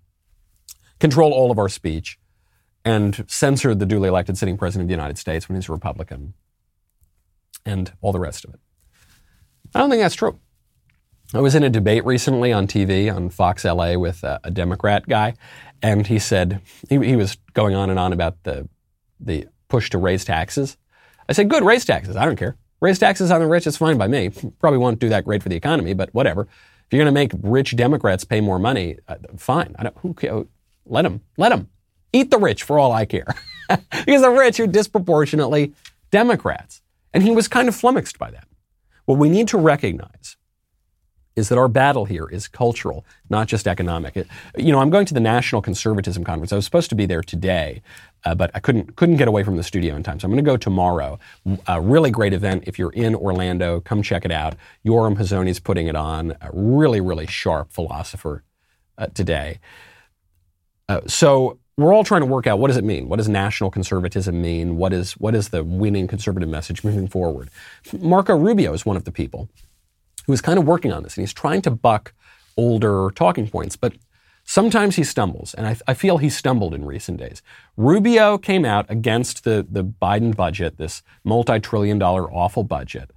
control 1.00 1.32
all 1.32 1.50
of 1.50 1.58
our 1.58 1.68
speech 1.68 2.18
and 2.84 3.24
censor 3.28 3.74
the 3.74 3.86
duly 3.86 4.08
elected 4.08 4.38
sitting 4.38 4.56
president 4.56 4.84
of 4.84 4.88
the 4.88 4.94
United 4.94 5.18
States 5.18 5.48
when 5.48 5.56
he's 5.56 5.68
a 5.68 5.72
Republican 5.72 6.34
and 7.64 7.92
all 8.00 8.12
the 8.12 8.18
rest 8.18 8.44
of 8.44 8.54
it. 8.54 8.60
I 9.74 9.78
don't 9.78 9.90
think 9.90 10.02
that's 10.02 10.14
true. 10.14 10.38
I 11.34 11.40
was 11.40 11.54
in 11.54 11.62
a 11.62 11.70
debate 11.70 12.04
recently 12.04 12.52
on 12.52 12.66
TV 12.66 13.14
on 13.14 13.30
Fox 13.30 13.64
LA 13.64 13.94
with 13.94 14.22
a, 14.22 14.38
a 14.44 14.50
Democrat 14.50 15.08
guy, 15.08 15.34
and 15.80 16.06
he 16.06 16.18
said 16.18 16.60
he, 16.90 16.98
he, 16.98 17.16
was 17.16 17.38
going 17.54 17.74
on 17.74 17.88
and 17.88 17.98
on 17.98 18.12
about 18.12 18.42
the 18.42 18.68
the 19.18 19.46
push 19.68 19.88
to 19.90 19.98
raise 19.98 20.24
taxes. 20.24 20.76
I 21.28 21.32
said, 21.32 21.48
"Good, 21.48 21.64
raise 21.64 21.84
taxes. 21.84 22.16
I 22.16 22.24
don't 22.24 22.36
care. 22.36 22.56
Raise 22.80 22.98
taxes 22.98 23.30
on 23.30 23.40
the 23.40 23.46
rich. 23.46 23.66
It's 23.66 23.76
fine 23.76 23.96
by 23.96 24.08
me. 24.08 24.30
Probably 24.58 24.78
won't 24.78 24.98
do 24.98 25.08
that 25.08 25.24
great 25.24 25.42
for 25.42 25.48
the 25.48 25.56
economy, 25.56 25.94
but 25.94 26.12
whatever. 26.12 26.42
If 26.42 26.86
you're 26.90 26.98
going 26.98 27.06
to 27.06 27.12
make 27.12 27.32
rich 27.42 27.76
Democrats 27.76 28.24
pay 28.24 28.40
more 28.40 28.58
money, 28.58 28.98
uh, 29.08 29.16
fine. 29.36 29.74
I 29.78 29.84
don't. 29.84 29.98
Who 29.98 30.14
care? 30.14 30.44
Let 30.84 31.02
them. 31.02 31.20
Let 31.36 31.50
them 31.50 31.68
eat 32.12 32.30
the 32.30 32.38
rich 32.38 32.64
for 32.64 32.78
all 32.78 32.92
I 32.92 33.04
care, 33.04 33.34
because 33.68 34.22
the 34.22 34.30
rich 34.30 34.60
are 34.60 34.66
disproportionately 34.66 35.74
Democrats." 36.10 36.82
And 37.14 37.22
he 37.22 37.30
was 37.30 37.46
kind 37.46 37.68
of 37.68 37.76
flummoxed 37.76 38.18
by 38.18 38.30
that. 38.30 38.48
What 39.04 39.18
we 39.18 39.28
need 39.28 39.48
to 39.48 39.58
recognize 39.58 40.36
is 41.36 41.48
that 41.48 41.58
our 41.58 41.68
battle 41.68 42.04
here 42.04 42.26
is 42.26 42.46
cultural, 42.48 43.04
not 43.30 43.48
just 43.48 43.66
economic. 43.66 44.16
It, 44.16 44.26
you 44.56 44.72
know, 44.72 44.80
I'm 44.80 44.90
going 44.90 45.06
to 45.06 45.14
the 45.14 45.20
National 45.20 45.62
Conservatism 45.62 46.24
Conference. 46.24 46.52
I 46.52 46.56
was 46.56 46.64
supposed 46.64 46.90
to 46.90 46.94
be 46.94 47.06
there 47.06 47.22
today, 47.22 47.82
uh, 48.24 48.34
but 48.34 48.50
I 48.54 48.60
couldn't 48.60 48.96
couldn't 48.96 49.16
get 49.16 49.28
away 49.28 49.42
from 49.42 49.56
the 49.56 49.62
studio 49.62 49.96
in 49.96 50.02
time. 50.02 50.20
So 50.20 50.26
I'm 50.26 50.32
going 50.32 50.44
to 50.44 50.50
go 50.50 50.56
tomorrow. 50.56 51.18
A 51.66 51.80
really 51.80 52.10
great 52.10 52.32
event. 52.32 52.64
If 52.66 52.78
you're 52.78 52.92
in 52.92 53.14
Orlando, 53.14 53.80
come 53.80 54.02
check 54.02 54.24
it 54.24 54.32
out. 54.32 54.54
Yoram 54.84 55.16
Hazony's 55.16 55.60
putting 55.60 55.86
it 55.86 55.96
on. 55.96 56.36
A 56.40 56.50
really, 56.52 57.00
really 57.00 57.26
sharp 57.26 57.72
philosopher 57.72 58.44
uh, 58.98 59.06
today. 59.06 59.58
Uh, 60.88 61.00
so 61.06 61.58
we're 61.78 61.94
all 61.94 62.04
trying 62.04 62.20
to 62.20 62.26
work 62.26 62.46
out 62.46 62.58
what 62.58 62.68
does 62.68 62.76
it 62.76 62.84
mean? 62.84 63.08
What 63.08 63.16
does 63.16 63.28
national 63.28 63.70
conservatism 63.70 64.40
mean? 64.40 64.76
What 64.76 64.92
is 64.92 65.12
what 65.12 65.34
is 65.34 65.48
the 65.48 65.64
winning 65.64 66.06
conservative 66.06 66.48
message 66.48 66.84
moving 66.84 67.08
forward? 67.08 67.48
Marco 67.98 68.36
Rubio 68.36 68.74
is 68.74 68.84
one 68.84 68.96
of 68.96 69.04
the 69.04 69.12
people 69.12 69.48
who 70.26 70.32
is 70.32 70.40
kind 70.40 70.58
of 70.58 70.64
working 70.64 70.92
on 70.92 71.02
this, 71.02 71.16
and 71.16 71.22
he's 71.22 71.32
trying 71.32 71.62
to 71.62 71.70
buck 71.70 72.12
older 72.56 73.10
talking 73.14 73.48
points, 73.48 73.76
but 73.76 73.94
sometimes 74.44 74.96
he 74.96 75.04
stumbles, 75.04 75.54
and 75.54 75.66
I, 75.66 75.76
I 75.86 75.94
feel 75.94 76.18
he 76.18 76.28
stumbled 76.28 76.74
in 76.74 76.84
recent 76.84 77.18
days. 77.18 77.42
Rubio 77.76 78.38
came 78.38 78.64
out 78.64 78.86
against 78.88 79.44
the 79.44 79.66
the 79.68 79.84
Biden 79.84 80.34
budget, 80.36 80.78
this 80.78 81.02
multi-trillion 81.24 81.98
dollar 81.98 82.30
awful 82.30 82.64
budget, 82.64 83.12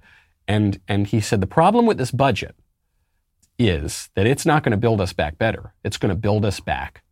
and 0.46 0.80
and 0.88 1.06
he 1.06 1.20
said 1.20 1.40
the 1.40 1.46
problem 1.46 1.86
with 1.86 1.98
this 1.98 2.10
budget 2.10 2.54
is 3.58 4.10
that 4.14 4.26
it's 4.26 4.44
not 4.44 4.62
going 4.62 4.72
to 4.72 4.76
build 4.76 5.00
us 5.00 5.12
back 5.12 5.38
better. 5.38 5.72
It's 5.82 5.96
going 5.96 6.10
to 6.10 6.20
build 6.20 6.44
us 6.44 6.60
back 6.60 7.02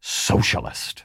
socialist. 0.00 1.04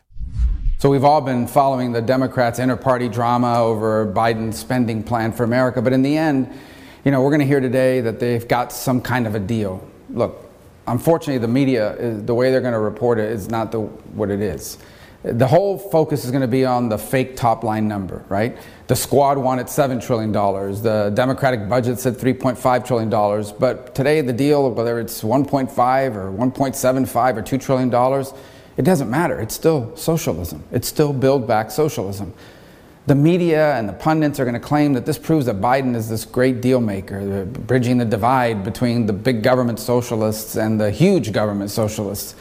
So 0.78 0.90
we've 0.90 1.04
all 1.04 1.22
been 1.22 1.48
following 1.48 1.94
the 1.94 2.02
Democrats' 2.02 2.60
inter-party 2.60 3.10
drama 3.10 3.60
over 3.60 4.06
Biden's 4.06 4.60
spending 4.60 5.02
plan 5.02 5.32
for 5.32 5.46
America, 5.46 5.82
but 5.82 5.94
in 5.94 6.02
the 6.02 6.18
end, 6.18 6.54
you 7.04 7.12
know, 7.12 7.22
we're 7.22 7.32
going 7.32 7.42
to 7.42 7.46
hear 7.46 7.60
today 7.60 8.02
that 8.02 8.20
they've 8.20 8.48
got 8.48 8.72
some 8.72 9.02
kind 9.02 9.28
of 9.28 9.36
a 9.36 9.40
deal. 9.40 9.86
Look, 10.10 10.50
unfortunately, 10.88 11.40
the 11.40 11.48
media, 11.48 11.96
is, 11.96 12.24
the 12.24 12.34
way 12.34 12.52
they're 12.52 12.62
going 12.62 12.74
to 12.74 12.80
report 12.80 13.20
it, 13.20 13.30
is 13.32 13.50
not 13.50 13.72
the, 13.72 13.82
what 13.82 14.30
it 14.30 14.42
is. 14.42 14.78
The 15.24 15.48
whole 15.48 15.78
focus 15.78 16.26
is 16.26 16.32
going 16.32 16.42
to 16.42 16.50
be 16.50 16.66
on 16.66 16.90
the 16.90 16.98
fake 16.98 17.38
top 17.38 17.64
line 17.64 17.88
number, 17.88 18.26
right? 18.28 18.58
The 18.88 18.96
squad 18.96 19.38
wanted 19.38 19.68
$7 19.68 20.06
trillion. 20.06 20.34
The 20.34 21.12
Democratic 21.14 21.70
budget 21.70 22.00
said 22.00 22.16
$3.5 22.16 22.86
trillion. 22.86 23.54
But 23.58 23.96
today, 23.96 24.20
the 24.20 24.34
deal, 24.34 24.70
whether 24.70 25.00
it's 25.00 25.24
1.5 25.24 26.16
or 26.16 26.32
1.75 26.32 27.38
or 27.38 27.42
$2 27.42 27.62
trillion, 27.62 28.26
it 28.76 28.84
doesn't 28.84 29.10
matter. 29.10 29.40
It's 29.40 29.56
still 29.56 29.96
socialism. 29.96 30.64
It's 30.72 30.88
still 30.88 31.14
build 31.14 31.48
back 31.48 31.72
socialism. 31.72 32.34
The 33.06 33.16
media 33.16 33.76
and 33.76 33.90
the 33.90 33.94
pundits 33.94 34.40
are 34.40 34.46
going 34.46 34.54
to 34.54 34.62
claim 34.62 34.94
that 34.94 35.06
this 35.06 35.18
proves 35.18 35.46
that 35.48 35.60
Biden 35.60 35.94
is 35.94 36.08
this 36.08 36.24
great 36.24 36.62
deal 36.62 36.80
maker, 36.80 37.44
bridging 37.46 37.98
the 37.98 38.06
divide 38.06 38.64
between 38.64 39.08
the 39.08 39.14
big 39.14 39.44
government 39.44 39.80
socialists 39.80 40.56
and 40.56 40.80
the 40.80 40.90
huge 40.90 41.34
government 41.34 41.70
socialists. 41.70 42.36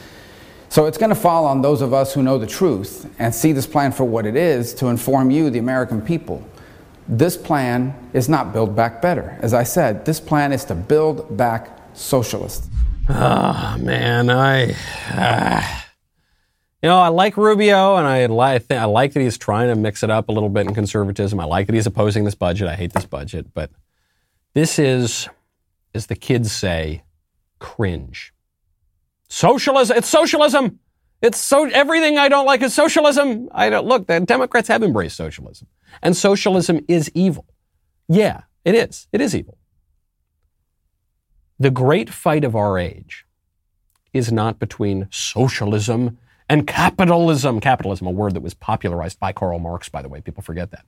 So 0.69 0.87
it's 0.87 0.99
going 0.99 1.11
to 1.11 1.17
fall 1.17 1.47
on 1.47 1.63
those 1.63 1.83
of 1.83 1.93
us 1.93 2.15
who 2.15 2.23
know 2.23 2.39
the 2.39 2.47
truth 2.47 3.13
and 3.19 3.35
see 3.35 3.51
this 3.53 3.67
plan 3.67 3.91
for 3.91 4.05
what 4.05 4.25
it 4.25 4.37
is 4.37 4.73
to 4.75 4.87
inform 4.87 5.33
you, 5.33 5.51
the 5.51 5.59
American 5.59 6.01
people. 6.01 6.47
This 7.09 7.37
plan 7.37 7.95
is 8.13 8.29
not 8.29 8.53
build 8.53 8.77
back 8.77 9.03
better. 9.03 9.37
As 9.43 9.55
I 9.55 9.65
said, 9.65 10.05
this 10.05 10.21
plan 10.21 10.53
is 10.53 10.65
to 10.67 10.77
build 10.77 11.37
back 11.37 11.77
socialist. 11.93 12.67
Ah, 13.09 13.75
oh, 13.75 13.83
man, 13.83 14.31
I. 14.31 14.77
Uh 15.11 15.82
you 16.83 16.89
know, 16.89 16.99
I 16.99 17.09
like 17.09 17.37
Rubio, 17.37 17.97
and 17.97 18.07
I 18.09 18.27
like 18.27 18.71
I 18.71 18.85
like 18.87 19.13
that 19.13 19.21
he's 19.21 19.39
trying 19.39 19.69
to 19.69 19.77
mix 19.77 20.03
it 20.03 20.11
up 20.11 20.29
a 20.29 20.33
little 20.33 20.49
bit 20.49 20.67
in 20.67 20.75
conservatism. 20.75 21.39
I 21.39 21.45
like 21.45 21.67
that 21.67 21.75
he's 21.75 21.87
opposing 21.87 22.25
this 22.25 22.35
budget. 22.35 22.67
I 22.67 22.75
hate 22.75 22.93
this 22.93 23.07
budget, 23.07 23.55
but 23.55 23.71
this 24.55 24.81
is, 24.81 25.29
as 25.95 26.07
the 26.07 26.17
kids 26.17 26.51
say, 26.51 27.05
cringe. 27.61 28.35
Socialism. 29.29 29.97
It's 29.97 30.09
socialism. 30.09 30.81
It's 31.23 31.39
so 31.39 31.67
everything 31.67 32.19
I 32.19 32.29
don't 32.29 32.47
like 32.47 32.63
is 32.63 32.75
socialism. 32.75 33.49
I 33.53 33.71
don't 33.71 33.87
look. 33.87 34.09
The 34.09 34.19
Democrats 34.19 34.67
have 34.67 34.83
embraced 34.83 35.17
socialism, 35.17 35.69
and 36.03 36.17
socialism 36.17 36.85
is 36.89 37.13
evil. 37.15 37.47
Yeah, 38.09 38.43
it 38.65 38.75
is. 38.75 39.07
It 39.13 39.21
is 39.21 39.37
evil. 39.37 39.57
The 41.61 41.71
great 41.71 42.11
fight 42.11 42.43
of 42.43 42.57
our 42.57 42.77
age 42.77 43.25
is 44.13 44.33
not 44.33 44.59
between 44.59 45.07
socialism 45.13 46.19
and 46.53 46.67
capitalism. 46.67 47.61
Capitalism, 47.61 48.07
a 48.07 48.11
word 48.11 48.35
that 48.35 48.43
was 48.43 48.53
popularized 48.53 49.19
by 49.19 49.33
Karl 49.33 49.59
Marx, 49.59 49.89
by 49.89 50.03
the 50.03 50.09
way. 50.11 50.21
People 50.21 50.43
forget 50.43 50.71
that. 50.71 50.85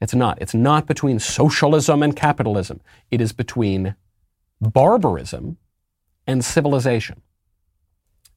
It's 0.00 0.12
not. 0.12 0.42
It's 0.42 0.54
not 0.54 0.88
between 0.88 1.20
socialism 1.20 2.02
and 2.02 2.16
capitalism. 2.16 2.80
It 3.08 3.20
is 3.20 3.32
between 3.32 3.94
barbarism 4.60 5.58
and 6.26 6.44
civilization. 6.44 7.22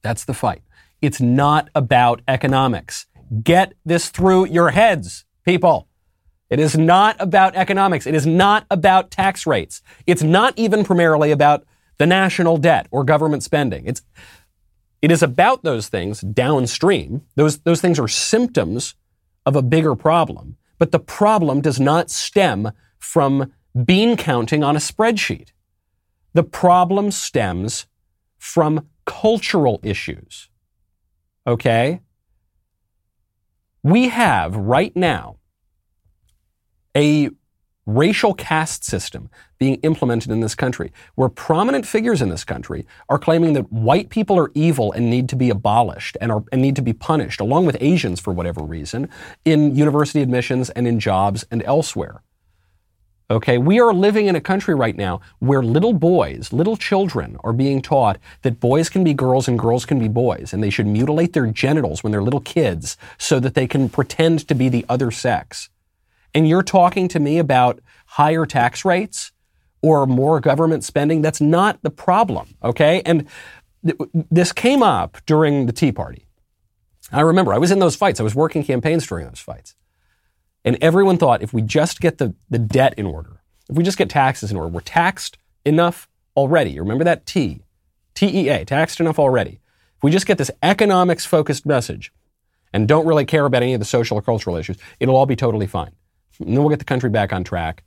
That's 0.02 0.24
the 0.24 0.34
fight. 0.34 0.62
It's 1.02 1.20
not 1.20 1.68
about 1.74 2.22
economics. 2.28 3.06
Get 3.42 3.72
this 3.84 4.10
through 4.10 4.46
your 4.46 4.70
heads, 4.70 5.24
people. 5.44 5.88
It 6.48 6.60
is 6.60 6.78
not 6.78 7.16
about 7.18 7.56
economics. 7.56 8.06
It 8.06 8.14
is 8.14 8.24
not 8.24 8.66
about 8.70 9.10
tax 9.10 9.48
rates. 9.48 9.82
It's 10.06 10.22
not 10.22 10.54
even 10.56 10.84
primarily 10.84 11.32
about 11.32 11.64
the 11.98 12.06
national 12.06 12.56
debt 12.58 12.86
or 12.92 13.02
government 13.02 13.42
spending. 13.42 13.84
It's 13.84 14.02
it 15.02 15.10
is 15.10 15.22
about 15.22 15.62
those 15.62 15.88
things 15.88 16.20
downstream. 16.20 17.22
Those, 17.34 17.58
those 17.58 17.80
things 17.80 17.98
are 17.98 18.08
symptoms 18.08 18.94
of 19.44 19.56
a 19.56 19.62
bigger 19.62 19.94
problem. 19.94 20.56
But 20.78 20.92
the 20.92 20.98
problem 20.98 21.60
does 21.60 21.80
not 21.80 22.10
stem 22.10 22.72
from 22.98 23.52
bean 23.84 24.16
counting 24.16 24.64
on 24.64 24.76
a 24.76 24.80
spreadsheet. 24.80 25.48
The 26.34 26.42
problem 26.42 27.10
stems 27.10 27.86
from 28.38 28.88
cultural 29.04 29.80
issues. 29.82 30.48
Okay? 31.46 32.00
We 33.82 34.08
have 34.08 34.56
right 34.56 34.94
now 34.96 35.36
a 36.96 37.30
racial 37.86 38.34
caste 38.34 38.84
system 38.84 39.30
being 39.58 39.76
implemented 39.76 40.30
in 40.30 40.40
this 40.40 40.54
country, 40.54 40.92
where 41.14 41.28
prominent 41.28 41.86
figures 41.86 42.20
in 42.20 42.28
this 42.28 42.44
country 42.44 42.86
are 43.08 43.18
claiming 43.18 43.54
that 43.54 43.72
white 43.72 44.10
people 44.10 44.38
are 44.38 44.50
evil 44.54 44.92
and 44.92 45.08
need 45.08 45.28
to 45.28 45.36
be 45.36 45.48
abolished 45.48 46.16
and, 46.20 46.30
are, 46.30 46.44
and 46.52 46.60
need 46.60 46.76
to 46.76 46.82
be 46.82 46.92
punished, 46.92 47.40
along 47.40 47.64
with 47.64 47.76
Asians 47.80 48.20
for 48.20 48.32
whatever 48.32 48.62
reason, 48.62 49.08
in 49.44 49.74
university 49.74 50.20
admissions 50.20 50.68
and 50.70 50.86
in 50.86 51.00
jobs 51.00 51.44
and 51.50 51.62
elsewhere. 51.62 52.22
Okay, 53.28 53.58
we 53.58 53.80
are 53.80 53.92
living 53.92 54.26
in 54.26 54.36
a 54.36 54.40
country 54.40 54.72
right 54.72 54.96
now 54.96 55.20
where 55.40 55.60
little 55.60 55.92
boys, 55.92 56.52
little 56.52 56.76
children 56.76 57.36
are 57.42 57.52
being 57.52 57.82
taught 57.82 58.20
that 58.42 58.60
boys 58.60 58.88
can 58.88 59.02
be 59.02 59.14
girls 59.14 59.48
and 59.48 59.58
girls 59.58 59.84
can 59.84 59.98
be 59.98 60.06
boys, 60.06 60.52
and 60.52 60.62
they 60.62 60.70
should 60.70 60.86
mutilate 60.86 61.32
their 61.32 61.48
genitals 61.48 62.04
when 62.04 62.12
they're 62.12 62.22
little 62.22 62.40
kids 62.40 62.96
so 63.18 63.40
that 63.40 63.54
they 63.54 63.66
can 63.66 63.88
pretend 63.88 64.46
to 64.46 64.54
be 64.54 64.68
the 64.68 64.86
other 64.88 65.10
sex. 65.10 65.70
And 66.36 66.46
you're 66.46 66.62
talking 66.62 67.08
to 67.08 67.18
me 67.18 67.38
about 67.38 67.80
higher 68.04 68.44
tax 68.44 68.84
rates 68.84 69.32
or 69.80 70.06
more 70.06 70.38
government 70.38 70.84
spending? 70.84 71.22
That's 71.22 71.40
not 71.40 71.82
the 71.82 71.88
problem, 71.88 72.56
okay? 72.62 73.00
And 73.06 73.26
th- 73.82 73.98
this 74.30 74.52
came 74.52 74.82
up 74.82 75.16
during 75.24 75.64
the 75.64 75.72
Tea 75.72 75.92
Party. 75.92 76.26
I 77.10 77.22
remember 77.22 77.54
I 77.54 77.58
was 77.58 77.70
in 77.70 77.78
those 77.78 77.96
fights. 77.96 78.20
I 78.20 78.22
was 78.22 78.34
working 78.34 78.62
campaigns 78.62 79.06
during 79.06 79.26
those 79.26 79.40
fights. 79.40 79.76
And 80.62 80.76
everyone 80.82 81.16
thought 81.16 81.40
if 81.40 81.54
we 81.54 81.62
just 81.62 82.02
get 82.02 82.18
the, 82.18 82.34
the 82.50 82.58
debt 82.58 82.92
in 82.98 83.06
order, 83.06 83.40
if 83.70 83.74
we 83.74 83.82
just 83.82 83.96
get 83.96 84.10
taxes 84.10 84.50
in 84.50 84.58
order, 84.58 84.68
we're 84.68 84.80
taxed 84.80 85.38
enough 85.64 86.06
already. 86.36 86.78
Remember 86.78 87.04
that 87.04 87.24
T, 87.24 87.62
TEA, 88.14 88.66
taxed 88.66 89.00
enough 89.00 89.18
already. 89.18 89.60
If 89.96 90.02
we 90.02 90.10
just 90.10 90.26
get 90.26 90.36
this 90.36 90.50
economics 90.62 91.24
focused 91.24 91.64
message 91.64 92.12
and 92.74 92.86
don't 92.86 93.06
really 93.06 93.24
care 93.24 93.46
about 93.46 93.62
any 93.62 93.72
of 93.72 93.80
the 93.80 93.86
social 93.86 94.18
or 94.18 94.22
cultural 94.22 94.56
issues, 94.56 94.76
it'll 95.00 95.16
all 95.16 95.24
be 95.24 95.34
totally 95.34 95.66
fine. 95.66 95.92
And 96.38 96.48
then 96.48 96.60
we'll 96.60 96.68
get 96.68 96.78
the 96.78 96.84
country 96.84 97.10
back 97.10 97.32
on 97.32 97.44
track. 97.44 97.82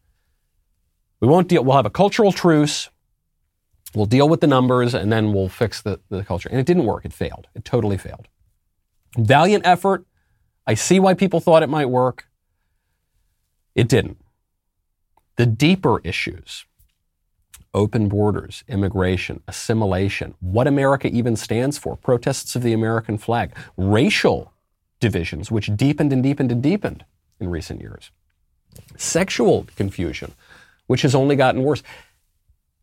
We 1.19 1.27
won't 1.27 1.47
deal, 1.47 1.63
we'll 1.63 1.75
have 1.75 1.85
a 1.85 1.91
cultural 1.91 2.31
truce. 2.31 2.89
We'll 3.93 4.05
deal 4.05 4.29
with 4.29 4.41
the 4.41 4.47
numbers 4.47 4.93
and 4.93 5.11
then 5.11 5.33
we'll 5.33 5.49
fix 5.49 5.81
the, 5.81 5.99
the 6.09 6.23
culture. 6.23 6.49
And 6.49 6.59
it 6.59 6.65
didn't 6.65 6.85
work. 6.85 7.05
It 7.05 7.13
failed. 7.13 7.47
It 7.55 7.65
totally 7.65 7.97
failed. 7.97 8.27
Valiant 9.17 9.65
effort. 9.65 10.05
I 10.67 10.75
see 10.75 10.99
why 10.99 11.15
people 11.15 11.39
thought 11.39 11.63
it 11.63 11.69
might 11.69 11.89
work. 11.89 12.27
It 13.73 13.87
didn't. 13.87 14.17
The 15.37 15.45
deeper 15.45 15.99
issues 16.03 16.65
open 17.73 18.07
borders, 18.07 18.63
immigration, 18.67 19.41
assimilation, 19.47 20.33
what 20.39 20.67
America 20.67 21.07
even 21.07 21.35
stands 21.35 21.77
for, 21.77 21.95
protests 21.95 22.55
of 22.55 22.63
the 22.63 22.73
American 22.73 23.17
flag, 23.17 23.55
racial 23.77 24.51
divisions, 24.99 25.51
which 25.51 25.75
deepened 25.75 26.11
and 26.11 26.23
deepened 26.23 26.51
and 26.51 26.63
deepened 26.63 27.05
in 27.39 27.47
recent 27.49 27.79
years, 27.79 28.11
sexual 28.97 29.65
confusion, 29.75 30.33
which 30.87 31.01
has 31.01 31.15
only 31.15 31.35
gotten 31.35 31.63
worse. 31.63 31.83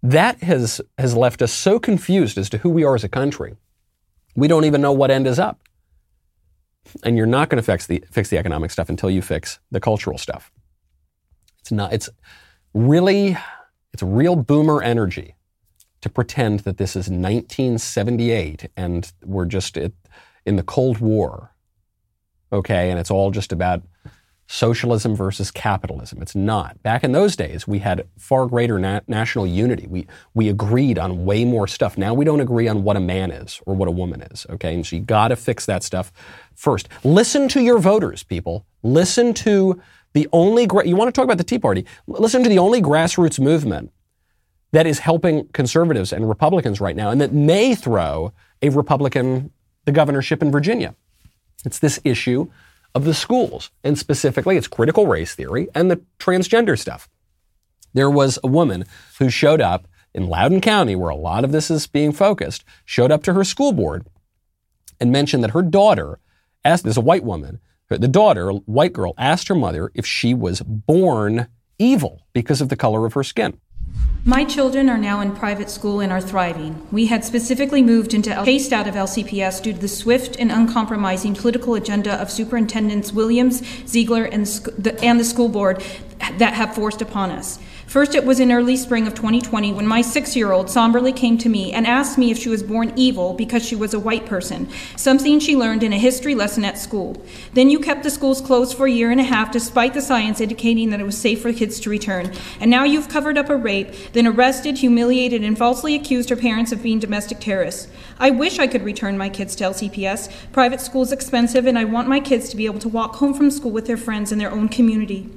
That 0.02 0.42
has, 0.42 0.80
has 0.98 1.16
left 1.16 1.42
us 1.42 1.52
so 1.52 1.78
confused 1.78 2.38
as 2.38 2.48
to 2.50 2.58
who 2.58 2.70
we 2.70 2.84
are 2.84 2.94
as 2.94 3.04
a 3.04 3.08
country. 3.08 3.56
We 4.34 4.48
don't 4.48 4.64
even 4.64 4.80
know 4.80 4.92
what 4.92 5.10
end 5.10 5.26
is 5.26 5.38
up. 5.38 5.60
And 7.02 7.16
you're 7.16 7.26
not 7.26 7.48
going 7.48 7.56
to 7.56 7.62
fix 7.66 7.86
the, 7.86 8.04
fix 8.10 8.28
the 8.28 8.38
economic 8.38 8.70
stuff 8.70 8.88
until 8.88 9.10
you 9.10 9.22
fix 9.22 9.58
the 9.70 9.80
cultural 9.80 10.18
stuff. 10.18 10.52
It's 11.60 11.72
not, 11.72 11.92
it's 11.92 12.08
really, 12.74 13.36
it's 13.92 14.02
real 14.02 14.36
boomer 14.36 14.82
energy 14.82 15.34
to 16.02 16.08
pretend 16.08 16.60
that 16.60 16.76
this 16.76 16.90
is 16.90 17.08
1978 17.08 18.70
and 18.76 19.12
we're 19.24 19.46
just 19.46 19.76
in 19.76 20.56
the 20.56 20.62
Cold 20.62 20.98
War. 20.98 21.50
Okay. 22.52 22.90
And 22.90 23.00
it's 23.00 23.10
all 23.10 23.32
just 23.32 23.50
about 23.50 23.82
socialism 24.46 25.16
versus 25.16 25.50
capitalism. 25.50 26.22
It's 26.22 26.36
not. 26.36 26.80
Back 26.82 27.02
in 27.02 27.12
those 27.12 27.34
days, 27.34 27.66
we 27.66 27.80
had 27.80 28.06
far 28.16 28.46
greater 28.46 28.78
na- 28.78 29.00
national 29.08 29.46
unity. 29.46 29.86
We, 29.88 30.06
we 30.34 30.48
agreed 30.48 30.98
on 30.98 31.24
way 31.24 31.44
more 31.44 31.66
stuff. 31.66 31.98
Now 31.98 32.14
we 32.14 32.24
don't 32.24 32.40
agree 32.40 32.68
on 32.68 32.84
what 32.84 32.96
a 32.96 33.00
man 33.00 33.30
is 33.30 33.60
or 33.66 33.74
what 33.74 33.88
a 33.88 33.92
woman 33.92 34.22
is. 34.22 34.46
Okay. 34.50 34.74
And 34.74 34.86
so 34.86 34.96
you 34.96 35.02
got 35.02 35.28
to 35.28 35.36
fix 35.36 35.66
that 35.66 35.82
stuff 35.82 36.12
first. 36.54 36.88
Listen 37.02 37.48
to 37.48 37.60
your 37.60 37.78
voters, 37.78 38.22
people. 38.22 38.64
Listen 38.82 39.34
to 39.34 39.80
the 40.12 40.28
only, 40.32 40.66
gra- 40.66 40.86
you 40.86 40.96
want 40.96 41.08
to 41.08 41.12
talk 41.12 41.24
about 41.24 41.38
the 41.38 41.44
Tea 41.44 41.58
Party? 41.58 41.84
Listen 42.06 42.42
to 42.42 42.48
the 42.48 42.58
only 42.58 42.80
grassroots 42.80 43.40
movement 43.40 43.92
that 44.72 44.86
is 44.86 45.00
helping 45.00 45.48
conservatives 45.48 46.12
and 46.12 46.28
Republicans 46.28 46.80
right 46.80 46.96
now 46.96 47.10
and 47.10 47.20
that 47.20 47.32
may 47.32 47.74
throw 47.74 48.32
a 48.62 48.68
Republican 48.70 49.50
the 49.86 49.92
governorship 49.92 50.42
in 50.42 50.50
Virginia. 50.50 50.94
It's 51.64 51.78
this 51.78 52.00
issue 52.04 52.50
of 52.96 53.04
the 53.04 53.12
schools, 53.12 53.70
and 53.84 53.98
specifically 53.98 54.56
it's 54.56 54.66
critical 54.66 55.06
race 55.06 55.34
theory 55.34 55.68
and 55.74 55.90
the 55.90 56.00
transgender 56.18 56.78
stuff. 56.78 57.10
There 57.92 58.10
was 58.10 58.38
a 58.42 58.48
woman 58.48 58.86
who 59.18 59.28
showed 59.28 59.60
up 59.60 59.86
in 60.14 60.30
Loudoun 60.30 60.62
County, 60.62 60.96
where 60.96 61.10
a 61.10 61.14
lot 61.14 61.44
of 61.44 61.52
this 61.52 61.70
is 61.70 61.86
being 61.86 62.10
focused, 62.12 62.64
showed 62.86 63.12
up 63.12 63.22
to 63.24 63.34
her 63.34 63.44
school 63.44 63.72
board 63.72 64.06
and 64.98 65.12
mentioned 65.12 65.44
that 65.44 65.50
her 65.50 65.60
daughter 65.60 66.18
asked, 66.64 66.84
there's 66.84 66.96
a 66.96 67.02
white 67.02 67.22
woman, 67.22 67.60
the 67.90 68.08
daughter, 68.08 68.48
a 68.48 68.54
white 68.54 68.94
girl, 68.94 69.12
asked 69.18 69.48
her 69.48 69.54
mother 69.54 69.92
if 69.94 70.06
she 70.06 70.32
was 70.32 70.62
born 70.62 71.48
evil 71.78 72.22
because 72.32 72.62
of 72.62 72.70
the 72.70 72.76
color 72.76 73.04
of 73.04 73.12
her 73.12 73.22
skin. 73.22 73.60
My 74.28 74.44
children 74.44 74.90
are 74.90 74.98
now 74.98 75.20
in 75.20 75.36
private 75.36 75.70
school 75.70 76.00
and 76.00 76.12
are 76.12 76.20
thriving. 76.20 76.84
We 76.90 77.06
had 77.06 77.24
specifically 77.24 77.80
moved 77.80 78.12
into 78.12 78.34
chased 78.44 78.72
out 78.72 78.88
of 78.88 78.96
LCPS 78.96 79.62
due 79.62 79.72
to 79.72 79.78
the 79.78 79.86
swift 79.86 80.34
and 80.40 80.50
uncompromising 80.50 81.36
political 81.36 81.76
agenda 81.76 82.20
of 82.20 82.28
Superintendents 82.28 83.12
Williams, 83.12 83.62
Ziegler, 83.86 84.24
and 84.24 84.44
the, 84.44 84.98
and 85.00 85.20
the 85.20 85.24
school 85.24 85.48
board 85.48 85.80
that 86.38 86.54
have 86.54 86.74
forced 86.74 87.00
upon 87.00 87.30
us. 87.30 87.60
First, 87.86 88.16
it 88.16 88.24
was 88.24 88.40
in 88.40 88.50
early 88.50 88.76
spring 88.76 89.06
of 89.06 89.14
2020 89.14 89.72
when 89.72 89.86
my 89.86 90.02
six 90.02 90.34
year 90.34 90.50
old 90.50 90.68
somberly 90.68 91.12
came 91.12 91.38
to 91.38 91.48
me 91.48 91.72
and 91.72 91.86
asked 91.86 92.18
me 92.18 92.32
if 92.32 92.38
she 92.38 92.48
was 92.48 92.64
born 92.64 92.92
evil 92.96 93.32
because 93.32 93.64
she 93.64 93.76
was 93.76 93.94
a 93.94 94.00
white 94.00 94.26
person, 94.26 94.68
something 94.96 95.38
she 95.38 95.56
learned 95.56 95.84
in 95.84 95.92
a 95.92 95.98
history 95.98 96.34
lesson 96.34 96.64
at 96.64 96.78
school. 96.78 97.16
Then 97.54 97.70
you 97.70 97.78
kept 97.78 98.02
the 98.02 98.10
schools 98.10 98.40
closed 98.40 98.76
for 98.76 98.86
a 98.86 98.90
year 98.90 99.12
and 99.12 99.20
a 99.20 99.24
half 99.24 99.52
despite 99.52 99.94
the 99.94 100.02
science 100.02 100.40
indicating 100.40 100.90
that 100.90 100.98
it 100.98 101.04
was 101.04 101.16
safe 101.16 101.40
for 101.40 101.52
kids 101.52 101.78
to 101.80 101.90
return. 101.90 102.32
And 102.58 102.72
now 102.72 102.82
you've 102.82 103.08
covered 103.08 103.38
up 103.38 103.50
a 103.50 103.56
rape, 103.56 103.94
then 104.14 104.26
arrested, 104.26 104.78
humiliated, 104.78 105.44
and 105.44 105.56
falsely 105.56 105.94
accused 105.94 106.28
her 106.30 106.36
parents 106.36 106.72
of 106.72 106.82
being 106.82 106.98
domestic 106.98 107.38
terrorists. 107.38 107.86
I 108.18 108.30
wish 108.30 108.58
I 108.58 108.66
could 108.66 108.82
return 108.82 109.16
my 109.16 109.28
kids 109.28 109.54
to 109.56 109.64
LCPS. 109.64 110.50
Private 110.50 110.80
school 110.80 111.02
is 111.02 111.12
expensive, 111.12 111.66
and 111.66 111.78
I 111.78 111.84
want 111.84 112.08
my 112.08 112.18
kids 112.18 112.48
to 112.48 112.56
be 112.56 112.66
able 112.66 112.80
to 112.80 112.88
walk 112.88 113.14
home 113.16 113.32
from 113.32 113.52
school 113.52 113.70
with 113.70 113.86
their 113.86 113.96
friends 113.96 114.32
in 114.32 114.38
their 114.38 114.50
own 114.50 114.68
community. 114.68 115.30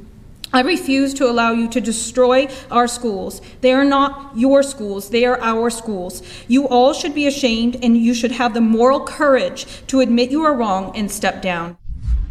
I 0.51 0.61
refuse 0.61 1.13
to 1.15 1.29
allow 1.29 1.51
you 1.51 1.67
to 1.69 1.79
destroy 1.79 2.47
our 2.71 2.87
schools. 2.87 3.39
They 3.61 3.71
are 3.71 3.85
not 3.85 4.31
your 4.35 4.63
schools, 4.63 5.09
they 5.09 5.25
are 5.25 5.39
our 5.41 5.69
schools. 5.69 6.23
You 6.47 6.67
all 6.67 6.93
should 6.93 7.13
be 7.13 7.27
ashamed 7.27 7.77
and 7.83 7.95
you 7.95 8.15
should 8.15 8.31
have 8.31 8.55
the 8.55 8.61
moral 8.61 9.01
courage 9.01 9.67
to 9.87 9.99
admit 9.99 10.31
you 10.31 10.43
are 10.43 10.55
wrong 10.55 10.95
and 10.95 11.11
step 11.11 11.43
down. 11.43 11.77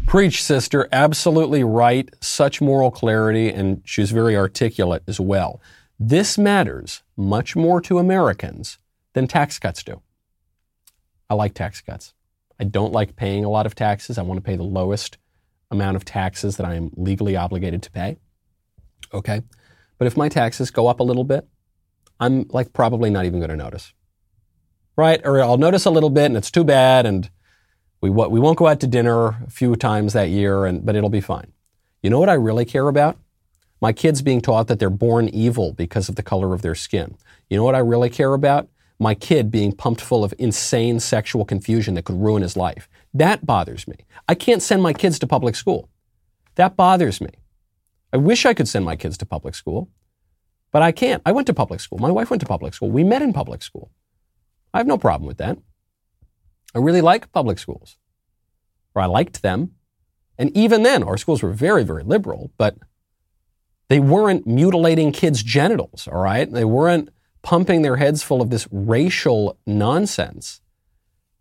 Preach, 0.05 0.43
sister. 0.43 0.89
Absolutely 0.91 1.63
right. 1.63 2.09
Such 2.19 2.61
moral 2.61 2.89
clarity, 2.89 3.49
and 3.49 3.83
she's 3.85 4.09
very 4.09 4.35
articulate 4.35 5.03
as 5.07 5.19
well. 5.19 5.61
This 5.99 6.35
matters 6.35 7.03
much 7.15 7.55
more 7.55 7.79
to 7.81 7.99
Americans 7.99 8.79
than 9.13 9.27
tax 9.27 9.59
cuts 9.59 9.83
do. 9.83 10.01
I 11.29 11.35
like 11.35 11.53
tax 11.53 11.79
cuts. 11.81 12.15
I 12.59 12.63
don't 12.63 12.91
like 12.91 13.15
paying 13.15 13.45
a 13.45 13.49
lot 13.49 13.67
of 13.67 13.75
taxes. 13.75 14.17
I 14.17 14.23
want 14.23 14.39
to 14.39 14.43
pay 14.43 14.55
the 14.55 14.63
lowest 14.63 15.19
amount 15.71 15.95
of 15.95 16.05
taxes 16.05 16.57
that 16.57 16.65
I 16.65 16.75
am 16.75 16.91
legally 16.95 17.35
obligated 17.35 17.83
to 17.83 17.91
pay. 17.91 18.17
Okay. 19.13 19.41
But 19.97 20.07
if 20.07 20.17
my 20.17 20.29
taxes 20.29 20.71
go 20.71 20.87
up 20.87 20.99
a 20.99 21.03
little 21.03 21.23
bit, 21.23 21.47
I'm 22.19 22.45
like 22.49 22.73
probably 22.73 23.09
not 23.09 23.25
even 23.25 23.39
going 23.39 23.49
to 23.49 23.55
notice. 23.55 23.93
Right? 24.95 25.21
Or 25.23 25.41
I'll 25.41 25.57
notice 25.57 25.85
a 25.85 25.91
little 25.91 26.09
bit 26.09 26.25
and 26.25 26.37
it's 26.37 26.51
too 26.51 26.63
bad 26.63 27.05
and 27.05 27.29
we, 28.01 28.09
we 28.09 28.39
won't 28.39 28.57
go 28.57 28.67
out 28.67 28.79
to 28.79 28.87
dinner 28.87 29.27
a 29.45 29.49
few 29.49 29.75
times 29.75 30.13
that 30.13 30.29
year, 30.29 30.65
and, 30.65 30.85
but 30.85 30.95
it'll 30.95 31.09
be 31.09 31.21
fine. 31.21 31.51
You 32.01 32.09
know 32.09 32.19
what 32.19 32.29
I 32.29 32.33
really 32.33 32.65
care 32.65 32.87
about? 32.87 33.17
My 33.81 33.91
kids 33.93 34.21
being 34.21 34.41
taught 34.41 34.67
that 34.67 34.79
they're 34.79 34.89
born 34.89 35.27
evil 35.29 35.73
because 35.73 36.09
of 36.09 36.15
the 36.15 36.23
color 36.23 36.53
of 36.53 36.61
their 36.61 36.75
skin. 36.75 37.17
You 37.49 37.57
know 37.57 37.63
what 37.63 37.75
I 37.75 37.79
really 37.79 38.09
care 38.09 38.33
about? 38.33 38.69
My 38.99 39.15
kid 39.15 39.51
being 39.51 39.71
pumped 39.71 40.01
full 40.01 40.23
of 40.23 40.33
insane 40.37 40.99
sexual 40.99 41.45
confusion 41.45 41.93
that 41.95 42.05
could 42.05 42.21
ruin 42.21 42.41
his 42.41 42.57
life. 42.57 42.89
That 43.13 43.45
bothers 43.45 43.87
me. 43.87 43.95
I 44.27 44.35
can't 44.35 44.61
send 44.61 44.83
my 44.83 44.93
kids 44.93 45.19
to 45.19 45.27
public 45.27 45.55
school. 45.55 45.89
That 46.55 46.75
bothers 46.75 47.21
me. 47.21 47.29
I 48.13 48.17
wish 48.17 48.45
I 48.45 48.53
could 48.53 48.67
send 48.67 48.85
my 48.85 48.95
kids 48.95 49.17
to 49.19 49.25
public 49.25 49.55
school, 49.55 49.89
but 50.71 50.81
I 50.81 50.91
can't. 50.91 51.21
I 51.25 51.31
went 51.31 51.47
to 51.47 51.53
public 51.53 51.79
school. 51.79 51.99
My 51.99 52.11
wife 52.11 52.29
went 52.29 52.41
to 52.41 52.47
public 52.47 52.73
school. 52.73 52.89
We 52.89 53.03
met 53.03 53.21
in 53.21 53.33
public 53.33 53.61
school. 53.61 53.91
I 54.73 54.77
have 54.77 54.87
no 54.87 54.97
problem 54.97 55.27
with 55.27 55.37
that. 55.37 55.57
I 56.75 56.79
really 56.79 57.01
like 57.01 57.31
public 57.31 57.57
schools, 57.59 57.97
or 58.93 59.01
I 59.01 59.05
liked 59.05 59.41
them. 59.41 59.71
And 60.37 60.55
even 60.55 60.83
then, 60.83 61.03
our 61.03 61.17
schools 61.17 61.41
were 61.43 61.51
very, 61.51 61.83
very 61.83 62.03
liberal, 62.03 62.51
but 62.57 62.77
they 63.89 63.99
weren't 63.99 64.45
mutilating 64.45 65.11
kids' 65.11 65.43
genitals, 65.43 66.07
all 66.07 66.21
right? 66.21 66.49
They 66.49 66.65
weren't 66.65 67.09
pumping 67.41 67.81
their 67.81 67.97
heads 67.97 68.21
full 68.21 68.41
of 68.41 68.49
this 68.49 68.67
racial 68.71 69.57
nonsense 69.65 70.61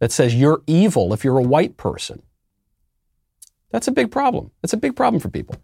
that 0.01 0.13
says 0.13 0.35
you're 0.35 0.63
evil 0.67 1.13
if 1.13 1.25
you're 1.25 1.39
a 1.39 1.43
white 1.43 1.77
person. 1.77 2.23
That's 3.71 3.89
a 3.89 3.93
big 3.93 4.11
problem. 4.11 4.51
It's 4.63 4.73
a 4.73 4.79
big 4.79 4.97
problem 4.97 5.21
for 5.21 5.29
people. 5.29 5.57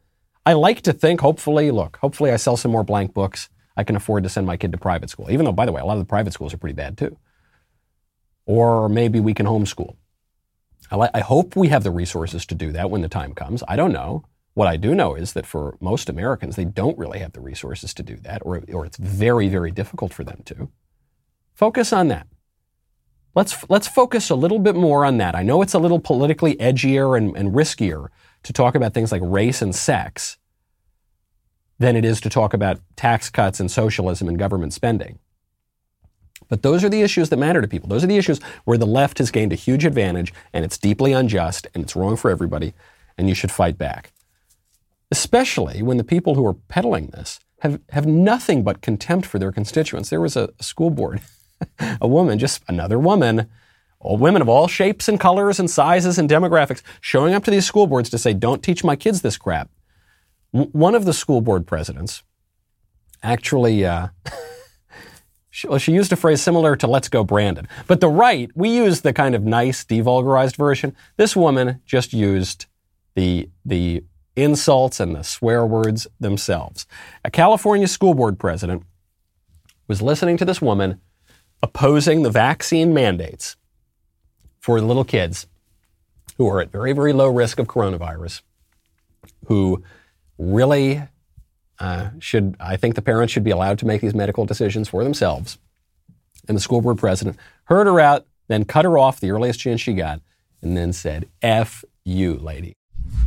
I 0.46 0.52
like 0.52 0.82
to 0.82 0.92
think, 0.92 1.20
hopefully, 1.20 1.70
look, 1.70 1.96
hopefully 1.98 2.30
I 2.30 2.36
sell 2.36 2.56
some 2.56 2.70
more 2.70 2.84
blank 2.84 3.14
books. 3.14 3.48
I 3.76 3.84
can 3.84 3.96
afford 3.96 4.24
to 4.24 4.28
send 4.28 4.46
my 4.46 4.56
kid 4.56 4.72
to 4.72 4.78
private 4.78 5.10
school, 5.10 5.30
even 5.30 5.44
though, 5.44 5.52
by 5.52 5.66
the 5.66 5.72
way, 5.72 5.80
a 5.80 5.84
lot 5.84 5.94
of 5.94 6.00
the 6.00 6.04
private 6.04 6.32
schools 6.32 6.52
are 6.52 6.58
pretty 6.58 6.74
bad 6.74 6.98
too. 6.98 7.16
Or 8.46 8.88
maybe 8.88 9.20
we 9.20 9.34
can 9.34 9.46
homeschool. 9.46 9.96
I, 10.90 10.96
li- 10.96 11.08
I 11.14 11.20
hope 11.20 11.56
we 11.56 11.68
have 11.68 11.82
the 11.82 11.90
resources 11.90 12.44
to 12.46 12.54
do 12.54 12.72
that 12.72 12.90
when 12.90 13.00
the 13.00 13.08
time 13.08 13.34
comes. 13.34 13.62
I 13.66 13.76
don't 13.76 13.92
know. 13.92 14.26
What 14.52 14.68
I 14.68 14.76
do 14.76 14.94
know 14.94 15.14
is 15.14 15.32
that 15.32 15.46
for 15.46 15.76
most 15.80 16.08
Americans, 16.08 16.56
they 16.56 16.64
don't 16.64 16.98
really 16.98 17.18
have 17.18 17.32
the 17.32 17.40
resources 17.40 17.92
to 17.94 18.02
do 18.02 18.16
that, 18.18 18.42
or, 18.44 18.62
or 18.72 18.86
it's 18.86 18.98
very, 18.98 19.48
very 19.48 19.70
difficult 19.70 20.12
for 20.12 20.22
them 20.22 20.42
to. 20.44 20.68
Focus 21.54 21.92
on 21.92 22.08
that. 22.08 22.28
Let's, 23.34 23.68
let's 23.68 23.88
focus 23.88 24.30
a 24.30 24.34
little 24.36 24.58
bit 24.58 24.76
more 24.76 25.04
on 25.04 25.18
that. 25.18 25.34
I 25.34 25.42
know 25.42 25.60
it's 25.62 25.74
a 25.74 25.78
little 25.78 25.98
politically 25.98 26.54
edgier 26.56 27.18
and, 27.18 27.36
and 27.36 27.52
riskier 27.52 28.08
to 28.44 28.52
talk 28.52 28.74
about 28.74 28.94
things 28.94 29.10
like 29.10 29.22
race 29.24 29.60
and 29.60 29.74
sex 29.74 30.38
than 31.78 31.96
it 31.96 32.04
is 32.04 32.20
to 32.20 32.30
talk 32.30 32.54
about 32.54 32.80
tax 32.96 33.30
cuts 33.30 33.58
and 33.58 33.70
socialism 33.70 34.28
and 34.28 34.38
government 34.38 34.72
spending. 34.72 35.18
But 36.48 36.62
those 36.62 36.84
are 36.84 36.88
the 36.88 37.02
issues 37.02 37.30
that 37.30 37.38
matter 37.38 37.60
to 37.60 37.68
people. 37.68 37.88
Those 37.88 38.04
are 38.04 38.08
the 38.08 38.18
issues 38.18 38.38
where 38.64 38.78
the 38.78 38.86
left 38.86 39.18
has 39.18 39.30
gained 39.30 39.52
a 39.52 39.56
huge 39.56 39.84
advantage 39.84 40.32
and 40.52 40.64
it's 40.64 40.78
deeply 40.78 41.12
unjust 41.12 41.66
and 41.74 41.82
it's 41.82 41.96
wrong 41.96 42.16
for 42.16 42.30
everybody 42.30 42.74
and 43.18 43.28
you 43.28 43.34
should 43.34 43.50
fight 43.50 43.78
back. 43.78 44.12
Especially 45.10 45.82
when 45.82 45.96
the 45.96 46.04
people 46.04 46.34
who 46.34 46.46
are 46.46 46.54
peddling 46.54 47.08
this 47.08 47.40
have, 47.60 47.80
have 47.90 48.06
nothing 48.06 48.62
but 48.62 48.82
contempt 48.82 49.26
for 49.26 49.38
their 49.38 49.52
constituents. 49.52 50.10
There 50.10 50.20
was 50.20 50.36
a, 50.36 50.50
a 50.58 50.62
school 50.62 50.90
board, 50.90 51.20
a 52.00 52.08
woman, 52.08 52.38
just 52.38 52.62
another 52.68 52.98
woman, 52.98 53.48
all 54.00 54.16
women 54.16 54.42
of 54.42 54.48
all 54.48 54.68
shapes 54.68 55.08
and 55.08 55.18
colors 55.18 55.58
and 55.58 55.70
sizes 55.70 56.18
and 56.18 56.28
demographics, 56.28 56.82
showing 57.00 57.34
up 57.34 57.44
to 57.44 57.50
these 57.50 57.66
school 57.66 57.86
boards 57.86 58.10
to 58.10 58.18
say, 58.18 58.32
don't 58.34 58.62
teach 58.62 58.84
my 58.84 58.96
kids 58.96 59.22
this 59.22 59.36
crap. 59.36 59.70
W- 60.52 60.70
one 60.72 60.94
of 60.94 61.04
the 61.04 61.12
school 61.12 61.40
board 61.40 61.66
presidents 61.66 62.22
actually, 63.24 63.84
uh, 63.84 64.08
she, 65.50 65.66
well, 65.66 65.78
she 65.78 65.92
used 65.92 66.12
a 66.12 66.16
phrase 66.16 66.42
similar 66.42 66.76
to 66.76 66.86
let's 66.86 67.08
go 67.08 67.24
Brandon. 67.24 67.66
But 67.86 68.00
the 68.00 68.08
right, 68.08 68.50
we 68.54 68.68
use 68.68 69.00
the 69.00 69.12
kind 69.12 69.34
of 69.34 69.42
nice, 69.42 69.84
devulgarized 69.84 70.56
version. 70.56 70.94
This 71.16 71.34
woman 71.34 71.80
just 71.86 72.12
used 72.12 72.66
the, 73.14 73.48
the 73.64 74.04
insults 74.36 75.00
and 75.00 75.14
the 75.14 75.24
swear 75.24 75.64
words 75.64 76.06
themselves. 76.20 76.86
A 77.24 77.30
California 77.30 77.88
school 77.88 78.14
board 78.14 78.38
president 78.38 78.82
was 79.88 80.02
listening 80.02 80.36
to 80.36 80.44
this 80.44 80.60
woman 80.60 81.00
opposing 81.64 82.22
the 82.22 82.30
vaccine 82.30 82.92
mandates 82.92 83.56
for 84.60 84.82
little 84.82 85.02
kids 85.02 85.46
who 86.36 86.46
are 86.46 86.60
at 86.60 86.70
very, 86.70 86.92
very 86.92 87.14
low 87.14 87.30
risk 87.30 87.58
of 87.58 87.66
coronavirus, 87.66 88.42
who 89.46 89.82
really 90.36 91.02
uh, 91.78 92.10
should, 92.18 92.54
I 92.60 92.76
think 92.76 92.96
the 92.96 93.02
parents 93.02 93.32
should 93.32 93.44
be 93.44 93.50
allowed 93.50 93.78
to 93.78 93.86
make 93.86 94.02
these 94.02 94.14
medical 94.14 94.44
decisions 94.44 94.90
for 94.90 95.04
themselves. 95.04 95.56
And 96.46 96.54
the 96.54 96.60
school 96.60 96.82
board 96.82 96.98
president 96.98 97.38
heard 97.64 97.86
her 97.86 97.98
out, 97.98 98.26
then 98.48 98.66
cut 98.66 98.84
her 98.84 98.98
off 98.98 99.20
the 99.20 99.30
earliest 99.30 99.58
chance 99.58 99.80
she 99.80 99.94
got, 99.94 100.20
and 100.60 100.76
then 100.76 100.92
said, 100.92 101.30
F 101.40 101.82
you, 102.04 102.34
lady. 102.34 102.76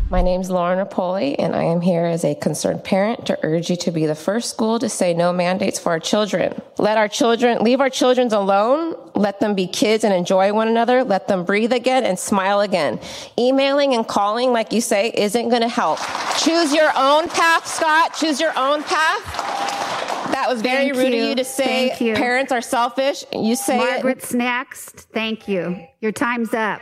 My 0.10 0.22
name 0.22 0.40
is 0.40 0.50
Lauren 0.50 0.80
Rapoli, 0.80 1.36
and 1.38 1.54
I 1.54 1.64
am 1.64 1.82
here 1.82 2.06
as 2.06 2.24
a 2.24 2.34
concerned 2.34 2.86
parent 2.86 3.26
to 3.26 3.38
urge 3.44 3.70
you 3.70 3.76
to 3.76 3.92
be 3.92 4.06
the 4.06 4.16
first 4.16 4.50
school 4.50 4.80
to 4.80 4.88
say 4.88 5.14
no 5.14 5.34
mandates 5.34 5.80
for 5.80 5.90
our 5.90 6.00
children. 6.00 6.62
Let 6.78 6.98
our 6.98 7.10
children, 7.10 7.62
leave 7.62 7.82
our 7.82 7.90
children 7.90 8.32
alone. 8.32 8.96
Let 9.16 9.42
them 9.42 9.54
be 9.54 9.68
kids 9.68 10.06
and 10.06 10.14
enjoy 10.14 10.54
one 10.54 10.70
another. 10.70 11.04
Let 11.04 11.28
them 11.28 11.44
breathe 11.44 11.74
again 11.74 12.06
and 12.06 12.18
smile 12.18 12.62
again. 12.62 13.02
Emailing 13.38 13.96
and 13.96 14.08
calling, 14.08 14.54
like 14.54 14.72
you 14.72 14.80
say, 14.80 15.12
isn't 15.14 15.50
going 15.50 15.62
to 15.62 15.68
help. 15.68 16.00
Choose 16.38 16.74
your 16.74 16.92
own 16.96 17.28
path, 17.28 17.68
Scott. 17.68 18.14
Choose 18.14 18.40
your 18.40 18.58
own 18.58 18.84
path. 18.84 20.32
That 20.32 20.46
was 20.48 20.62
very 20.62 20.92
Thank 20.92 20.96
rude 20.96 21.14
you. 21.14 21.24
of 21.24 21.30
you 21.30 21.36
to 21.36 21.44
say 21.44 21.90
Thank 21.90 22.00
you. 22.02 22.14
parents 22.16 22.54
are 22.54 22.62
selfish. 22.62 23.26
You 23.34 23.58
say 23.58 23.76
it. 23.76 24.04
Margaret's 24.04 24.34
next. 24.34 25.08
Thank 25.12 25.50
you. 25.50 25.86
Your 26.00 26.14
time's 26.14 26.54
up. 26.54 26.80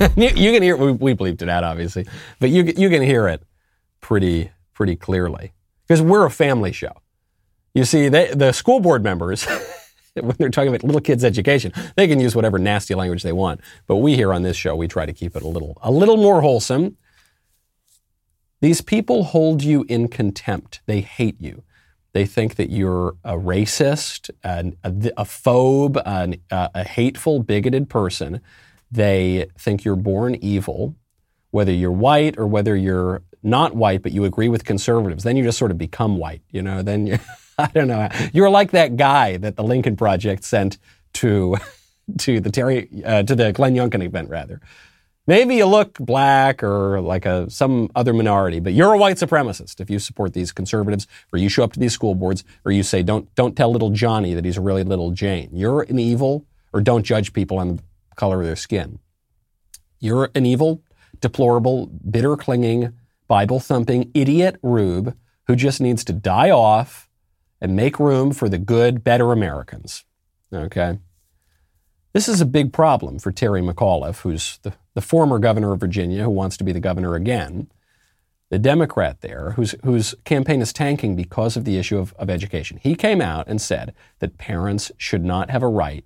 you, 0.16 0.28
you 0.28 0.52
can 0.52 0.62
hear 0.62 0.76
we, 0.76 0.92
we 0.92 1.14
bleeped 1.14 1.42
it 1.42 1.48
out 1.48 1.64
obviously, 1.64 2.06
but 2.40 2.50
you 2.50 2.64
you 2.76 2.90
can 2.90 3.02
hear 3.02 3.28
it 3.28 3.42
pretty 4.00 4.50
pretty 4.74 4.96
clearly 4.96 5.52
because 5.86 6.02
we're 6.02 6.26
a 6.26 6.30
family 6.30 6.72
show. 6.72 6.92
You 7.74 7.84
see, 7.84 8.08
they, 8.08 8.32
the 8.32 8.52
school 8.52 8.80
board 8.80 9.02
members, 9.02 9.46
when 10.14 10.34
they're 10.38 10.50
talking 10.50 10.68
about 10.68 10.82
little 10.82 11.00
kids' 11.00 11.24
education, 11.24 11.72
they 11.96 12.08
can 12.08 12.20
use 12.20 12.34
whatever 12.34 12.58
nasty 12.58 12.94
language 12.94 13.22
they 13.22 13.32
want. 13.32 13.60
But 13.86 13.96
we 13.96 14.14
here 14.16 14.32
on 14.32 14.42
this 14.42 14.56
show, 14.56 14.74
we 14.74 14.88
try 14.88 15.06
to 15.06 15.12
keep 15.12 15.36
it 15.36 15.42
a 15.42 15.48
little 15.48 15.78
a 15.82 15.90
little 15.90 16.16
more 16.16 16.40
wholesome. 16.40 16.96
These 18.60 18.80
people 18.80 19.24
hold 19.24 19.62
you 19.62 19.84
in 19.88 20.08
contempt. 20.08 20.80
They 20.86 21.00
hate 21.02 21.40
you. 21.40 21.62
They 22.12 22.24
think 22.24 22.54
that 22.56 22.70
you're 22.70 23.16
a 23.24 23.34
racist, 23.34 24.30
an, 24.42 24.76
a, 24.82 24.88
a 25.18 25.24
phobe, 25.24 26.00
an, 26.06 26.36
a, 26.50 26.70
a 26.74 26.84
hateful, 26.84 27.42
bigoted 27.42 27.90
person. 27.90 28.40
They 28.90 29.46
think 29.58 29.84
you're 29.84 29.96
born 29.96 30.36
evil, 30.36 30.94
whether 31.50 31.72
you're 31.72 31.92
white 31.92 32.38
or 32.38 32.46
whether 32.46 32.76
you're 32.76 33.22
not 33.42 33.74
white, 33.74 34.02
but 34.02 34.12
you 34.12 34.24
agree 34.24 34.48
with 34.48 34.64
conservatives. 34.64 35.24
Then 35.24 35.36
you 35.36 35.44
just 35.44 35.58
sort 35.58 35.70
of 35.70 35.78
become 35.78 36.18
white, 36.18 36.42
you 36.50 36.62
know. 36.62 36.82
Then 36.82 37.06
you, 37.06 37.18
I 37.58 37.68
don't 37.68 37.88
know. 37.88 38.08
You're 38.32 38.50
like 38.50 38.72
that 38.72 38.96
guy 38.96 39.36
that 39.38 39.56
the 39.56 39.62
Lincoln 39.62 39.96
Project 39.96 40.44
sent 40.44 40.78
to 41.14 41.56
to 42.18 42.40
the 42.40 42.50
Terry 42.50 42.88
uh, 43.04 43.22
to 43.22 43.34
the 43.34 43.52
Glenn 43.52 43.74
Youngkin 43.74 44.04
event, 44.04 44.28
rather. 44.28 44.60
Maybe 45.28 45.56
you 45.56 45.66
look 45.66 45.98
black 45.98 46.62
or 46.62 47.00
like 47.00 47.26
a 47.26 47.50
some 47.50 47.90
other 47.96 48.12
minority, 48.12 48.60
but 48.60 48.74
you're 48.74 48.92
a 48.92 48.98
white 48.98 49.16
supremacist 49.16 49.80
if 49.80 49.90
you 49.90 49.98
support 49.98 50.34
these 50.34 50.52
conservatives, 50.52 51.08
or 51.32 51.38
you 51.38 51.48
show 51.48 51.64
up 51.64 51.72
to 51.72 51.80
these 51.80 51.92
school 51.92 52.14
boards, 52.14 52.44
or 52.64 52.70
you 52.70 52.84
say 52.84 53.02
don't 53.02 53.32
don't 53.34 53.56
tell 53.56 53.72
little 53.72 53.90
Johnny 53.90 54.34
that 54.34 54.44
he's 54.44 54.56
a 54.56 54.60
really 54.60 54.84
little 54.84 55.10
Jane. 55.10 55.50
You're 55.52 55.82
an 55.82 55.98
evil, 55.98 56.44
or 56.72 56.80
don't 56.80 57.02
judge 57.02 57.32
people 57.32 57.58
on 57.58 57.80
color 58.16 58.40
of 58.40 58.46
their 58.46 58.56
skin. 58.56 58.98
You're 59.98 60.30
an 60.34 60.46
evil, 60.46 60.82
deplorable, 61.20 61.86
bitter 61.86 62.36
clinging, 62.36 62.92
Bible 63.28 63.60
thumping 63.60 64.10
idiot 64.14 64.58
rube 64.62 65.16
who 65.46 65.56
just 65.56 65.80
needs 65.80 66.04
to 66.04 66.12
die 66.12 66.50
off 66.50 67.08
and 67.60 67.74
make 67.74 67.98
room 67.98 68.32
for 68.32 68.48
the 68.48 68.58
good, 68.58 69.02
better 69.02 69.32
Americans. 69.32 70.04
Okay? 70.52 70.98
This 72.12 72.28
is 72.28 72.40
a 72.40 72.46
big 72.46 72.72
problem 72.72 73.18
for 73.18 73.30
Terry 73.30 73.60
McAuliffe, 73.60 74.20
who's 74.20 74.58
the, 74.62 74.72
the 74.94 75.00
former 75.00 75.38
governor 75.38 75.72
of 75.72 75.80
Virginia, 75.80 76.24
who 76.24 76.30
wants 76.30 76.56
to 76.56 76.64
be 76.64 76.72
the 76.72 76.80
governor 76.80 77.14
again, 77.14 77.70
the 78.48 78.58
Democrat 78.58 79.20
there, 79.20 79.50
whose, 79.52 79.74
whose 79.84 80.14
campaign 80.24 80.60
is 80.62 80.72
tanking 80.72 81.16
because 81.16 81.56
of 81.56 81.64
the 81.64 81.78
issue 81.78 81.98
of, 81.98 82.14
of 82.14 82.30
education. 82.30 82.78
He 82.80 82.94
came 82.94 83.20
out 83.20 83.48
and 83.48 83.60
said 83.60 83.94
that 84.20 84.38
parents 84.38 84.92
should 84.96 85.24
not 85.24 85.50
have 85.50 85.62
a 85.62 85.68
right 85.68 86.04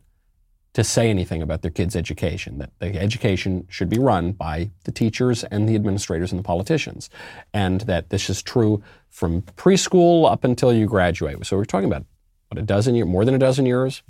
to 0.72 0.84
say 0.84 1.10
anything 1.10 1.42
about 1.42 1.62
their 1.62 1.70
kids' 1.70 1.96
education, 1.96 2.58
that 2.58 2.70
the 2.78 2.98
education 3.00 3.66
should 3.68 3.88
be 3.88 3.98
run 3.98 4.32
by 4.32 4.70
the 4.84 4.92
teachers 4.92 5.42
and 5.44 5.68
the 5.68 5.74
administrators 5.74 6.30
and 6.30 6.38
the 6.38 6.44
politicians, 6.44 7.10
and 7.52 7.82
that 7.82 8.10
this 8.10 8.30
is 8.30 8.42
true 8.42 8.82
from 9.08 9.42
preschool 9.42 10.30
up 10.30 10.44
until 10.44 10.72
you 10.72 10.86
graduate. 10.86 11.44
So 11.44 11.56
we're 11.56 11.64
talking 11.64 11.88
about, 11.88 12.04
what, 12.48 12.58
a 12.58 12.62
dozen 12.62 12.94
years, 12.94 13.08
more 13.08 13.24
than 13.24 13.34
a 13.34 13.38
dozen 13.38 13.66
years? 13.66 14.02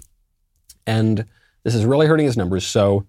And 0.86 1.24
this 1.62 1.74
is 1.74 1.84
really 1.84 2.06
hurting 2.06 2.26
his 2.26 2.36
numbers. 2.36 2.66
So, 2.66 3.06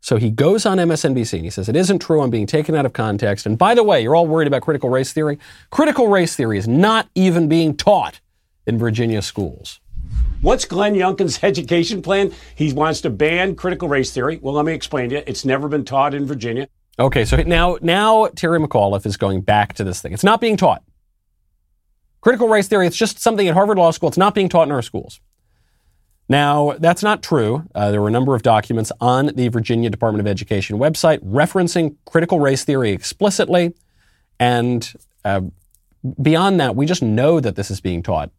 so 0.00 0.16
he 0.16 0.30
goes 0.30 0.64
on 0.64 0.78
MSNBC 0.78 1.34
and 1.34 1.44
he 1.44 1.50
says, 1.50 1.68
It 1.68 1.76
isn't 1.76 2.00
true. 2.00 2.20
I'm 2.22 2.30
being 2.30 2.46
taken 2.46 2.74
out 2.74 2.86
of 2.86 2.92
context. 2.92 3.46
And 3.46 3.58
by 3.58 3.74
the 3.74 3.82
way, 3.82 4.02
you're 4.02 4.14
all 4.14 4.26
worried 4.26 4.46
about 4.46 4.62
critical 4.62 4.90
race 4.90 5.12
theory. 5.12 5.38
Critical 5.70 6.08
race 6.08 6.36
theory 6.36 6.58
is 6.58 6.68
not 6.68 7.08
even 7.14 7.48
being 7.48 7.76
taught 7.76 8.20
in 8.66 8.78
Virginia 8.78 9.22
schools. 9.22 9.80
What's 10.40 10.66
Glenn 10.66 10.94
Youngkin's 10.94 11.38
education 11.42 12.02
plan? 12.02 12.32
He 12.54 12.72
wants 12.72 13.00
to 13.02 13.10
ban 13.10 13.54
critical 13.56 13.88
race 13.88 14.12
theory. 14.12 14.38
Well, 14.42 14.54
let 14.54 14.66
me 14.66 14.74
explain 14.74 15.08
to 15.08 15.16
you. 15.16 15.22
It's 15.26 15.44
never 15.44 15.68
been 15.68 15.84
taught 15.84 16.14
in 16.14 16.26
Virginia. 16.26 16.68
Okay, 16.98 17.24
so 17.24 17.36
now 17.38 17.78
now 17.80 18.26
Terry 18.28 18.60
McAuliffe 18.60 19.06
is 19.06 19.16
going 19.16 19.40
back 19.40 19.72
to 19.74 19.84
this 19.84 20.00
thing. 20.00 20.12
It's 20.12 20.22
not 20.22 20.40
being 20.40 20.56
taught. 20.56 20.84
Critical 22.20 22.48
race 22.48 22.68
theory, 22.68 22.86
it's 22.86 22.96
just 22.96 23.18
something 23.18 23.48
at 23.48 23.54
Harvard 23.54 23.78
Law 23.78 23.90
School. 23.90 24.08
It's 24.08 24.18
not 24.18 24.34
being 24.34 24.48
taught 24.48 24.68
in 24.68 24.72
our 24.72 24.82
schools. 24.82 25.20
Now, 26.28 26.74
that's 26.78 27.02
not 27.02 27.22
true. 27.22 27.64
Uh, 27.74 27.90
there 27.90 28.00
were 28.00 28.08
a 28.08 28.12
number 28.12 28.34
of 28.34 28.42
documents 28.42 28.90
on 29.00 29.26
the 29.34 29.48
Virginia 29.48 29.90
Department 29.90 30.20
of 30.20 30.26
Education 30.26 30.78
website 30.78 31.18
referencing 31.20 31.96
critical 32.06 32.40
race 32.40 32.64
theory 32.64 32.92
explicitly. 32.92 33.74
And 34.40 34.90
uh, 35.24 35.42
beyond 36.20 36.60
that, 36.60 36.76
we 36.76 36.86
just 36.86 37.02
know 37.02 37.40
that 37.40 37.56
this 37.56 37.70
is 37.70 37.80
being 37.80 38.02
taught 38.02 38.30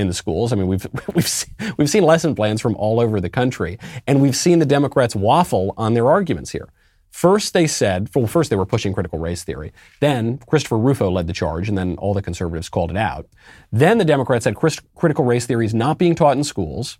in 0.00 0.08
the 0.08 0.14
schools. 0.14 0.52
I 0.52 0.56
mean, 0.56 0.66
we've 0.66 0.86
we've 1.14 1.28
seen, 1.28 1.54
we've 1.76 1.90
seen 1.90 2.02
lesson 2.02 2.34
plans 2.34 2.60
from 2.60 2.76
all 2.76 3.00
over 3.00 3.20
the 3.20 3.30
country, 3.30 3.78
and 4.06 4.20
we've 4.20 4.36
seen 4.36 4.58
the 4.58 4.66
Democrats 4.66 5.14
waffle 5.14 5.74
on 5.76 5.94
their 5.94 6.08
arguments 6.08 6.50
here. 6.50 6.68
First, 7.10 7.54
they 7.54 7.66
said, 7.66 8.08
well, 8.14 8.26
first 8.26 8.50
they 8.50 8.56
were 8.56 8.66
pushing 8.66 8.92
critical 8.92 9.18
race 9.18 9.42
theory. 9.42 9.72
Then 9.98 10.38
Christopher 10.38 10.78
Rufo 10.78 11.10
led 11.10 11.26
the 11.26 11.32
charge, 11.32 11.68
and 11.68 11.76
then 11.76 11.96
all 11.96 12.14
the 12.14 12.22
conservatives 12.22 12.68
called 12.68 12.90
it 12.90 12.96
out. 12.96 13.26
Then 13.72 13.98
the 13.98 14.04
Democrats 14.04 14.44
said 14.44 14.54
critical 14.94 15.24
race 15.24 15.44
theory 15.44 15.66
is 15.66 15.74
not 15.74 15.98
being 15.98 16.14
taught 16.14 16.36
in 16.36 16.44
schools. 16.44 16.98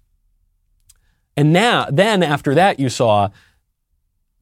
And 1.37 1.53
now, 1.53 1.87
then 1.91 2.23
after 2.23 2.55
that, 2.57 2.81
you 2.81 2.89
saw 2.89 3.31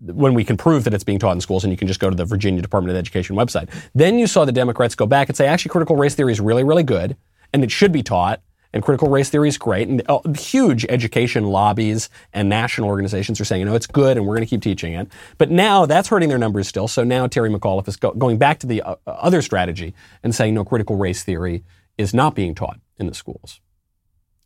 when 0.00 0.32
we 0.32 0.44
can 0.44 0.56
prove 0.56 0.84
that 0.84 0.94
it's 0.94 1.04
being 1.04 1.18
taught 1.18 1.32
in 1.32 1.40
schools, 1.40 1.64
and 1.64 1.72
you 1.72 1.76
can 1.76 1.88
just 1.88 2.00
go 2.00 2.08
to 2.08 2.16
the 2.16 2.24
Virginia 2.24 2.62
Department 2.62 2.90
of 2.90 2.96
Education 2.96 3.36
website. 3.36 3.68
Then 3.94 4.18
you 4.18 4.26
saw 4.26 4.44
the 4.44 4.52
Democrats 4.52 4.94
go 4.94 5.06
back 5.06 5.28
and 5.28 5.36
say, 5.36 5.46
actually, 5.46 5.70
critical 5.70 5.96
race 5.96 6.14
theory 6.14 6.32
is 6.32 6.40
really, 6.40 6.64
really 6.64 6.82
good, 6.82 7.16
and 7.52 7.64
it 7.64 7.70
should 7.70 7.92
be 7.92 8.02
taught, 8.02 8.40
And 8.72 8.82
critical 8.82 9.08
race 9.08 9.30
theory 9.30 9.48
is 9.48 9.56
great. 9.56 9.88
And 9.88 10.02
uh, 10.08 10.20
huge 10.36 10.84
education 10.88 11.44
lobbies 11.44 12.10
and 12.34 12.48
national 12.48 12.88
organizations 12.88 13.40
are 13.40 13.44
saying, 13.44 13.60
you 13.60 13.66
know, 13.66 13.74
it's 13.74 13.86
good 13.86 14.16
and 14.16 14.26
we're 14.26 14.34
going 14.34 14.46
to 14.46 14.50
keep 14.50 14.62
teaching 14.62 14.92
it. 14.92 15.08
But 15.38 15.50
now 15.50 15.86
that's 15.86 16.08
hurting 16.08 16.28
their 16.28 16.38
numbers 16.38 16.68
still. 16.68 16.86
So 16.86 17.02
now 17.02 17.26
Terry 17.26 17.50
McAuliffe 17.50 17.88
is 17.88 17.96
go- 17.96 18.12
going 18.12 18.36
back 18.36 18.58
to 18.60 18.66
the 18.66 18.82
uh, 18.82 18.96
other 19.06 19.40
strategy 19.40 19.94
and 20.22 20.34
saying, 20.34 20.54
no, 20.54 20.64
critical 20.64 20.96
race 20.96 21.22
theory 21.22 21.64
is 21.96 22.12
not 22.12 22.34
being 22.34 22.54
taught 22.54 22.78
in 22.98 23.06
the 23.06 23.14
schools. 23.14 23.60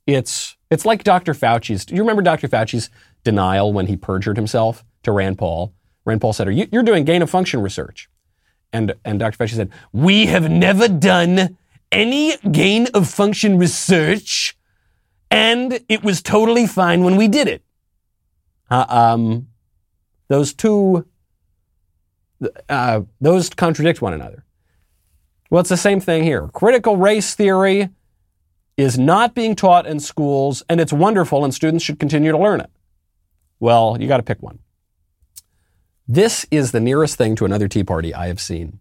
It's, 0.07 0.57
it's 0.71 0.85
like 0.85 1.05
Dr. 1.05 1.35
Fauci's. 1.35 1.85
Do 1.85 1.95
you 1.95 2.03
remember 2.03 2.23
Dr. 2.23 2.49
Fauci's 2.49 2.91
denial 3.25 3.73
when 3.73 3.87
he 3.87 3.97
perjured 3.97 4.37
himself 4.37 4.85
to 5.03 5.13
Rand 5.13 5.39
Paul? 5.39 5.75
Rand 6.05 6.21
Paul 6.21 6.33
said, 6.33 6.49
you, 6.55 6.69
You're 6.71 6.83
doing 6.83 7.05
gain 7.05 7.23
of 7.23 7.31
function 7.31 7.61
research. 7.61 8.09
And, 8.73 8.95
and 9.05 9.19
Dr. 9.19 9.37
Fauci 9.37 9.55
said, 9.55 9.71
We 9.93 10.27
have 10.27 10.49
never 10.49 10.89
done 10.89 11.59
any 11.93 12.37
gain 12.51 12.89
of 12.95 13.09
function 13.09 13.59
research, 13.59 14.57
and 15.31 15.81
it 15.89 16.03
was 16.03 16.23
totally 16.23 16.67
fine 16.67 17.05
when 17.05 17.17
we 17.17 17.29
did 17.29 17.47
it. 17.47 17.63
Uh, 18.71 18.87
um, 18.89 19.49
those 20.29 20.55
two, 20.55 21.07
uh, 22.69 23.03
those 23.21 23.51
contradict 23.51 24.01
one 24.03 24.15
another. 24.15 24.45
Well, 25.51 25.61
it's 25.61 25.69
the 25.69 25.77
same 25.77 26.01
thing 26.01 26.25
here. 26.25 26.49
Critical 26.49 26.97
race 26.97 27.35
theory 27.35 27.91
is 28.79 28.99
not 28.99 29.35
being 29.35 29.55
taught 29.55 29.87
in 29.87 30.01
schools, 30.01 30.63
and 30.69 30.81
it's 30.81 30.93
wonderful, 30.93 31.45
and 31.45 31.55
students 31.55 31.85
should 31.85 31.99
continue 31.99 32.33
to 32.33 32.39
learn 32.39 32.61
it. 32.61 32.71
Well, 33.61 33.99
you 34.01 34.09
got 34.09 34.17
to 34.17 34.23
pick 34.23 34.43
one. 34.43 34.61
This 36.09 36.47
is 36.51 36.73
the 36.73 36.81
nearest 36.81 37.17
thing 37.17 37.37
to 37.37 37.45
another 37.45 37.69
Tea 37.69 37.85
Party 37.85 38.15
I 38.15 38.27
have 38.29 38.41
seen 38.41 38.81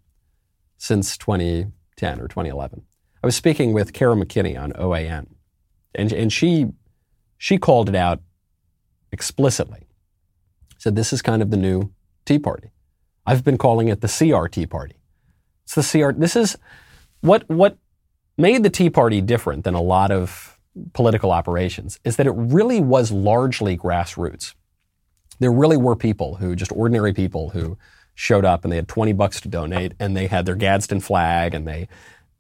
since 0.78 1.18
2010 1.18 2.20
or 2.20 2.28
2011. 2.28 2.84
I 3.24 3.28
was 3.28 3.36
speaking 3.36 3.74
with 3.74 3.94
Kara 3.94 4.16
McKinney 4.16 4.60
on 4.60 4.74
OAN, 4.74 5.28
and, 5.94 6.12
and 6.12 6.34
she, 6.34 6.68
she 7.38 7.58
called 7.58 7.90
it 7.90 7.96
out 7.96 8.22
explicitly. 9.12 9.88
Said 10.78 10.96
this 10.96 11.14
is 11.14 11.22
kind 11.22 11.42
of 11.42 11.52
the 11.52 11.58
new 11.58 11.92
Tea 12.26 12.40
Party. 12.40 12.72
I've 13.26 13.44
been 13.44 13.58
calling 13.58 13.88
it 13.88 14.02
the 14.02 14.08
CRT 14.08 14.70
Party. 14.70 14.96
It's 15.64 15.76
the 15.76 15.84
CR. 15.84 16.12
This 16.18 16.36
is 16.36 16.58
what 17.22 17.48
what 17.48 17.78
made 18.38 18.64
the 18.64 18.70
Tea 18.70 18.90
Party 18.90 19.22
different 19.22 19.64
than 19.64 19.76
a 19.76 19.82
lot 19.82 20.12
of 20.12 20.58
political 20.94 21.32
operations 21.32 22.00
is 22.04 22.16
that 22.16 22.28
it 22.28 22.32
really 22.32 22.82
was 22.82 23.12
largely 23.12 23.78
grassroots. 23.78 24.54
There 25.40 25.52
really 25.52 25.78
were 25.78 25.96
people 25.96 26.36
who, 26.36 26.56
just 26.56 26.72
ordinary 26.72 27.14
people 27.14 27.50
who 27.50 27.78
showed 28.16 28.46
up 28.46 28.64
and 28.64 28.72
they 28.72 28.78
had 28.78 28.88
20 28.88 29.14
bucks 29.14 29.42
to 29.42 29.48
donate 29.48 29.94
and 30.00 30.16
they 30.16 30.28
had 30.28 30.46
their 30.46 30.56
Gadsden 30.56 31.00
flag 31.00 31.54
and 31.54 31.68
they 31.68 31.88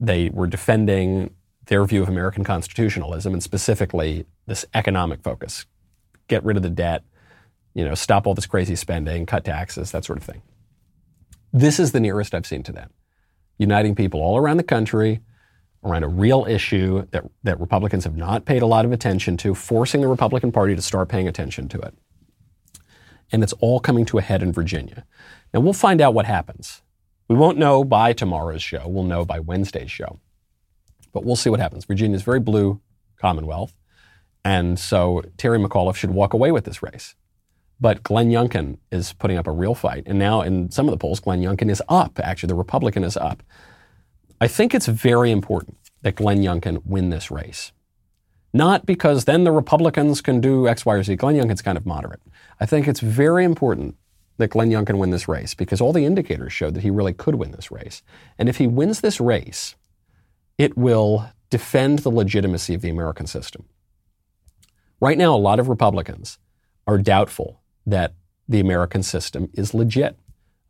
they 0.02 0.30
were 0.32 0.48
defending 0.48 1.34
their 1.68 1.86
view 1.86 2.02
of 2.02 2.10
American 2.10 2.44
constitutionalism 2.44 3.34
and 3.34 3.42
specifically 3.42 4.26
this 4.48 4.66
economic 4.74 5.22
focus. 5.22 5.66
Get 6.28 6.44
rid 6.44 6.58
of 6.58 6.64
the 6.64 6.70
debt, 6.70 7.04
you 7.74 7.86
know, 7.86 7.94
stop 7.94 8.28
all 8.28 8.34
this 8.34 8.48
crazy 8.48 8.76
spending, 8.76 9.26
cut 9.26 9.46
taxes, 9.46 9.92
that 9.92 10.04
sort 10.04 10.18
of 10.18 10.24
thing. 10.24 10.42
This 11.54 11.80
is 11.80 11.92
the 11.92 12.00
nearest 12.00 12.34
I've 12.34 12.46
seen 12.46 12.64
to 12.64 12.72
that. 12.74 12.92
Uniting 13.58 13.96
people 13.96 14.22
all 14.22 14.38
around 14.38 14.58
the 14.58 14.64
country 14.64 15.22
around 15.84 16.04
a 16.04 16.08
real 16.08 16.46
issue 16.48 17.08
that, 17.12 17.24
that 17.44 17.60
Republicans 17.60 18.04
have 18.04 18.16
not 18.16 18.46
paid 18.46 18.62
a 18.62 18.68
lot 18.68 18.86
of 18.86 18.92
attention 18.92 19.36
to, 19.38 19.56
forcing 19.56 20.02
the 20.02 20.08
Republican 20.08 20.52
Party 20.52 20.76
to 20.76 20.82
start 20.82 21.10
paying 21.10 21.28
attention 21.28 21.68
to 21.70 21.80
it. 21.80 21.94
And 23.32 23.44
it's 23.44 23.54
all 23.54 23.80
coming 23.80 24.06
to 24.06 24.18
a 24.18 24.22
head 24.22 24.44
in 24.44 24.52
Virginia. 24.52 25.06
Now, 25.54 25.62
we'll 25.62 25.74
find 25.74 26.02
out 26.02 26.14
what 26.14 26.26
happens. 26.26 26.82
We 27.32 27.38
won't 27.38 27.58
know 27.58 27.86
by 27.86 28.12
tomorrow's 28.12 28.62
show. 28.62 28.86
We'll 28.90 29.06
know 29.06 29.24
by 29.24 29.40
Wednesday's 29.40 29.90
show. 29.90 30.20
But 31.14 31.24
we'll 31.24 31.38
see 31.38 31.50
what 31.50 31.62
happens. 31.62 31.86
Virginia's 31.86 32.24
very 32.24 32.42
blue 32.42 32.82
Commonwealth. 33.16 33.74
And 34.44 34.78
so 34.78 35.22
Terry 35.38 35.58
McAuliffe 35.58 35.96
should 35.96 36.12
walk 36.12 36.34
away 36.34 36.52
with 36.52 36.66
this 36.66 36.84
race. 36.84 37.16
But 37.80 38.04
Glenn 38.04 38.32
Youngkin 38.32 38.80
is 38.92 39.14
putting 39.14 39.38
up 39.38 39.48
a 39.48 39.52
real 39.52 39.76
fight. 39.76 40.04
And 40.08 40.20
now 40.20 40.42
in 40.42 40.72
some 40.72 40.90
of 40.90 40.92
the 40.92 40.98
polls, 40.98 41.22
Glenn 41.22 41.42
Youngkin 41.42 41.72
is 41.72 41.82
up. 41.88 42.20
Actually, 42.20 42.48
the 42.48 42.56
Republican 42.56 43.06
is 43.06 43.16
up. 43.16 43.44
I 44.42 44.50
think 44.50 44.76
it's 44.76 44.88
very 44.88 45.32
important 45.32 45.78
that 46.02 46.18
Glenn 46.18 46.40
Youngkin 46.40 46.86
win 46.86 47.12
this 47.12 47.32
race. 47.32 47.72
Not 48.54 48.86
because 48.86 49.24
then 49.24 49.46
the 49.46 49.54
Republicans 49.54 50.20
can 50.20 50.42
do 50.42 50.68
X, 50.68 50.86
Y, 50.86 50.96
or 50.96 51.04
Z. 51.04 51.16
Glenn 51.16 51.38
Youngkin's 51.38 51.62
kind 51.62 51.78
of 51.78 51.86
moderate. 51.86 52.20
I 52.60 52.66
think 52.66 52.90
it's 52.90 53.00
very 53.00 53.46
important 53.46 53.96
that 54.38 54.50
Glenn 54.50 54.70
Youngkin 54.70 54.98
win 54.98 55.12
this 55.12 55.28
race 55.28 55.54
because 55.54 55.82
all 55.82 55.94
the 55.94 56.06
indicators 56.06 56.54
showed 56.54 56.74
that 56.74 56.84
he 56.84 56.90
really 56.90 57.14
could 57.14 57.36
win 57.36 57.52
this 57.52 57.72
race. 57.72 58.02
And 58.38 58.50
if 58.50 58.58
he 58.58 58.68
wins 58.68 59.02
this 59.02 59.20
race, 59.20 59.76
it 60.58 60.78
will 60.78 61.30
defend 61.50 62.00
the 62.00 62.12
legitimacy 62.12 62.74
of 62.74 62.82
the 62.82 62.90
American 62.90 63.28
system. 63.28 63.66
Right 65.00 65.18
now, 65.18 65.36
a 65.36 65.38
lot 65.38 65.60
of 65.60 65.70
Republicans 65.70 66.38
are 66.88 66.98
doubtful 66.98 67.62
that 67.86 68.14
the 68.48 68.60
American 68.60 69.04
system 69.04 69.50
is 69.54 69.74
legit. 69.74 70.18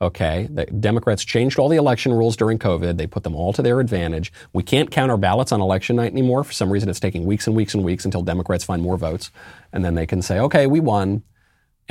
Okay, 0.02 0.48
the 0.50 0.66
Democrats 0.66 1.24
changed 1.24 1.60
all 1.60 1.70
the 1.70 1.78
election 1.78 2.12
rules 2.12 2.36
during 2.36 2.58
COVID. 2.58 2.98
They 2.98 3.06
put 3.06 3.24
them 3.24 3.36
all 3.36 3.54
to 3.54 3.62
their 3.62 3.80
advantage. 3.80 4.34
We 4.52 4.64
can't 4.64 4.90
count 4.90 5.12
our 5.12 5.18
ballots 5.18 5.52
on 5.52 5.62
election 5.62 5.98
night 5.98 6.12
anymore. 6.12 6.44
For 6.44 6.54
some 6.54 6.72
reason, 6.72 6.90
it's 6.90 7.00
taking 7.00 7.26
weeks 7.26 7.46
and 7.46 7.56
weeks 7.56 7.76
and 7.76 7.84
weeks 7.84 8.04
until 8.04 8.24
Democrats 8.24 8.64
find 8.64 8.82
more 8.82 8.98
votes. 8.98 9.30
And 9.72 9.86
then 9.86 9.94
they 9.94 10.08
can 10.08 10.24
say, 10.24 10.40
okay, 10.40 10.66
we 10.66 10.80
won. 10.80 11.22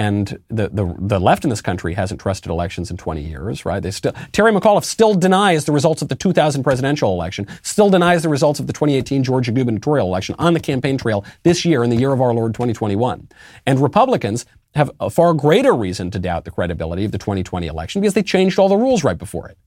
And 0.01 0.43
the, 0.49 0.71
the, 0.71 0.95
the 0.99 1.21
left 1.21 1.45
in 1.45 1.51
this 1.51 1.61
country 1.61 1.93
hasn't 1.93 2.23
trusted 2.23 2.51
elections 2.51 2.91
in 2.91 2.97
20 2.97 3.21
years, 3.21 3.67
right? 3.67 3.83
They 3.83 3.91
still, 3.91 4.15
Terry 4.33 4.51
McAuliffe 4.51 4.85
still 4.85 5.13
denies 5.13 5.67
the 5.67 5.73
results 5.73 6.01
of 6.01 6.09
the 6.09 6.15
2000 6.15 6.63
presidential 6.63 7.13
election, 7.13 7.47
still 7.61 7.91
denies 7.91 8.23
the 8.23 8.31
results 8.31 8.61
of 8.61 8.67
the 8.67 8.73
2018 8.73 9.23
Georgia 9.23 9.53
gubernatorial 9.53 10.07
election 10.07 10.35
on 10.39 10.55
the 10.55 10.61
campaign 10.61 10.97
trail 10.97 11.23
this 11.43 11.67
year 11.67 11.85
in 11.85 11.91
the 11.91 11.97
year 11.97 12.15
of 12.15 12.23
our 12.23 12.33
Lord 12.33 12.55
2021. 12.55 13.29
And 13.67 13.79
Republicans 13.79 14.47
have 14.75 14.91
a 15.01 15.11
far 15.11 15.35
greater 15.35 15.75
reason 15.75 16.11
to 16.13 16.19
doubt 16.19 16.47
the 16.47 16.51
credibility 16.51 17.05
of 17.05 17.13
the 17.13 17.19
2020 17.19 17.67
election 17.67 18.01
because 18.01 18.15
they 18.15 18.23
changed 18.23 18.59
all 18.59 18.71
the 18.71 18.79
rules 18.79 19.05
right 19.05 19.19
before 19.19 19.51
it 19.51 19.59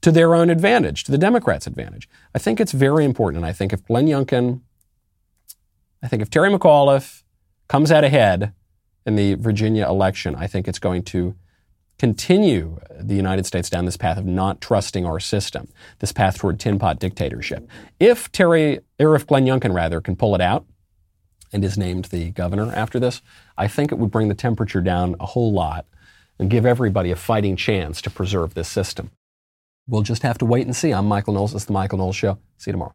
to 0.00 0.10
their 0.10 0.34
own 0.34 0.48
advantage, 0.48 1.04
to 1.04 1.12
the 1.12 1.18
Democrats' 1.18 1.66
advantage. 1.66 2.08
I 2.34 2.38
think 2.38 2.60
it's 2.60 2.72
very 2.72 3.04
important. 3.04 3.44
And 3.44 3.46
I 3.46 3.52
think 3.52 3.74
if 3.74 3.84
Glenn 3.84 4.06
Youngkin, 4.06 4.62
I 6.02 6.08
think 6.08 6.22
if 6.22 6.30
Terry 6.30 6.48
McAuliffe 6.48 7.24
comes 7.68 7.92
out 7.92 8.04
ahead 8.04 8.54
in 9.08 9.16
the 9.16 9.34
Virginia 9.36 9.88
election, 9.88 10.34
I 10.34 10.46
think 10.46 10.68
it's 10.68 10.78
going 10.78 11.02
to 11.04 11.34
continue 11.98 12.78
the 13.00 13.14
United 13.14 13.46
States 13.46 13.70
down 13.70 13.86
this 13.86 13.96
path 13.96 14.18
of 14.18 14.26
not 14.26 14.60
trusting 14.60 15.06
our 15.06 15.18
system, 15.18 15.66
this 16.00 16.12
path 16.12 16.38
toward 16.38 16.60
tin 16.60 16.78
pot 16.78 17.00
dictatorship. 17.00 17.66
If 17.98 18.30
Terry, 18.30 18.80
or 19.00 19.16
if 19.16 19.26
Glenn 19.26 19.46
Youngkin 19.46 19.74
rather, 19.74 20.02
can 20.02 20.14
pull 20.14 20.34
it 20.34 20.42
out 20.42 20.66
and 21.54 21.64
is 21.64 21.78
named 21.78 22.04
the 22.06 22.30
governor 22.32 22.70
after 22.70 23.00
this, 23.00 23.22
I 23.56 23.66
think 23.66 23.90
it 23.90 23.98
would 23.98 24.10
bring 24.10 24.28
the 24.28 24.34
temperature 24.34 24.82
down 24.82 25.16
a 25.18 25.26
whole 25.26 25.52
lot 25.54 25.86
and 26.38 26.50
give 26.50 26.66
everybody 26.66 27.10
a 27.10 27.16
fighting 27.16 27.56
chance 27.56 28.02
to 28.02 28.10
preserve 28.10 28.52
this 28.52 28.68
system. 28.68 29.10
We'll 29.88 30.02
just 30.02 30.22
have 30.22 30.36
to 30.38 30.44
wait 30.44 30.66
and 30.66 30.76
see. 30.76 30.92
I'm 30.92 31.06
Michael 31.06 31.32
Knowles. 31.32 31.54
It's 31.54 31.64
the 31.64 31.72
Michael 31.72 31.96
Knowles 31.96 32.14
Show. 32.14 32.38
See 32.58 32.68
you 32.68 32.72
tomorrow. 32.72 32.94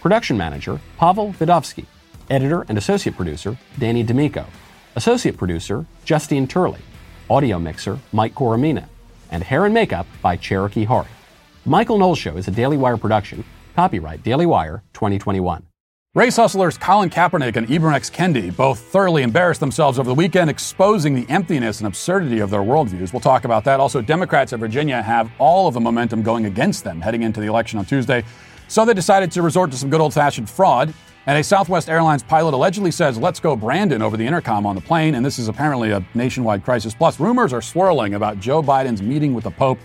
Production 0.00 0.36
manager, 0.36 0.80
Pavel 0.96 1.32
Vidovsky. 1.32 1.86
Editor 2.30 2.64
and 2.68 2.78
associate 2.78 3.16
producer, 3.16 3.56
Danny 3.78 4.02
D'Amico. 4.04 4.44
Associate 4.94 5.36
producer, 5.36 5.86
Justine 6.04 6.46
Turley. 6.46 6.80
Audio 7.28 7.58
mixer, 7.58 7.98
Mike 8.12 8.34
Coromina. 8.34 8.86
And 9.30 9.42
hair 9.42 9.64
and 9.64 9.74
makeup 9.74 10.06
by 10.22 10.36
Cherokee 10.36 10.84
Hart. 10.84 11.08
Michael 11.64 11.98
Knowles 11.98 12.18
Show 12.18 12.36
is 12.36 12.46
a 12.46 12.52
Daily 12.52 12.76
Wire 12.76 12.96
production. 12.96 13.44
Copyright 13.74 14.22
Daily 14.22 14.46
Wire 14.46 14.82
2021. 14.94 15.64
Race 16.14 16.36
hustlers 16.36 16.78
Colin 16.78 17.10
Kaepernick 17.10 17.56
and 17.56 17.66
Ibram 17.68 17.92
X. 17.92 18.08
Kendi 18.08 18.54
both 18.56 18.78
thoroughly 18.78 19.22
embarrassed 19.22 19.60
themselves 19.60 19.98
over 19.98 20.08
the 20.08 20.14
weekend, 20.14 20.48
exposing 20.48 21.14
the 21.14 21.28
emptiness 21.30 21.80
and 21.80 21.86
absurdity 21.86 22.38
of 22.38 22.50
their 22.50 22.60
worldviews. 22.60 23.12
We'll 23.12 23.20
talk 23.20 23.44
about 23.44 23.64
that. 23.64 23.78
Also, 23.78 24.00
Democrats 24.00 24.52
of 24.52 24.60
Virginia 24.60 25.02
have 25.02 25.30
all 25.38 25.68
of 25.68 25.74
the 25.74 25.80
momentum 25.80 26.22
going 26.22 26.46
against 26.46 26.82
them 26.84 27.00
heading 27.00 27.22
into 27.24 27.40
the 27.40 27.46
election 27.46 27.78
on 27.78 27.84
Tuesday. 27.84 28.24
So 28.68 28.84
they 28.84 28.94
decided 28.94 29.32
to 29.32 29.42
resort 29.42 29.70
to 29.72 29.76
some 29.76 29.90
good 29.90 30.00
old 30.00 30.14
fashioned 30.14 30.48
fraud. 30.48 30.92
And 31.26 31.38
a 31.38 31.44
Southwest 31.44 31.88
Airlines 31.90 32.22
pilot 32.22 32.54
allegedly 32.54 32.90
says, 32.90 33.18
Let's 33.18 33.40
go, 33.40 33.56
Brandon, 33.56 34.00
over 34.00 34.16
the 34.16 34.26
intercom 34.26 34.64
on 34.64 34.74
the 34.74 34.80
plane. 34.80 35.14
And 35.14 35.24
this 35.24 35.38
is 35.38 35.48
apparently 35.48 35.90
a 35.90 36.06
nationwide 36.14 36.64
crisis. 36.64 36.94
Plus, 36.94 37.18
rumors 37.18 37.52
are 37.52 37.60
swirling 37.60 38.14
about 38.14 38.40
Joe 38.40 38.62
Biden's 38.62 39.02
meeting 39.02 39.34
with 39.34 39.44
the 39.44 39.50
Pope. 39.50 39.78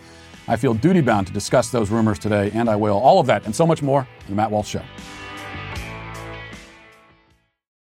I 0.48 0.58
feel 0.58 0.74
duty 0.74 1.02
bound 1.02 1.28
to 1.28 1.34
discuss 1.34 1.70
those 1.70 1.90
rumors 1.90 2.20
today, 2.20 2.52
and 2.54 2.70
I 2.70 2.76
will. 2.76 2.98
All 2.98 3.20
of 3.20 3.28
that 3.28 3.46
and 3.46 3.56
so 3.56 3.66
much 3.66 3.82
more 3.82 4.08
in 4.22 4.28
The 4.30 4.36
Matt 4.36 4.52
Walsh 4.52 4.70
Show. 4.70 4.82